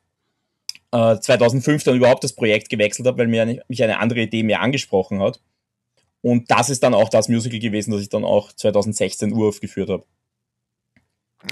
äh, 0.93 1.19
2005 1.19 1.85
dann 1.85 1.97
überhaupt 1.97 2.23
das 2.23 2.35
Projekt 2.35 2.69
gewechselt 2.69 3.09
habe, 3.09 3.19
weil 3.19 3.29
mich 3.67 3.83
eine 3.83 3.99
andere 3.99 4.21
Idee 4.21 4.43
mehr 4.43 4.61
angesprochen 4.61 5.21
hat. 5.21 5.41
Und 6.21 6.51
das 6.51 6.71
ist 6.71 6.83
dann 6.83 6.95
auch 6.95 7.09
das 7.09 7.29
Musical 7.29 7.59
gewesen, 7.59 7.93
das 7.93 8.03
ich 8.03 8.09
dann 8.11 8.25
auch 8.25 8.53
2016 8.53 9.33
uraufgeführt 9.33 9.89
habe. 9.91 10.05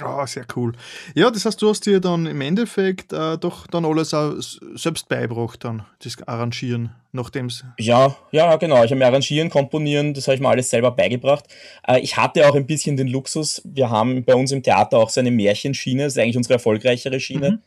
Ah, 0.01 0.27
sehr 0.27 0.47
cool. 0.57 0.73
Ja, 1.15 1.31
das 1.31 1.45
heißt, 1.45 1.61
du 1.61 1.69
hast 1.69 1.85
dir 1.85 2.01
dann 2.01 2.27
im 2.27 2.41
Endeffekt 2.41 3.13
äh, 3.13 3.37
doch 3.37 3.67
dann 3.67 3.85
alles 3.85 4.15
auch 4.15 4.35
selbst 4.75 5.09
beigebracht, 5.09 5.65
dann, 5.65 5.85
das 6.03 6.17
Arrangieren, 6.27 6.93
nachdem 7.13 7.47
es. 7.47 7.65
Ja, 7.79 8.17
ja, 8.31 8.57
genau. 8.57 8.85
Ich 8.85 8.91
habe 8.91 8.97
mir 8.97 9.07
arrangieren, 9.07 9.51
komponieren, 9.51 10.15
das 10.15 10.27
habe 10.27 10.37
ich 10.37 10.41
mir 10.41 10.49
alles 10.49 10.71
selber 10.71 10.93
beigebracht. 10.93 11.45
Äh, 11.87 12.01
ich 12.01 12.17
hatte 12.17 12.49
auch 12.49 12.55
ein 12.55 12.67
bisschen 12.67 12.97
den 12.97 13.09
Luxus, 13.09 13.61
wir 13.65 13.91
haben 13.91 14.25
bei 14.25 14.35
uns 14.35 14.51
im 14.53 14.63
Theater 14.63 14.99
auch 14.99 15.11
so 15.11 15.21
eine 15.21 15.31
Märchenschiene, 15.31 16.05
das 16.05 16.15
ist 16.15 16.19
eigentlich 16.19 16.39
unsere 16.39 16.55
erfolgreichere 16.55 17.21
Schiene, 17.21 17.61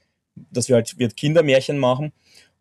dass 0.51 0.67
wir 0.67 0.77
halt 0.77 0.97
wir 0.97 1.09
Kindermärchen 1.09 1.77
machen. 1.77 2.11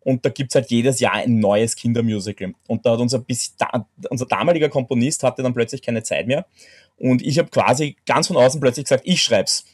Und 0.05 0.23
da 0.23 0.29
gibt's 0.29 0.53
halt 0.53 0.69
jedes 0.69 0.99
Jahr 0.99 1.13
ein 1.13 1.39
neues 1.39 1.75
Kindermusical. 1.75 2.53
Und 2.67 2.85
da 2.85 2.91
hat 2.91 2.99
unser, 2.99 3.17
bis 3.17 3.55
da, 3.57 3.87
unser 4.11 4.27
damaliger 4.27 4.69
Komponist 4.69 5.23
hatte 5.23 5.41
dann 5.41 5.55
plötzlich 5.55 5.81
keine 5.81 6.03
Zeit 6.03 6.27
mehr. 6.27 6.45
Und 6.97 7.21
ich 7.21 7.39
habe 7.39 7.49
quasi 7.49 7.97
ganz 8.05 8.27
von 8.27 8.37
außen 8.37 8.61
plötzlich 8.61 8.85
gesagt, 8.85 9.03
ich 9.05 9.21
schreib's. 9.21 9.65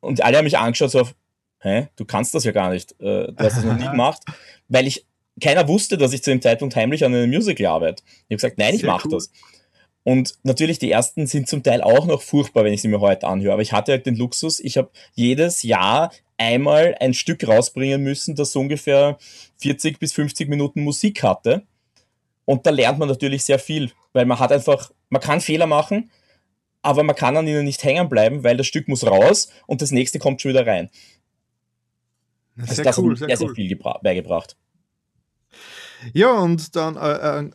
Und 0.00 0.22
alle 0.22 0.38
haben 0.38 0.44
mich 0.44 0.58
angeschaut, 0.58 0.90
so 0.90 1.00
auf, 1.00 1.14
hä, 1.60 1.88
du 1.96 2.04
kannst 2.04 2.34
das 2.34 2.44
ja 2.44 2.52
gar 2.52 2.70
nicht. 2.70 2.92
Äh, 3.00 3.32
du 3.32 3.34
hast 3.38 3.56
das 3.56 3.64
noch 3.64 3.78
nie 3.78 3.84
gemacht. 3.90 4.22
Weil 4.68 4.86
ich, 4.86 5.06
keiner 5.40 5.68
wusste, 5.68 5.96
dass 5.96 6.12
ich 6.12 6.22
zu 6.22 6.30
dem 6.30 6.42
Zeitpunkt 6.42 6.76
heimlich 6.76 7.04
an 7.04 7.14
einem 7.14 7.30
Musical 7.30 7.66
arbeite. 7.66 8.02
Ich 8.04 8.24
habe 8.24 8.36
gesagt, 8.36 8.58
nein, 8.58 8.74
ich 8.74 8.82
mache 8.82 9.08
cool. 9.08 9.14
das. 9.14 9.30
Und 10.02 10.34
natürlich, 10.42 10.78
die 10.78 10.90
ersten 10.90 11.26
sind 11.26 11.48
zum 11.48 11.62
Teil 11.62 11.82
auch 11.82 12.06
noch 12.06 12.22
furchtbar, 12.22 12.64
wenn 12.64 12.72
ich 12.72 12.82
sie 12.82 12.88
mir 12.88 13.00
heute 13.00 13.26
anhöre. 13.26 13.52
Aber 13.52 13.62
ich 13.62 13.72
hatte 13.72 13.92
halt 13.92 14.06
den 14.06 14.16
Luxus, 14.16 14.58
ich 14.60 14.78
habe 14.78 14.90
jedes 15.14 15.62
Jahr 15.62 16.10
einmal 16.38 16.96
ein 17.00 17.12
Stück 17.12 17.46
rausbringen 17.46 18.02
müssen, 18.02 18.34
das 18.34 18.52
so 18.52 18.60
ungefähr 18.60 19.18
40 19.58 19.98
bis 19.98 20.14
50 20.14 20.48
Minuten 20.48 20.82
Musik 20.82 21.22
hatte. 21.22 21.62
Und 22.46 22.66
da 22.66 22.70
lernt 22.70 22.98
man 22.98 23.08
natürlich 23.08 23.44
sehr 23.44 23.58
viel, 23.58 23.92
weil 24.12 24.24
man 24.24 24.38
hat 24.38 24.50
einfach, 24.50 24.90
man 25.10 25.20
kann 25.20 25.40
Fehler 25.40 25.66
machen, 25.66 26.10
aber 26.82 27.02
man 27.02 27.16
kann 27.16 27.36
an 27.36 27.46
ihnen 27.46 27.64
nicht 27.64 27.82
hängen 27.84 28.08
bleiben, 28.08 28.42
weil 28.44 28.56
das 28.56 28.66
Stück 28.66 28.88
muss 28.88 29.06
raus 29.06 29.48
und 29.66 29.82
das 29.82 29.90
nächste 29.90 30.18
kommt 30.18 30.40
schon 30.40 30.50
wieder 30.50 30.66
rein. 30.66 30.90
Also 32.58 32.74
Sehr 32.74 32.84
das 32.84 32.96
hat 32.96 33.04
cool, 33.04 33.10
mir 33.10 33.16
sehr 33.16 33.36
sehr, 33.36 33.48
cool. 33.48 33.54
viel 33.54 33.70
gebra- 33.72 34.02
beigebracht. 34.02 34.56
Ja, 36.12 36.32
und 36.32 36.74
dann 36.76 36.96
äh, 36.96 37.40
äh, 37.40 37.50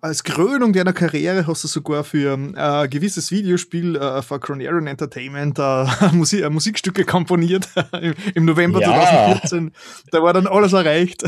als 0.00 0.22
Krönung 0.24 0.72
deiner 0.72 0.92
Karriere 0.92 1.46
hast 1.46 1.64
du 1.64 1.68
sogar 1.68 2.04
für 2.04 2.32
äh, 2.54 2.60
ein 2.60 2.90
gewisses 2.90 3.30
Videospiel 3.30 3.96
äh, 3.96 4.22
für 4.22 4.38
Cronarian 4.38 4.86
Entertainment 4.86 5.58
äh, 5.58 5.86
Musik, 6.12 6.42
äh, 6.44 6.50
Musikstücke 6.50 7.04
komponiert 7.04 7.68
im, 8.00 8.14
im 8.34 8.44
November 8.44 8.80
Ja. 8.80 8.88
2014. 8.88 9.72
Da 10.12 10.22
war 10.22 10.32
dann 10.32 10.46
alles 10.46 10.72
erreicht. 10.74 11.24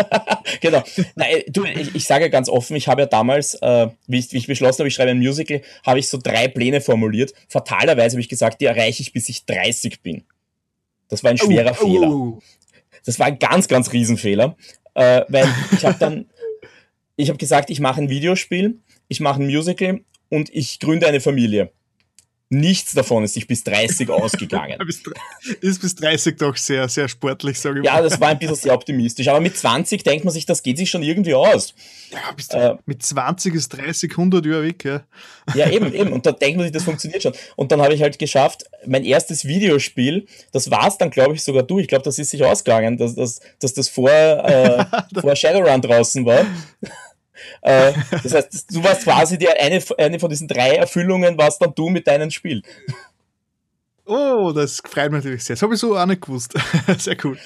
genau. 0.60 0.82
Nein, 1.16 1.42
du, 1.48 1.64
ich, 1.64 1.94
ich 1.94 2.04
sage 2.04 2.30
ganz 2.30 2.48
offen, 2.48 2.76
ich 2.76 2.88
habe 2.88 3.02
ja 3.02 3.06
damals, 3.06 3.54
äh, 3.54 3.88
wie, 4.06 4.18
ich, 4.18 4.32
wie 4.32 4.36
ich 4.38 4.46
beschlossen 4.46 4.80
habe, 4.80 4.88
ich 4.88 4.94
schreibe 4.94 5.10
ein 5.10 5.18
Musical, 5.18 5.62
habe 5.84 5.98
ich 5.98 6.08
so 6.08 6.18
drei 6.22 6.48
Pläne 6.48 6.80
formuliert. 6.80 7.32
Fatalerweise 7.48 8.14
habe 8.14 8.20
ich 8.20 8.28
gesagt, 8.28 8.60
die 8.60 8.66
erreiche 8.66 9.02
ich, 9.02 9.12
bis 9.12 9.28
ich 9.28 9.44
30 9.46 10.02
bin. 10.02 10.24
Das 11.08 11.24
war 11.24 11.30
ein 11.30 11.38
schwerer 11.38 11.74
Oh, 11.80 11.84
oh, 11.84 11.86
Fehler. 11.86 12.08
oh. 12.10 12.38
Das 13.06 13.18
war 13.18 13.26
ein 13.26 13.38
ganz, 13.38 13.66
ganz 13.68 13.92
Riesenfehler, 13.92 14.56
äh, 14.94 15.22
weil 15.28 15.48
ich 15.72 15.84
habe 15.86 15.96
dann, 15.98 16.26
ich 17.18 17.28
habe 17.28 17.36
gesagt, 17.38 17.68
ich 17.68 17.80
mache 17.80 18.00
ein 18.00 18.08
Videospiel, 18.08 18.78
ich 19.08 19.20
mache 19.20 19.42
ein 19.42 19.46
Musical 19.46 20.00
und 20.30 20.48
ich 20.54 20.78
gründe 20.80 21.06
eine 21.06 21.20
Familie. 21.20 21.70
Nichts 22.50 22.94
davon 22.94 23.24
ist 23.24 23.34
sich 23.34 23.46
bis 23.46 23.62
30 23.64 24.08
ausgegangen. 24.08 24.78
Ist 25.60 25.82
bis 25.82 25.94
30 25.96 26.36
doch 26.38 26.56
sehr, 26.56 26.88
sehr 26.88 27.06
sportlich, 27.06 27.60
sage 27.60 27.80
ich 27.80 27.84
Ja, 27.84 27.96
mal. 27.96 28.02
das 28.04 28.18
war 28.22 28.28
ein 28.28 28.38
bisschen 28.38 28.54
sehr 28.54 28.72
optimistisch. 28.72 29.28
Aber 29.28 29.40
mit 29.40 29.54
20 29.54 30.02
denkt 30.02 30.24
man 30.24 30.32
sich, 30.32 30.46
das 30.46 30.62
geht 30.62 30.78
sich 30.78 30.88
schon 30.88 31.02
irgendwie 31.02 31.34
aus. 31.34 31.74
Ja, 32.10 32.70
Äh, 32.70 32.76
mit 32.86 33.02
20 33.02 33.54
ist 33.54 33.68
30, 33.76 34.12
100 34.12 34.46
Jahre 34.46 34.62
weg. 34.62 34.82
Ja. 34.82 35.02
Ja, 35.54 35.68
eben, 35.70 35.92
eben. 35.92 36.10
Und 36.10 36.24
da 36.24 36.32
denkt 36.32 36.56
man 36.56 36.64
sich, 36.64 36.72
das 36.72 36.84
funktioniert 36.84 37.22
schon. 37.22 37.34
Und 37.56 37.70
dann 37.70 37.82
habe 37.82 37.92
ich 37.92 38.00
halt 38.00 38.18
geschafft, 38.18 38.64
mein 38.86 39.04
erstes 39.04 39.44
Videospiel, 39.44 40.26
das 40.50 40.70
war 40.70 40.88
es 40.88 40.96
dann, 40.96 41.10
glaube 41.10 41.34
ich, 41.34 41.42
sogar 41.42 41.64
du. 41.64 41.80
Ich 41.80 41.88
glaube, 41.88 42.04
das 42.04 42.18
ist 42.18 42.30
sich 42.30 42.42
ausgegangen, 42.44 42.96
dass, 42.96 43.14
dass, 43.14 43.40
dass 43.60 43.74
das 43.74 43.90
vor, 43.90 44.08
äh, 44.10 44.86
vor 45.20 45.36
Shadowrun 45.36 45.82
draußen 45.82 46.24
war. 46.24 46.46
Äh, 47.62 47.92
das 48.22 48.34
heißt, 48.34 48.74
du 48.74 48.82
warst 48.84 49.04
quasi 49.04 49.38
die, 49.38 49.48
eine, 49.48 49.82
eine 49.98 50.18
von 50.18 50.30
diesen 50.30 50.48
drei 50.48 50.76
Erfüllungen, 50.76 51.36
warst 51.38 51.60
dann 51.62 51.74
du 51.74 51.88
mit 51.88 52.06
deinem 52.06 52.30
Spiel. 52.30 52.62
Oh, 54.06 54.52
das 54.54 54.80
freut 54.86 55.12
mich 55.12 55.22
natürlich 55.22 55.44
sehr. 55.44 55.54
Das 55.56 55.62
habe 55.62 55.74
ich 55.74 55.80
so 55.80 55.96
auch 55.96 56.06
nicht 56.06 56.22
gewusst. 56.22 56.54
sehr 56.98 57.16
cool. 57.24 57.36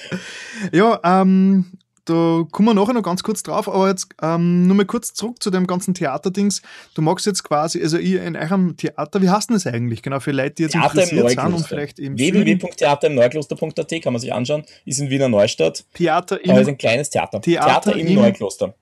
Ja, 0.71 0.99
ähm, 1.03 1.65
da 2.05 2.45
kommen 2.51 2.69
wir 2.69 2.73
nachher 2.73 2.93
noch 2.93 3.01
ganz 3.03 3.23
kurz 3.23 3.43
drauf, 3.43 3.67
aber 3.67 3.89
jetzt 3.89 4.07
ähm, 4.21 4.67
nur 4.67 4.75
mal 4.75 4.85
kurz 4.85 5.13
zurück 5.13 5.41
zu 5.41 5.51
dem 5.51 5.67
ganzen 5.67 5.93
Theaterdings. 5.93 6.61
Du 6.95 7.01
magst 7.01 7.25
jetzt 7.25 7.43
quasi, 7.43 7.81
also 7.81 7.97
ihr 7.97 8.23
in 8.23 8.35
eurem 8.35 8.75
Theater, 8.77 9.21
wie 9.21 9.29
heißt 9.29 9.49
denn 9.49 9.55
das 9.55 9.67
eigentlich? 9.67 10.01
Genau, 10.01 10.19
für 10.19 10.31
Leute, 10.31 10.55
die 10.55 10.63
jetzt 10.63 10.71
Theater 10.73 11.03
im 11.03 11.17
interessiert 11.17 11.41
sind 11.41 11.53
und 11.53 11.67
vielleicht 11.67 11.99
im 11.99 12.17
Süden 12.17 12.45
www.theaterimneukloster.at 12.45 14.01
kann 14.01 14.13
man 14.13 14.21
sich 14.21 14.33
anschauen. 14.33 14.63
Ist 14.85 14.99
in 14.99 15.09
Wiener 15.09 15.29
Neustadt. 15.29 15.85
Theater 15.93 16.39
Aber 16.45 16.61
ist 16.61 16.67
im 16.67 16.73
ein 16.73 16.77
kleines 16.77 17.09
Theater. 17.09 17.41
Theater 17.41 17.95
im, 17.95 18.07
im- 18.07 18.15
Neukloster. 18.15 18.73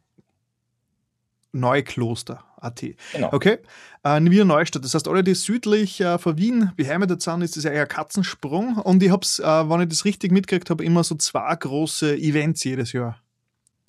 Neukloster. 1.51 2.43
AT. 2.57 2.83
Genau. 3.13 3.29
Okay. 3.33 3.57
Äh, 4.03 4.21
Wiener 4.21 4.45
Neustadt. 4.45 4.83
Das 4.85 4.93
heißt, 4.93 5.07
alle, 5.07 5.23
die 5.23 5.33
südlich 5.33 5.99
äh, 5.99 6.17
von 6.19 6.37
Wien 6.37 6.71
beheimatet 6.75 7.21
sind, 7.21 7.41
ist 7.41 7.57
das 7.57 7.63
ja 7.63 7.71
eher 7.71 7.87
Katzensprung. 7.87 8.77
Und 8.77 9.01
ich 9.01 9.09
hab's, 9.11 9.39
äh, 9.39 9.43
wenn 9.43 9.81
ich 9.81 9.89
das 9.89 10.05
richtig 10.05 10.31
mitgekriegt 10.31 10.69
habe, 10.69 10.83
immer 10.85 11.03
so 11.03 11.15
zwei 11.15 11.55
große 11.55 12.15
Events 12.17 12.63
jedes 12.63 12.93
Jahr. 12.93 13.19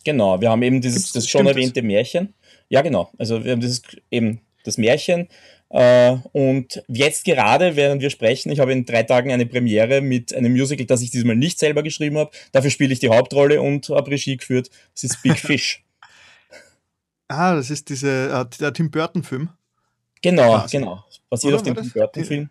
Genau, 0.05 0.41
wir 0.41 0.51
haben 0.51 0.63
eben 0.63 0.81
dieses 0.81 1.03
Gibt's- 1.03 1.13
das 1.13 1.29
schon 1.29 1.41
stimmt 1.41 1.51
das? 1.51 1.57
erwähnte 1.57 1.83
Märchen. 1.83 2.35
Ja, 2.71 2.81
genau. 2.83 3.11
Also 3.19 3.45
wir 3.45 3.53
haben 3.53 3.61
dieses 3.61 3.83
eben 4.11 4.41
das 4.65 4.79
Märchen. 4.79 5.29
Äh, 5.69 6.17
und 6.33 6.83
jetzt 6.89 7.25
gerade, 7.25 7.77
während 7.77 8.01
wir 8.03 8.11
sprechen, 8.11 8.51
ich 8.53 8.59
habe 8.61 8.73
in 8.73 8.85
drei 8.85 9.03
Tagen 9.05 9.31
eine 9.33 9.47
Premiere 9.47 10.01
mit 10.01 10.35
einem 10.35 10.53
Musical, 10.53 10.87
das 10.87 11.03
ich 11.03 11.11
diesmal 11.11 11.37
nicht 11.37 11.59
selber 11.59 11.83
geschrieben 11.83 12.17
habe. 12.19 12.31
Dafür 12.53 12.71
spiele 12.71 12.93
ich 12.93 12.99
die 13.01 13.09
Hauptrolle 13.11 13.61
und 13.61 13.89
habe 13.91 14.11
Regie 14.11 14.37
geführt. 14.39 14.71
Das 14.95 15.05
ist 15.05 15.23
Big 15.23 15.39
Fish. 15.39 15.85
Ah, 17.35 17.55
das 17.55 17.71
ist 17.71 17.89
diese, 17.89 18.29
äh, 18.29 18.57
der 18.59 18.73
Tim 18.73 18.91
Burton-Film. 18.91 19.49
Genau, 20.21 20.61
Quasi. 20.61 20.79
genau. 20.79 21.05
Basiert 21.31 21.53
Oder 21.53 21.57
auf 21.57 21.63
dem 21.63 21.75
Tim? 21.77 21.91
Burton-Film. 21.91 22.51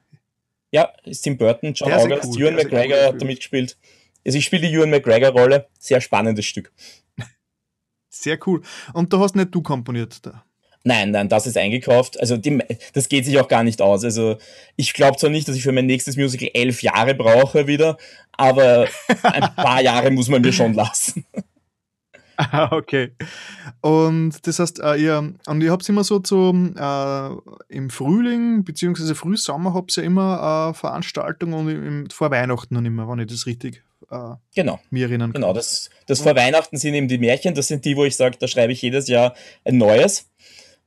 Ja, 0.71 0.91
ist 1.03 1.21
Tim 1.21 1.37
Burton, 1.37 1.73
John 1.73 1.91
August, 1.91 2.25
cool, 2.25 2.41
Ewan 2.41 2.55
McGregor 2.55 2.97
cooler 2.97 3.07
hat 3.07 3.21
da 3.21 3.25
mitgespielt. 3.25 3.77
Also 4.25 4.37
ich 4.37 4.45
spiele 4.45 4.67
die 4.67 4.73
Ewan 4.73 4.89
McGregor-Rolle. 4.89 5.67
Sehr 5.77 6.01
spannendes 6.01 6.45
Stück. 6.45 6.71
Sehr 8.09 8.39
cool. 8.47 8.61
Und 8.93 9.13
da 9.13 9.19
hast 9.19 9.35
nicht 9.35 9.53
du 9.53 9.61
komponiert 9.61 10.25
da. 10.25 10.43
Nein, 10.83 11.11
nein, 11.11 11.29
das 11.29 11.45
ist 11.45 11.57
eingekauft. 11.57 12.19
Also 12.19 12.37
die, 12.37 12.57
das 12.93 13.07
geht 13.07 13.25
sich 13.25 13.39
auch 13.39 13.47
gar 13.47 13.63
nicht 13.63 13.81
aus. 13.81 14.03
Also 14.03 14.37
ich 14.77 14.93
glaube 14.93 15.17
zwar 15.17 15.29
nicht, 15.29 15.47
dass 15.47 15.55
ich 15.55 15.63
für 15.63 15.71
mein 15.71 15.85
nächstes 15.85 16.17
Musical 16.17 16.49
elf 16.53 16.81
Jahre 16.81 17.13
brauche 17.13 17.67
wieder, 17.67 17.97
aber 18.31 18.87
ein 19.21 19.43
paar 19.55 19.81
Jahre 19.81 20.09
muss 20.09 20.27
man 20.27 20.41
mir 20.41 20.53
schon 20.53 20.73
lassen. 20.73 21.25
Ah, 22.51 22.69
okay. 22.71 23.11
Und 23.81 24.47
das 24.47 24.57
heißt, 24.59 24.79
äh, 24.79 24.95
ihr, 24.95 25.33
und 25.47 25.61
ihr 25.61 25.71
habt 25.71 25.87
immer 25.87 26.03
so 26.03 26.19
zum, 26.19 26.75
äh, 26.75 27.29
im 27.69 27.89
Frühling, 27.89 28.63
beziehungsweise 28.63 29.13
Frühsommer 29.15 29.73
habt 29.73 29.95
ihr 29.97 30.03
ja 30.03 30.07
immer 30.07 30.71
äh, 30.71 30.73
Veranstaltungen 30.73 31.53
und 31.53 31.69
im, 31.69 32.09
vor 32.09 32.31
Weihnachten 32.31 32.73
dann 32.75 32.85
immer, 32.85 33.07
wenn 33.07 33.19
ich 33.19 33.27
das 33.27 33.45
richtig 33.45 33.83
äh, 34.09 34.35
Genau, 34.55 34.79
mir 34.89 35.05
erinnern 35.07 35.33
kann. 35.33 35.41
genau. 35.41 35.53
Das, 35.53 35.89
das 36.07 36.21
vor 36.21 36.35
Weihnachten 36.35 36.77
sind 36.77 36.93
eben 36.95 37.07
die 37.07 37.19
Märchen. 37.19 37.53
Das 37.53 37.67
sind 37.67 37.85
die, 37.85 37.95
wo 37.95 38.05
ich 38.05 38.15
sage, 38.15 38.37
da 38.39 38.47
schreibe 38.47 38.73
ich 38.73 38.81
jedes 38.81 39.07
Jahr 39.07 39.35
ein 39.63 39.77
neues. 39.77 40.27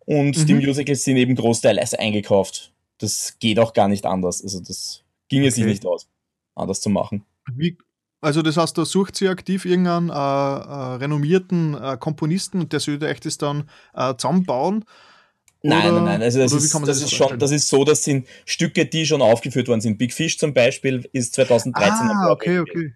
Und 0.06 0.48
die 0.48 0.54
Mhm. 0.54 0.66
Musicals 0.66 1.04
sind 1.04 1.16
eben 1.16 1.34
großteils 1.34 1.94
eingekauft. 1.94 2.72
Das 2.98 3.36
geht 3.38 3.58
auch 3.58 3.72
gar 3.72 3.88
nicht 3.88 4.04
anders. 4.06 4.42
Also 4.42 4.60
das 4.60 5.02
ginge 5.28 5.50
sich 5.50 5.62
Okay. 5.62 5.70
nicht 5.70 5.86
aus, 5.86 6.08
anders 6.54 6.80
zu 6.80 6.90
machen. 6.90 7.24
Wie, 7.52 7.78
also 8.24 8.42
das 8.42 8.56
heißt, 8.56 8.76
da 8.76 8.84
sucht 8.84 9.16
sie 9.16 9.28
aktiv 9.28 9.64
irgendeinen 9.64 10.10
äh, 10.10 10.12
äh, 10.12 10.96
renommierten 10.96 11.74
äh, 11.74 11.96
Komponisten 11.98 12.60
und 12.60 12.72
der 12.72 12.80
sollte 12.80 13.06
euch 13.06 13.20
das 13.20 13.38
dann 13.38 13.68
äh, 13.94 14.14
zusammenbauen 14.16 14.84
Nein, 15.66 15.90
oder, 15.90 15.92
nein, 15.92 16.04
nein. 16.04 16.22
Also 16.22 16.40
das, 16.40 16.52
ist, 16.52 16.74
das, 16.74 16.82
das 16.82 17.00
ist 17.00 17.14
schon, 17.14 17.38
das 17.38 17.50
ist 17.50 17.68
so, 17.68 17.84
das 17.84 18.04
sind 18.04 18.26
Stücke, 18.44 18.84
die 18.84 19.06
schon 19.06 19.22
aufgeführt 19.22 19.66
worden 19.66 19.80
sind. 19.80 19.96
Big 19.96 20.12
Fish 20.12 20.36
zum 20.36 20.52
Beispiel 20.52 21.08
ist 21.12 21.34
2013. 21.34 21.90
Ah, 21.90 22.30
okay, 22.30 22.58
okay. 22.58 22.92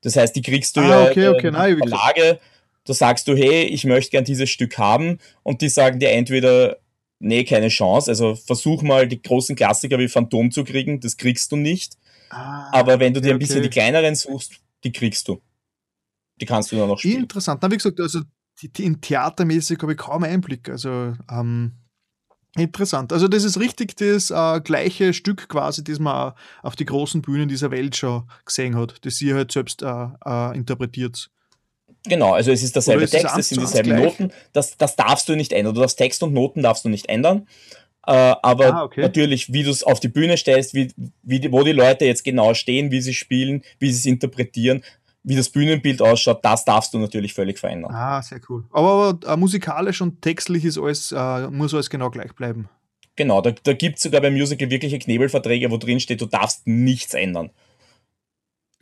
Das 0.00 0.16
heißt, 0.16 0.34
die 0.34 0.40
kriegst 0.40 0.74
du 0.76 0.80
ah, 0.80 0.88
ja 0.88 1.10
okay, 1.10 1.28
okay. 1.28 1.50
Nein, 1.50 1.76
Verlage, 1.76 2.40
da 2.84 2.94
sagst 2.94 3.28
du, 3.28 3.36
hey, 3.36 3.64
ich 3.64 3.84
möchte 3.84 4.12
gern 4.12 4.24
dieses 4.24 4.48
Stück 4.48 4.78
haben 4.78 5.18
und 5.42 5.60
die 5.60 5.68
sagen 5.68 5.98
dir 5.98 6.10
entweder, 6.12 6.78
nee, 7.18 7.44
keine 7.44 7.68
Chance, 7.68 8.10
also 8.10 8.34
versuch 8.34 8.80
mal 8.80 9.06
die 9.06 9.20
großen 9.20 9.54
Klassiker 9.54 9.98
wie 9.98 10.08
Phantom 10.08 10.50
zu 10.50 10.64
kriegen, 10.64 11.00
das 11.00 11.18
kriegst 11.18 11.52
du 11.52 11.56
nicht. 11.56 11.98
Ah, 12.30 12.70
Aber 12.72 12.98
wenn 12.98 13.12
du 13.12 13.20
dir 13.20 13.32
ein 13.32 13.38
bisschen 13.38 13.58
okay. 13.58 13.68
die 13.68 13.70
kleineren 13.70 14.14
suchst, 14.14 14.60
die 14.84 14.92
kriegst 14.92 15.28
du. 15.28 15.40
Die 16.40 16.46
kannst 16.46 16.72
du 16.72 16.76
dann 16.76 16.88
noch 16.88 16.98
spielen. 16.98 17.22
Interessant. 17.22 17.60
Na, 17.62 17.70
wie 17.70 17.76
gesagt, 17.76 18.00
also 18.00 18.20
die, 18.62 18.72
die 18.72 18.84
in 18.84 19.00
theatermäßig 19.00 19.78
habe 19.82 19.92
ich 19.92 19.98
kaum 19.98 20.22
Einblick. 20.22 20.68
Also 20.68 21.14
ähm, 21.30 21.72
Interessant. 22.56 23.12
Also 23.12 23.28
das 23.28 23.44
ist 23.44 23.60
richtig 23.60 23.96
das 23.96 24.30
äh, 24.30 24.60
gleiche 24.60 25.14
Stück 25.14 25.48
quasi, 25.48 25.84
das 25.84 26.00
man 26.00 26.32
auf 26.62 26.74
die 26.74 26.84
großen 26.84 27.22
Bühnen 27.22 27.48
dieser 27.48 27.70
Welt 27.70 27.94
schon 27.94 28.28
gesehen 28.44 28.76
hat, 28.76 28.94
das 29.02 29.16
sie 29.16 29.32
halt 29.34 29.52
selbst 29.52 29.82
äh, 29.82 30.06
äh, 30.26 30.56
interpretiert. 30.56 31.30
Genau, 32.04 32.32
also 32.32 32.50
es 32.50 32.62
ist 32.62 32.74
derselbe 32.74 33.04
ist 33.04 33.10
Text, 33.10 33.38
es 33.38 33.50
sind 33.50 33.60
dieselben 33.60 34.02
Noten. 34.02 34.32
Das, 34.52 34.76
das 34.76 34.96
darfst 34.96 35.28
du 35.28 35.36
nicht 35.36 35.52
ändern. 35.52 35.74
Du 35.74 35.80
darfst 35.80 35.98
Text 35.98 36.22
und 36.22 36.32
Noten 36.32 36.62
darfst 36.62 36.84
du 36.84 36.88
nicht 36.88 37.08
ändern. 37.08 37.46
Äh, 38.06 38.34
aber 38.42 38.74
ah, 38.74 38.84
okay. 38.84 39.02
natürlich, 39.02 39.52
wie 39.52 39.62
du 39.62 39.70
es 39.70 39.82
auf 39.82 40.00
die 40.00 40.08
Bühne 40.08 40.36
stellst, 40.36 40.74
wie, 40.74 40.92
wie 41.22 41.40
die, 41.40 41.52
wo 41.52 41.62
die 41.62 41.72
Leute 41.72 42.06
jetzt 42.06 42.24
genau 42.24 42.54
stehen, 42.54 42.90
wie 42.90 43.00
sie 43.00 43.14
spielen, 43.14 43.62
wie 43.78 43.92
sie 43.92 43.98
es 43.98 44.06
interpretieren, 44.06 44.82
wie 45.22 45.36
das 45.36 45.50
Bühnenbild 45.50 46.00
ausschaut, 46.00 46.42
das 46.42 46.64
darfst 46.64 46.94
du 46.94 46.98
natürlich 46.98 47.34
völlig 47.34 47.58
verändern. 47.58 47.92
Ah, 47.94 48.22
sehr 48.22 48.40
cool. 48.48 48.64
Aber, 48.70 49.08
aber 49.20 49.32
äh, 49.32 49.36
musikalisch 49.36 50.00
und 50.00 50.22
textlich 50.22 50.64
ist 50.64 50.78
alles, 50.78 51.12
äh, 51.12 51.48
muss 51.48 51.74
alles 51.74 51.90
genau 51.90 52.10
gleich 52.10 52.32
bleiben. 52.34 52.68
Genau, 53.16 53.42
da, 53.42 53.50
da 53.50 53.74
gibt 53.74 53.98
es 53.98 54.04
sogar 54.04 54.22
beim 54.22 54.32
Musical 54.32 54.70
wirkliche 54.70 54.98
Knebelverträge, 54.98 55.70
wo 55.70 55.76
drin 55.76 56.00
steht, 56.00 56.22
du 56.22 56.26
darfst 56.26 56.66
nichts 56.66 57.12
ändern. 57.12 57.50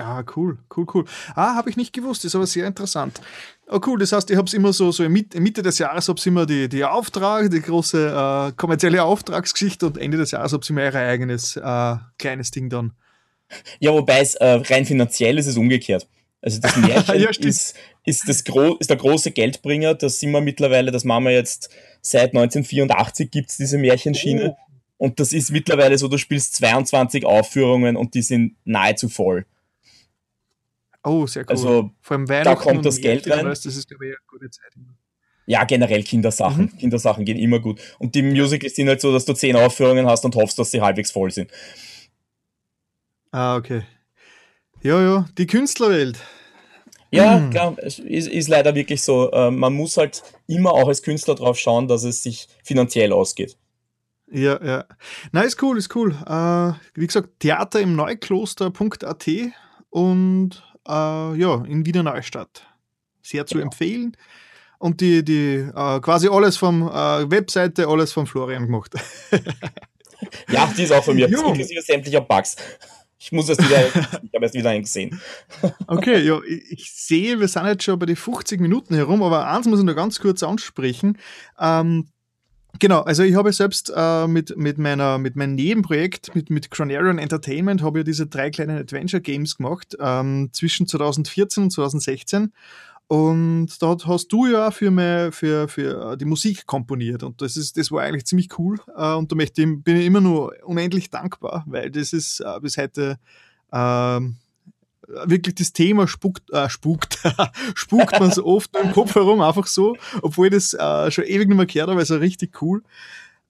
Ah, 0.01 0.23
cool, 0.37 0.59
cool, 0.77 0.87
cool. 0.95 1.05
Ah, 1.35 1.57
habe 1.57 1.71
ich 1.71 1.77
nicht 1.77 1.93
gewusst, 1.93 2.25
ist 2.25 2.37
aber 2.37 2.47
sehr 2.47 2.69
interessant. 2.69 3.21
Oh, 3.67 3.81
cool, 3.85 3.99
das 3.99 4.13
heißt, 4.13 4.31
ich 4.31 4.37
habe 4.37 4.47
es 4.47 4.55
immer 4.55 4.73
so, 4.73 4.93
so 4.93 5.03
in 5.03 5.13
Mitte 5.13 5.61
des 5.61 5.79
Jahres 5.81 6.09
habe 6.09 6.21
immer 6.25 6.47
die, 6.47 6.69
die 6.69 6.85
Auftrag, 6.85 7.51
die 7.51 7.61
große 7.61 8.07
äh, 8.07 8.53
kommerzielle 8.57 9.03
Auftragsgeschichte 9.03 9.87
und 9.87 9.99
Ende 9.99 10.17
des 10.17 10.31
Jahres 10.31 10.53
habe 10.53 10.65
immer 10.69 10.85
ihr 10.85 10.95
eigenes 10.95 11.57
äh, 11.57 11.97
kleines 12.17 12.53
Ding 12.53 12.71
dann. 12.71 12.93
Ja, 13.81 13.93
wobei 13.93 14.21
es 14.21 14.37
äh, 14.37 14.47
rein 14.47 14.87
finanziell 14.87 15.37
ist 15.37 15.49
es 15.49 15.57
umgekehrt. 15.57 16.07
Also 16.43 16.61
das 16.61 16.77
Märchen 16.77 17.21
ja, 17.21 17.31
ist, 17.31 17.75
ist, 18.05 18.29
das 18.29 18.45
Gro 18.45 18.77
ist 18.77 18.91
der 18.91 18.99
große 18.99 19.33
Geldbringer, 19.33 19.95
das 19.95 20.21
sind 20.21 20.31
wir 20.31 20.41
mittlerweile, 20.41 20.93
das 20.93 21.03
machen 21.03 21.25
wir 21.25 21.33
jetzt 21.33 21.71
seit 22.03 22.37
1984 22.37 23.33
gibt 23.33 23.51
es 23.51 23.57
diese 23.57 23.79
Märchenschiene. 23.79 24.51
Oh. 24.51 24.57
Und 24.99 25.19
das 25.19 25.33
ist 25.33 25.51
mittlerweile 25.51 25.99
so, 25.99 26.07
du 26.07 26.19
spielst 26.19 26.55
22 26.57 27.27
Aufführungen 27.27 27.97
und 27.97 28.15
die 28.15 28.23
sind 28.23 28.55
nahezu 28.65 29.09
voll. 29.09 29.45
Oh, 31.09 31.27
sehr 31.27 31.43
cool. 31.45 31.51
Also 31.51 31.91
Vor 32.01 32.17
allem 32.17 32.27
da 32.27 32.55
kommt 32.55 32.85
das 32.85 33.01
Geld 33.01 33.29
rein. 33.31 33.47
Das 33.47 33.65
ist, 33.65 33.89
glaube 33.89 34.07
ich, 34.07 34.13
eine 34.13 34.19
gute 34.27 34.51
Zeit. 34.51 34.73
Ja, 35.47 35.65
generell 35.65 36.03
Kindersachen. 36.03 36.71
Mhm. 36.73 36.79
Kindersachen 36.79 37.25
gehen 37.25 37.39
immer 37.39 37.59
gut. 37.59 37.81
Und 37.99 38.15
die 38.15 38.23
Musicals 38.23 38.75
sind 38.75 38.89
halt 38.89 39.01
so, 39.01 39.13
dass 39.13 39.25
du 39.25 39.33
10 39.33 39.57
Aufführungen 39.57 40.07
hast 40.07 40.25
und 40.27 40.37
hoffst, 40.37 40.59
dass 40.59 40.71
sie 40.71 40.83
halbwegs 40.83 41.11
voll 41.11 41.31
sind. 41.31 41.51
Ah, 43.31 43.57
okay. 43.57 43.83
Ja, 44.83 45.03
ja, 45.03 45.27
die 45.39 45.47
Künstlerwelt. 45.47 46.19
Ja, 47.11 47.39
mhm. 47.39 47.51
klar, 47.51 47.77
es 47.79 47.99
ist, 47.99 48.29
ist, 48.29 48.49
leider 48.49 48.75
wirklich 48.75 49.03
so. 49.03 49.31
Äh, 49.31 49.51
man 49.51 49.73
muss 49.73 49.97
halt 49.97 50.23
immer 50.47 50.73
auch 50.73 50.89
als 50.89 51.03
Künstler 51.03 51.35
drauf 51.35 51.59
schauen, 51.59 51.89
dass 51.89 52.05
es 52.05 52.23
sich 52.23 52.49
finanziell 52.63 53.13
ausgeht. 53.13 53.57
Ja, 54.31 54.63
ja. 54.63 54.85
Na, 55.33 55.41
ist 55.41 55.63
cool, 55.63 55.79
ist 55.79 55.95
cool. 55.97 56.13
Äh, 56.27 56.73
wie 56.95 57.07
gesagt, 57.07 57.41
Theater 57.41 57.81
im 57.81 57.97
Neukloster.at 57.97 59.27
und 59.89 60.63
äh, 60.87 60.91
ja, 61.37 61.65
in 61.65 61.87
Wiener 61.87 62.03
Neustadt. 62.03 62.67
Sehr 63.23 63.47
zu 63.47 63.55
genau. 63.55 63.67
empfehlen. 63.67 64.17
Und 64.79 65.01
die, 65.01 65.25
die 65.25 65.57
äh, 65.75 66.01
quasi 66.01 66.29
alles 66.29 66.57
vom 66.57 66.83
äh, 66.83 67.31
Webseite, 67.31 67.89
alles 67.89 68.13
von 68.13 68.27
Florian 68.27 68.67
gemacht. 68.67 68.95
ja, 70.49 70.73
die 70.77 70.85
ist 70.85 70.93
auch 70.93 71.03
von 71.03 71.17
mir, 71.17 71.27
inklusive 71.29 71.83
sämtlicher 71.83 72.21
Bugs. 72.21 72.57
Ich 73.19 73.33
muss 73.33 73.49
es 73.49 73.59
wieder, 73.59 73.87
ich 74.23 74.35
habe 74.35 74.47
es 74.47 74.55
wieder 74.55 74.71
eingesehen. 74.71 75.21
Okay, 75.89 76.25
ja, 76.25 76.41
ich 76.47 76.93
sehe, 76.93 77.41
wir 77.41 77.49
sind 77.49 77.67
jetzt 77.67 77.83
schon 77.83 77.99
bei 77.99 78.07
den 78.07 78.15
50 78.15 78.61
Minuten 78.61 78.95
herum, 78.95 79.23
aber 79.25 79.49
eins 79.49 79.67
muss 79.67 79.81
ich 79.81 79.85
noch 79.85 79.97
ganz 79.97 80.21
kurz 80.21 80.45
ansprechen. 80.45 81.19
Ähm, 81.59 82.09
Genau, 82.81 83.01
also 83.01 83.23
ich 83.23 83.35
habe 83.35 83.53
selbst 83.53 83.93
äh, 83.95 84.29
mit, 84.29 84.57
mit, 84.57 84.79
meiner, 84.79 85.19
mit 85.19 85.37
meinem 85.37 85.55
Nebenprojekt, 85.55 86.35
mit, 86.35 86.51
mit 86.51 86.71
Cronarian 86.71 87.19
Entertainment, 87.19 87.83
habe 87.83 88.01
ich 88.01 88.05
diese 88.05 88.27
drei 88.27 88.51
kleinen 88.51 88.79
Adventure 88.79 89.21
Games 89.21 89.57
gemacht, 89.57 89.97
ähm, 89.99 90.51
zwischen 90.53 90.87
2014 90.87 91.65
und 91.65 91.71
2016. 91.71 92.53
Und 93.09 93.81
dort 93.81 94.07
hast 94.07 94.29
du 94.29 94.47
ja 94.47 94.71
für, 94.71 94.91
meine, 94.91 95.33
für, 95.33 95.67
für 95.67 96.17
die 96.19 96.27
Musik 96.27 96.67
komponiert 96.67 97.23
und 97.23 97.41
das, 97.41 97.57
ist, 97.57 97.79
das 97.79 97.91
war 97.91 98.03
eigentlich 98.03 98.27
ziemlich 98.27 98.59
cool. 98.59 98.79
Äh, 98.95 99.15
und 99.15 99.33
da 99.33 99.37
möchte 99.37 99.67
bin 99.67 99.97
ich 99.97 100.05
immer 100.07 100.21
nur 100.21 100.55
unendlich 100.63 101.09
dankbar, 101.09 101.65
weil 101.67 101.91
das 101.91 102.13
ist 102.13 102.41
äh, 102.41 102.61
bis 102.61 102.77
heute 102.77 103.19
äh, 103.73 104.21
wirklich 105.25 105.55
das 105.57 105.73
Thema 105.73 106.07
spukt, 106.07 106.51
äh, 106.53 106.69
spukt, 106.69 107.19
spukt 107.75 108.19
man 108.21 108.31
so 108.31 108.45
oft 108.45 108.77
im 108.77 108.93
Kopf 108.93 109.15
herum, 109.15 109.41
einfach 109.41 109.67
so, 109.67 109.97
obwohl 110.23 110.49
ich 110.49 110.53
das 110.53 110.75
äh, 110.75 111.11
schon 111.11 111.25
ewig 111.25 111.49
nicht 111.49 111.57
mehr 111.57 111.67
gehört 111.67 111.91
habe, 111.91 112.01
also 112.01 112.17
richtig 112.17 112.63
cool. 112.63 112.83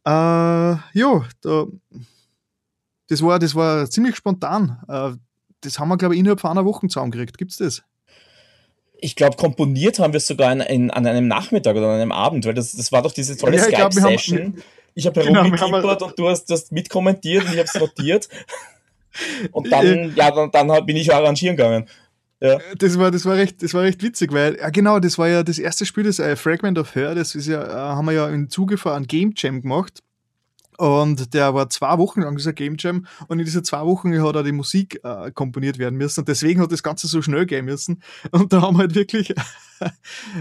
Äh, 0.04 0.10
ja, 0.10 1.24
da, 1.42 1.66
das, 3.08 3.22
war, 3.22 3.38
das 3.38 3.54
war 3.54 3.90
ziemlich 3.90 4.16
spontan. 4.16 4.78
Äh, 4.88 5.10
das 5.60 5.78
haben 5.78 5.88
wir, 5.88 5.96
glaube 5.96 6.14
ich, 6.14 6.20
innerhalb 6.20 6.40
von 6.40 6.50
einer 6.50 6.64
Woche 6.64 6.86
zusammengekriegt. 6.86 7.36
Gibt 7.36 7.50
es 7.50 7.58
das? 7.58 7.82
ich 9.00 9.16
glaube, 9.16 9.36
komponiert 9.36 9.98
haben 9.98 10.12
wir 10.12 10.18
es 10.18 10.26
sogar 10.26 10.52
in, 10.52 10.60
in, 10.60 10.90
an 10.90 11.06
einem 11.06 11.28
Nachmittag 11.28 11.76
oder 11.76 11.88
an 11.88 12.00
einem 12.00 12.12
Abend, 12.12 12.44
weil 12.46 12.54
das, 12.54 12.72
das 12.72 12.92
war 12.92 13.02
doch 13.02 13.12
diese 13.12 13.36
tolle 13.36 13.56
ja, 13.56 13.62
Skype-Session. 13.62 14.62
Ich 14.94 15.06
habe 15.06 15.22
genau, 15.22 15.44
herumgekippert 15.44 16.02
und 16.02 16.18
du 16.18 16.28
hast 16.28 16.46
das 16.46 16.70
mitkommentiert 16.72 17.44
und 17.44 17.52
ich 17.52 17.58
habe 17.58 17.68
es 17.72 17.80
notiert. 17.80 18.28
Und 19.52 19.70
dann, 19.70 20.14
ja, 20.14 20.30
dann, 20.30 20.50
dann 20.50 20.86
bin 20.86 20.96
ich 20.96 21.12
arrangieren 21.12 21.56
gegangen. 21.56 21.86
Ja. 22.40 22.58
Das 22.78 22.98
war, 22.98 23.10
das 23.10 23.24
war 23.24 23.34
recht, 23.34 23.62
das 23.62 23.74
war 23.74 23.82
recht 23.82 24.02
witzig, 24.02 24.32
weil, 24.32 24.56
ja 24.56 24.70
genau, 24.70 25.00
das 25.00 25.18
war 25.18 25.28
ja 25.28 25.42
das 25.42 25.58
erste 25.58 25.84
Spiel, 25.84 26.04
das 26.04 26.20
äh, 26.20 26.36
Fragment 26.36 26.78
of 26.78 26.94
Her, 26.94 27.14
das 27.14 27.34
ist 27.34 27.48
ja, 27.48 27.64
äh, 27.64 27.72
haben 27.72 28.06
wir 28.06 28.12
ja 28.12 28.28
im 28.28 28.48
Zuge 28.48 28.78
von 28.78 29.06
Game 29.06 29.32
Jam 29.36 29.60
gemacht. 29.60 30.00
Und 30.78 31.34
der 31.34 31.54
war 31.54 31.68
zwei 31.70 31.98
Wochen 31.98 32.22
lang, 32.22 32.36
dieser 32.36 32.52
Game 32.52 32.76
Jam. 32.78 33.04
Und 33.26 33.40
in 33.40 33.44
diesen 33.44 33.64
zwei 33.64 33.84
Wochen 33.84 34.16
hat 34.22 34.36
auch 34.36 34.44
die 34.44 34.52
Musik 34.52 35.00
äh, 35.02 35.32
komponiert 35.32 35.76
werden 35.78 35.96
müssen. 35.98 36.20
Und 36.20 36.28
deswegen 36.28 36.60
hat 36.60 36.70
das 36.70 36.84
Ganze 36.84 37.08
so 37.08 37.20
schnell 37.20 37.46
gehen 37.46 37.64
müssen. 37.64 38.00
Und 38.30 38.52
da 38.52 38.62
haben 38.62 38.76
wir 38.76 38.82
halt 38.82 38.94
wirklich 38.94 39.34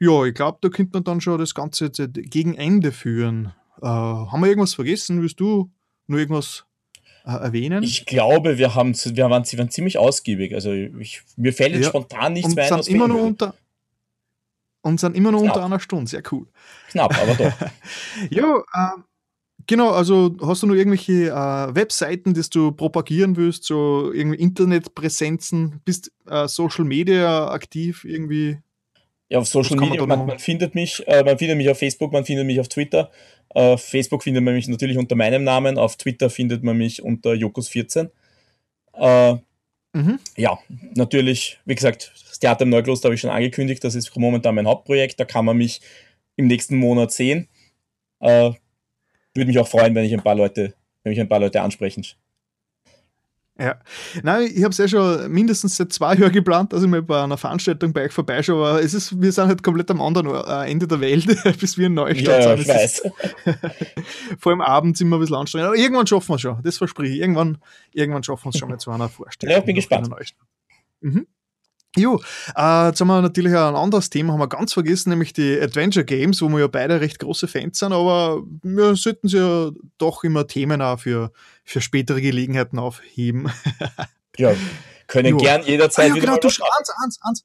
ja, 0.00 0.24
ich 0.24 0.34
glaube, 0.34 0.58
da 0.60 0.70
könnte 0.70 0.94
man 0.94 1.04
dann 1.04 1.20
schon 1.20 1.38
das 1.38 1.54
Ganze 1.54 1.90
gegen 1.90 2.54
Ende 2.54 2.90
führen. 2.92 3.52
Äh, 3.80 3.86
haben 3.86 4.40
wir 4.40 4.48
irgendwas 4.48 4.74
vergessen? 4.74 5.22
Willst 5.22 5.38
du 5.40 5.70
nur 6.06 6.18
irgendwas 6.18 6.60
äh, 6.60 6.64
erwähnen? 7.24 7.82
Ich 7.82 8.06
glaube, 8.06 8.58
wir, 8.58 8.74
haben, 8.74 8.94
wir, 8.94 9.30
waren, 9.30 9.44
sie 9.44 9.58
waren 9.58 9.70
ziemlich 9.70 9.98
ausgiebig. 9.98 10.54
Also 10.54 10.72
ich, 10.72 11.22
mir 11.36 11.52
fällt 11.52 11.72
jetzt 11.72 11.84
ja. 11.84 11.88
spontan 11.88 12.34
nichts 12.34 12.54
mehr 12.54 12.72
ein. 12.72 12.80
Immer 12.82 13.08
nur 13.08 13.22
unter, 13.22 13.54
und 14.82 15.00
sind 15.00 15.16
immer 15.16 15.32
noch 15.32 15.40
Knapp. 15.40 15.56
unter 15.56 15.64
einer 15.64 15.80
Stunde. 15.80 16.10
Sehr 16.10 16.22
cool. 16.30 16.46
Knapp, 16.90 17.16
aber 17.20 17.34
doch. 17.34 17.52
ja, 18.30 18.58
äh, 18.58 19.00
genau. 19.66 19.90
Also 19.90 20.36
hast 20.42 20.62
du 20.62 20.66
noch 20.66 20.74
irgendwelche 20.74 21.30
äh, 21.30 21.74
Webseiten, 21.74 22.34
die 22.34 22.42
du 22.42 22.70
propagieren 22.72 23.36
willst, 23.36 23.64
so 23.64 24.12
irgendwie 24.12 24.38
Internetpräsenzen? 24.38 25.80
Bist 25.84 26.12
äh, 26.26 26.46
Social 26.46 26.84
Media 26.84 27.50
aktiv 27.50 28.04
irgendwie? 28.04 28.58
Ja, 29.34 29.40
auf 29.40 29.48
Social 29.48 29.76
Media, 29.76 30.06
man, 30.06 30.26
man, 30.26 30.38
findet 30.38 30.76
mich, 30.76 31.02
äh, 31.08 31.24
man 31.24 31.36
findet 31.36 31.56
mich 31.56 31.68
auf 31.68 31.76
Facebook, 31.76 32.12
man 32.12 32.24
findet 32.24 32.46
mich 32.46 32.60
auf 32.60 32.68
Twitter. 32.68 33.10
Auf 33.48 33.82
Facebook 33.82 34.22
findet 34.22 34.44
man 34.44 34.54
mich 34.54 34.68
natürlich 34.68 34.96
unter 34.96 35.16
meinem 35.16 35.42
Namen, 35.42 35.76
auf 35.76 35.96
Twitter 35.96 36.30
findet 36.30 36.62
man 36.62 36.78
mich 36.78 37.02
unter 37.02 37.30
Jokus14. 37.32 38.10
Äh, 38.92 39.32
mhm. 39.92 40.20
Ja, 40.36 40.60
natürlich, 40.94 41.58
wie 41.64 41.74
gesagt, 41.74 42.12
das 42.28 42.38
Theater 42.38 42.62
im 42.62 42.68
Neukloster 42.68 43.08
habe 43.08 43.16
ich 43.16 43.22
schon 43.22 43.30
angekündigt, 43.30 43.82
das 43.82 43.96
ist 43.96 44.16
momentan 44.16 44.54
mein 44.54 44.68
Hauptprojekt, 44.68 45.18
da 45.18 45.24
kann 45.24 45.44
man 45.44 45.56
mich 45.56 45.80
im 46.36 46.46
nächsten 46.46 46.76
Monat 46.76 47.10
sehen. 47.10 47.48
Äh, 48.20 48.52
würde 49.34 49.46
mich 49.48 49.58
auch 49.58 49.66
freuen, 49.66 49.96
wenn 49.96 50.04
ich 50.04 50.14
ein 50.14 50.22
paar 50.22 50.36
Leute, 50.36 50.74
wenn 51.02 51.10
mich 51.10 51.20
ein 51.20 51.28
paar 51.28 51.40
Leute 51.40 51.60
ansprechen. 51.60 52.06
Ja, 53.56 53.76
nein, 54.24 54.50
ich 54.52 54.64
habe 54.64 54.72
es 54.72 54.78
ja 54.78 54.88
schon 54.88 55.30
mindestens 55.30 55.76
seit 55.76 55.92
zwei 55.92 56.16
Jahren 56.16 56.32
geplant, 56.32 56.72
dass 56.72 56.82
ich 56.82 56.88
mal 56.88 57.02
bei 57.02 57.22
einer 57.22 57.36
Veranstaltung 57.36 57.92
bei 57.92 58.06
euch 58.06 58.12
vorbeischaue, 58.12 58.66
aber 58.66 58.82
es 58.82 58.94
ist, 58.94 59.20
wir 59.22 59.30
sind 59.30 59.46
halt 59.46 59.62
komplett 59.62 59.88
am 59.92 60.00
anderen 60.00 60.26
äh, 60.28 60.68
Ende 60.68 60.88
der 60.88 61.00
Welt, 61.00 61.26
bis 61.60 61.78
wir 61.78 61.86
in 61.86 61.94
Neustadt 61.94 62.42
ja, 62.42 62.56
sind. 62.56 62.66
Ja, 62.66 62.74
ich 62.74 62.82
weiß. 62.82 63.02
vor 64.40 64.50
allem 64.50 64.60
abends 64.60 65.00
immer 65.00 65.18
ein 65.18 65.20
bisschen 65.20 65.36
anstrengend, 65.36 65.68
aber 65.68 65.76
irgendwann 65.76 66.06
schaffen 66.08 66.30
wir 66.30 66.34
es 66.34 66.40
schon, 66.40 66.60
das 66.64 66.78
verspreche 66.78 67.12
ich. 67.12 67.20
Irgendwann, 67.20 67.58
irgendwann 67.92 68.24
schaffen 68.24 68.46
wir 68.46 68.50
es 68.50 68.58
schon 68.58 68.70
mal 68.70 68.78
zu 68.78 68.90
einer 68.90 69.08
Vorstellung. 69.08 69.52
Ja, 69.52 69.58
ich 69.60 69.64
bin 69.64 69.76
gespannt. 69.76 70.10
Mhm. 71.00 71.28
Jo, 71.96 72.20
äh, 72.56 72.88
jetzt 72.88 73.00
haben 73.00 73.06
wir 73.06 73.22
natürlich 73.22 73.52
ein 73.52 73.76
anderes 73.76 74.10
Thema, 74.10 74.32
haben 74.32 74.40
wir 74.40 74.48
ganz 74.48 74.72
vergessen, 74.72 75.10
nämlich 75.10 75.32
die 75.32 75.60
Adventure 75.60 76.04
Games, 76.04 76.42
wo 76.42 76.48
wir 76.48 76.60
ja 76.60 76.66
beide 76.66 77.00
recht 77.00 77.20
große 77.20 77.46
Fans 77.46 77.78
sind, 77.78 77.92
aber 77.92 78.42
wir 78.62 78.96
sollten 78.96 79.28
sie 79.28 79.38
ja 79.38 79.70
doch 79.98 80.24
immer 80.24 80.46
Themen 80.48 80.82
auch 80.82 80.98
für, 80.98 81.30
für 81.62 81.80
spätere 81.80 82.20
Gelegenheiten 82.20 82.80
aufheben. 82.80 83.48
ja, 84.38 84.54
können 85.06 85.30
jo. 85.30 85.36
gern 85.36 85.62
jederzeit 85.62 86.10
ah, 86.10 86.14
ja, 86.16 86.20
genau, 86.20 86.36
du 86.36 86.48
eins, 86.48 86.90
eins, 87.04 87.18
eins. 87.22 87.44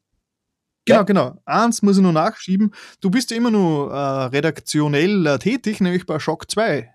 Genau, 0.85 0.99
ja. 0.99 1.03
genau. 1.03 1.37
Eins 1.45 1.83
muss 1.83 1.97
ich 1.97 2.03
noch 2.03 2.11
nachschieben. 2.11 2.73
Du 3.01 3.11
bist 3.11 3.29
ja 3.29 3.37
immer 3.37 3.51
noch 3.51 3.89
äh, 3.89 4.25
redaktionell 4.27 5.27
äh, 5.27 5.37
tätig, 5.37 5.81
nämlich 5.81 6.07
bei 6.07 6.19
Shock 6.19 6.49
2. 6.49 6.91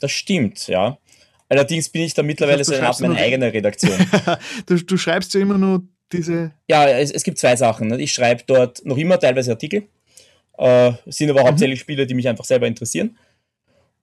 Das 0.00 0.10
stimmt, 0.10 0.66
ja. 0.68 0.96
Allerdings 1.50 1.90
bin 1.90 2.02
ich 2.02 2.14
da 2.14 2.22
mittlerweile 2.22 2.58
das 2.58 2.68
heißt, 2.68 2.78
so 2.78 2.82
eine 2.82 2.88
Art 2.88 3.00
meine 3.00 3.16
eigene 3.16 3.52
Redaktion. 3.52 3.98
du, 4.66 4.76
du 4.82 4.96
schreibst 4.96 5.34
ja 5.34 5.40
immer 5.40 5.58
nur 5.58 5.82
diese. 6.12 6.52
Ja, 6.68 6.88
es, 6.88 7.10
es 7.10 7.22
gibt 7.22 7.38
zwei 7.38 7.56
Sachen. 7.56 7.88
Ne? 7.88 8.00
Ich 8.00 8.12
schreibe 8.12 8.42
dort 8.46 8.84
noch 8.84 8.96
immer 8.96 9.18
teilweise 9.18 9.52
Artikel, 9.52 9.88
äh, 10.58 10.92
sind 11.06 11.30
aber 11.30 11.42
mhm. 11.42 11.48
hauptsächlich 11.48 11.80
Spiele, 11.80 12.06
die 12.06 12.14
mich 12.14 12.28
einfach 12.28 12.44
selber 12.44 12.66
interessieren. 12.66 13.16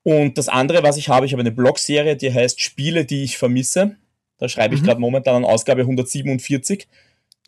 Und 0.04 0.38
das 0.38 0.48
andere, 0.48 0.82
was 0.84 0.98
ich 0.98 1.10
habe, 1.10 1.26
ich 1.26 1.34
habe 1.34 1.42
eine 1.42 1.52
Blogserie, 1.52 2.16
die 2.16 2.34
heißt 2.34 2.62
Spiele, 2.62 3.06
die 3.06 3.24
ich 3.24 3.38
vermisse. 3.38 3.96
Da 4.38 4.48
schreibe 4.48 4.76
ich 4.76 4.82
mhm. 4.82 4.86
gerade 4.86 5.02
momentan 5.02 5.36
an 5.36 5.46
Ausgabe 5.46 5.82
147. 5.82 6.88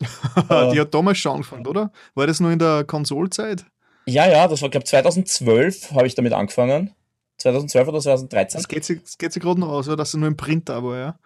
die 0.00 0.80
hat 0.80 0.94
damals 0.94 1.18
schon 1.18 1.32
angefangen, 1.32 1.66
oder? 1.66 1.92
War 2.14 2.26
das 2.26 2.40
nur 2.40 2.50
in 2.50 2.58
der 2.58 2.84
Konsolzeit? 2.84 3.64
Ja, 4.06 4.28
ja, 4.28 4.48
das 4.48 4.62
war, 4.62 4.68
glaube 4.68 4.84
ich, 4.84 4.90
2012 4.90 5.92
habe 5.92 6.06
ich 6.06 6.14
damit 6.14 6.32
angefangen. 6.32 6.90
2012 7.38 7.88
oder 7.88 8.00
2013. 8.00 8.58
Das 8.58 8.68
geht 8.68 8.84
sich, 8.84 9.00
sich 9.04 9.18
gerade 9.18 9.60
noch 9.60 9.68
aus? 9.68 9.86
Dass 9.86 10.12
sie 10.12 10.18
nur 10.18 10.28
im 10.28 10.36
Print 10.36 10.70
aber, 10.70 10.98
ja. 10.98 11.18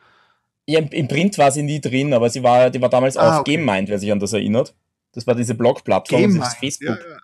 Ja, 0.68 0.80
im 0.80 1.08
Print 1.08 1.38
war 1.38 1.52
sie 1.52 1.62
nie 1.62 1.80
drin, 1.80 2.12
aber 2.12 2.28
sie 2.28 2.42
war, 2.42 2.70
die 2.70 2.80
war 2.80 2.88
damals 2.88 3.16
ah, 3.16 3.34
auf 3.34 3.40
okay. 3.40 3.56
GameMind, 3.56 3.88
wer 3.88 3.98
sich 3.98 4.10
an 4.10 4.18
das 4.18 4.32
erinnert. 4.32 4.74
Das 5.12 5.26
war 5.26 5.34
diese 5.34 5.54
Blog-Plattform, 5.54 6.38
das 6.38 6.54
Facebook. 6.56 6.98
Ja, 6.98 7.10
ja. 7.10 7.18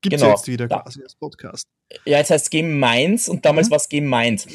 Gibt 0.00 0.16
genau. 0.16 0.30
jetzt 0.30 0.46
wieder 0.48 0.68
quasi 0.68 1.02
als 1.02 1.14
Podcast. 1.14 1.66
Ja, 2.04 2.18
jetzt 2.18 2.30
heißt 2.30 2.46
es 2.46 2.50
Game 2.50 2.78
Minds 2.78 3.28
und 3.28 3.44
damals 3.44 3.68
mhm. 3.68 3.70
war 3.72 3.78
es 3.78 3.88
Game 3.88 4.08
Mind. 4.08 4.46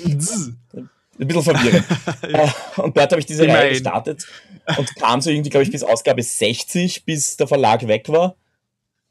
Ein 1.20 1.28
bisschen 1.28 1.43
verwirrend. 1.43 1.86
ja. 2.30 2.45
Äh, 2.45 2.82
und 2.82 2.97
dort 2.97 3.12
habe 3.12 3.20
ich 3.20 3.26
diese 3.26 3.43
Gemein. 3.43 3.58
Reihe 3.58 3.70
gestartet 3.72 4.28
und 4.78 4.95
kam 4.95 5.22
so 5.22 5.30
irgendwie, 5.30 5.49
glaube 5.49 5.64
ich, 5.64 5.72
bis 5.72 5.84
Ausgabe 5.84 6.22
60, 6.22 7.05
bis 7.05 7.38
der 7.38 7.47
Verlag 7.47 7.88
weg 7.88 8.10
war. 8.10 8.36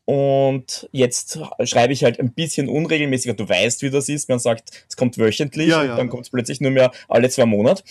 Und 0.04 0.88
jetzt 0.92 1.40
schreibe 1.64 1.92
ich 1.92 2.04
halt 2.04 2.20
ein 2.20 2.32
bisschen 2.32 2.68
unregelmäßiger. 2.68 3.34
Du 3.34 3.48
weißt, 3.48 3.82
wie 3.82 3.90
das 3.90 4.08
ist. 4.08 4.28
Man 4.28 4.38
sagt, 4.38 4.84
es 4.88 4.96
kommt 4.96 5.18
wöchentlich 5.18 5.68
ja, 5.68 5.80
und 5.82 5.96
dann 5.96 6.08
kommt 6.08 6.24
es 6.24 6.30
plötzlich 6.30 6.60
nur 6.60 6.70
mehr 6.70 6.92
alle 7.08 7.28
zwei 7.28 7.46
Monate. 7.46 7.82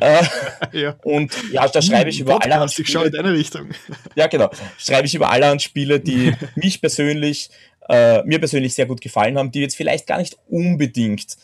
Äh, 0.00 0.24
ja. 0.72 0.96
Und 1.02 1.32
ja, 1.52 1.66
da 1.68 1.82
schreibe 1.82 2.10
ich 2.10 2.20
über 2.20 2.32
Podcast, 2.32 2.52
allerhand 2.52 2.72
Spiele. 2.72 2.86
Ich 2.86 2.92
schaue 2.92 3.06
in 3.06 3.12
deine 3.12 3.32
Richtung. 3.32 3.68
Ja, 4.14 4.26
genau. 4.26 4.50
Schreibe 4.78 5.06
ich 5.06 5.14
über 5.14 5.30
allerhand 5.30 5.62
Spiele, 5.62 6.00
die 6.00 6.34
mich 6.54 6.80
persönlich, 6.80 7.50
äh, 7.88 8.22
mir 8.24 8.38
persönlich 8.38 8.74
sehr 8.74 8.86
gut 8.86 9.00
gefallen 9.00 9.38
haben, 9.38 9.50
die 9.50 9.60
jetzt 9.60 9.76
vielleicht 9.76 10.06
gar 10.06 10.18
nicht 10.18 10.36
unbedingt 10.48 11.36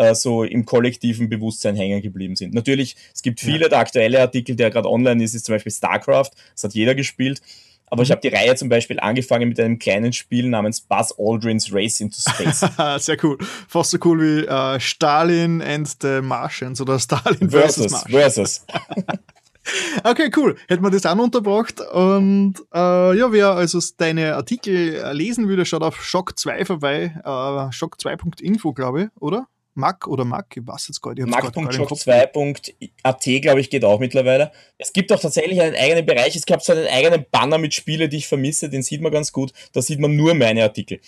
äh, 0.00 0.14
so 0.14 0.44
im 0.44 0.64
kollektiven 0.64 1.28
Bewusstsein 1.28 1.76
hängen 1.76 2.00
geblieben 2.00 2.36
sind. 2.36 2.54
Natürlich, 2.54 2.96
es 3.14 3.22
gibt 3.22 3.40
viele, 3.40 3.62
ja. 3.62 3.68
der 3.68 3.78
aktuelle 3.78 4.20
Artikel, 4.20 4.56
der 4.56 4.70
gerade 4.70 4.88
online 4.88 5.22
ist, 5.22 5.34
ist 5.34 5.44
zum 5.44 5.54
Beispiel 5.54 5.72
StarCraft, 5.72 6.30
das 6.54 6.64
hat 6.64 6.74
jeder 6.74 6.94
gespielt. 6.94 7.42
Aber 7.90 8.02
ich 8.02 8.08
mhm. 8.08 8.12
habe 8.12 8.22
die 8.22 8.28
Reihe 8.28 8.54
zum 8.54 8.68
Beispiel 8.68 8.98
angefangen 9.00 9.48
mit 9.48 9.60
einem 9.60 9.78
kleinen 9.78 10.12
Spiel 10.12 10.48
namens 10.48 10.80
Buzz 10.80 11.14
Aldrin's 11.18 11.72
Race 11.72 12.00
into 12.00 12.16
Space. 12.20 12.64
Sehr 13.04 13.16
cool. 13.22 13.36
Fast 13.68 13.90
so 13.90 13.98
cool 14.04 14.20
wie 14.20 14.48
uh, 14.48 14.78
Stalin 14.78 15.60
and 15.60 15.88
the 16.00 16.20
Martians 16.22 16.80
oder 16.80 16.98
Stalin 16.98 17.50
versus, 17.50 17.92
versus 17.92 18.04
Versus. 18.08 18.66
okay, 20.04 20.30
cool. 20.36 20.56
Hätten 20.68 20.82
wir 20.82 20.90
das 20.90 21.06
auch 21.06 21.18
unterbracht. 21.18 21.80
Und 21.80 22.54
äh, 22.72 23.18
ja, 23.18 23.32
wer 23.32 23.50
also 23.50 23.78
deine 23.96 24.34
Artikel 24.34 25.02
lesen 25.12 25.48
würde, 25.48 25.64
schaut 25.64 25.82
auf 25.82 26.02
Shock 26.02 26.38
2 26.38 26.64
vorbei. 26.64 27.14
Äh, 27.24 27.28
Shock2.info, 27.28 28.72
glaube 28.72 29.02
ich, 29.02 29.08
oder? 29.20 29.46
Mac 29.74 30.06
oder 30.06 30.24
Mac, 30.24 30.56
ich 30.56 30.66
weiß 30.66 30.88
jetzt 30.88 31.00
gar 31.00 31.14
nicht. 31.14 31.26
Mac.shop2.at, 31.26 33.42
glaube 33.42 33.60
ich, 33.60 33.70
geht 33.70 33.84
auch 33.84 34.00
mittlerweile. 34.00 34.52
Es 34.78 34.92
gibt 34.92 35.12
auch 35.12 35.20
tatsächlich 35.20 35.60
einen 35.60 35.76
eigenen 35.76 36.06
Bereich. 36.06 36.36
Es 36.36 36.46
gab 36.46 36.62
so 36.62 36.72
einen 36.72 36.88
eigenen 36.88 37.24
Banner 37.30 37.58
mit 37.58 37.74
Spielen, 37.74 38.10
die 38.10 38.18
ich 38.18 38.28
vermisse. 38.28 38.68
Den 38.68 38.82
sieht 38.82 39.00
man 39.00 39.12
ganz 39.12 39.32
gut. 39.32 39.52
Da 39.72 39.82
sieht 39.82 40.00
man 40.00 40.16
nur 40.16 40.34
meine 40.34 40.62
Artikel. 40.62 41.00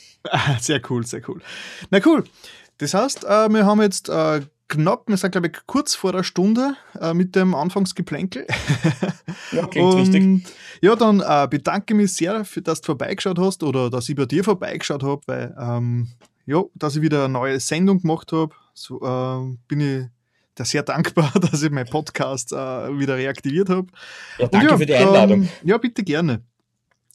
Sehr 0.61 0.81
cool, 0.91 1.07
sehr 1.07 1.23
cool. 1.29 1.41
Na 1.91 2.01
cool. 2.05 2.25
Das 2.79 2.95
heißt, 2.95 3.25
äh, 3.25 3.49
wir 3.49 3.67
haben 3.67 3.83
jetzt 3.83 4.09
äh, 4.09 4.41
knapp, 4.69 5.05
wir 5.07 5.17
sind 5.17 5.33
glaube 5.33 5.49
ich 5.49 5.55
kurz 5.67 5.95
vor 5.95 6.13
der 6.13 6.23
Stunde 6.23 6.77
äh, 7.01 7.15
mit 7.15 7.37
dem 7.37 7.55
Anfangsgeplänkel. 7.55 8.47
Ja, 9.53 9.67
klingt 9.67 9.95
Und, 9.95 10.01
richtig. 10.01 10.47
Ja, 10.81 10.97
dann 10.97 11.21
äh, 11.21 11.47
bedanke 11.49 11.95
mich 11.95 12.15
sehr, 12.15 12.45
für, 12.45 12.63
dass 12.63 12.81
du 12.81 12.87
vorbeigeschaut 12.87 13.39
hast 13.39 13.63
oder 13.63 13.91
dass 13.91 14.09
ich 14.09 14.17
bei 14.17 14.25
dir 14.25 14.45
vorbeigeschaut 14.45 15.03
habe, 15.03 15.21
weil 15.27 15.55
ähm, 15.61 16.09
ja, 16.47 16.63
dass 16.75 16.97
ich 16.97 17.03
wieder 17.03 17.25
eine 17.25 17.33
neue 17.33 17.61
Sendung 17.61 18.01
gemacht 18.01 18.33
habe. 18.33 18.55
So, 18.75 19.01
äh, 19.03 19.57
bin 19.69 19.81
ich 19.81 20.07
da 20.55 20.65
sehr 20.65 20.83
dankbar, 20.83 21.33
dass 21.41 21.63
ich 21.63 21.71
meinen 21.71 21.89
Podcast 21.89 22.53
äh, 22.53 22.57
wieder 22.57 23.17
reaktiviert 23.17 23.69
habe. 23.69 23.89
Ja, 24.39 24.49
danke 24.49 24.69
ja, 24.69 24.77
für 24.77 24.87
die 24.87 24.95
Einladung. 24.95 25.43
Ähm, 25.43 25.49
ja, 25.65 25.79
bitte 25.79 26.03
gerne. 26.03 26.43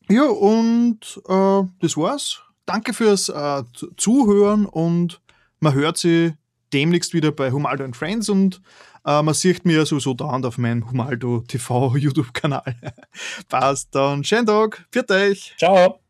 Ja, 0.09 0.23
und 0.23 1.21
äh, 1.27 1.63
das 1.79 1.97
war's. 1.97 2.41
Danke 2.65 2.93
fürs 2.93 3.29
äh, 3.29 3.63
Zuhören 3.97 4.65
und 4.65 5.21
man 5.59 5.73
hört 5.73 5.97
sie 5.97 6.33
demnächst 6.73 7.13
wieder 7.13 7.31
bei 7.31 7.51
Humaldo 7.51 7.83
and 7.83 7.95
Friends 7.95 8.29
und 8.29 8.61
äh, 9.05 9.21
man 9.21 9.33
sieht 9.33 9.65
mir 9.65 9.85
sowieso 9.85 10.13
dauernd 10.13 10.45
auf 10.45 10.57
meinem 10.57 10.89
Humaldo 10.89 11.43
TV 11.47 11.95
YouTube-Kanal. 11.97 12.75
Passt 13.49 13.95
dann. 13.95 14.23
Schönen 14.23 14.45
Tag. 14.45 14.85
Für 14.91 15.09
euch. 15.09 15.55
Ciao. 15.57 16.06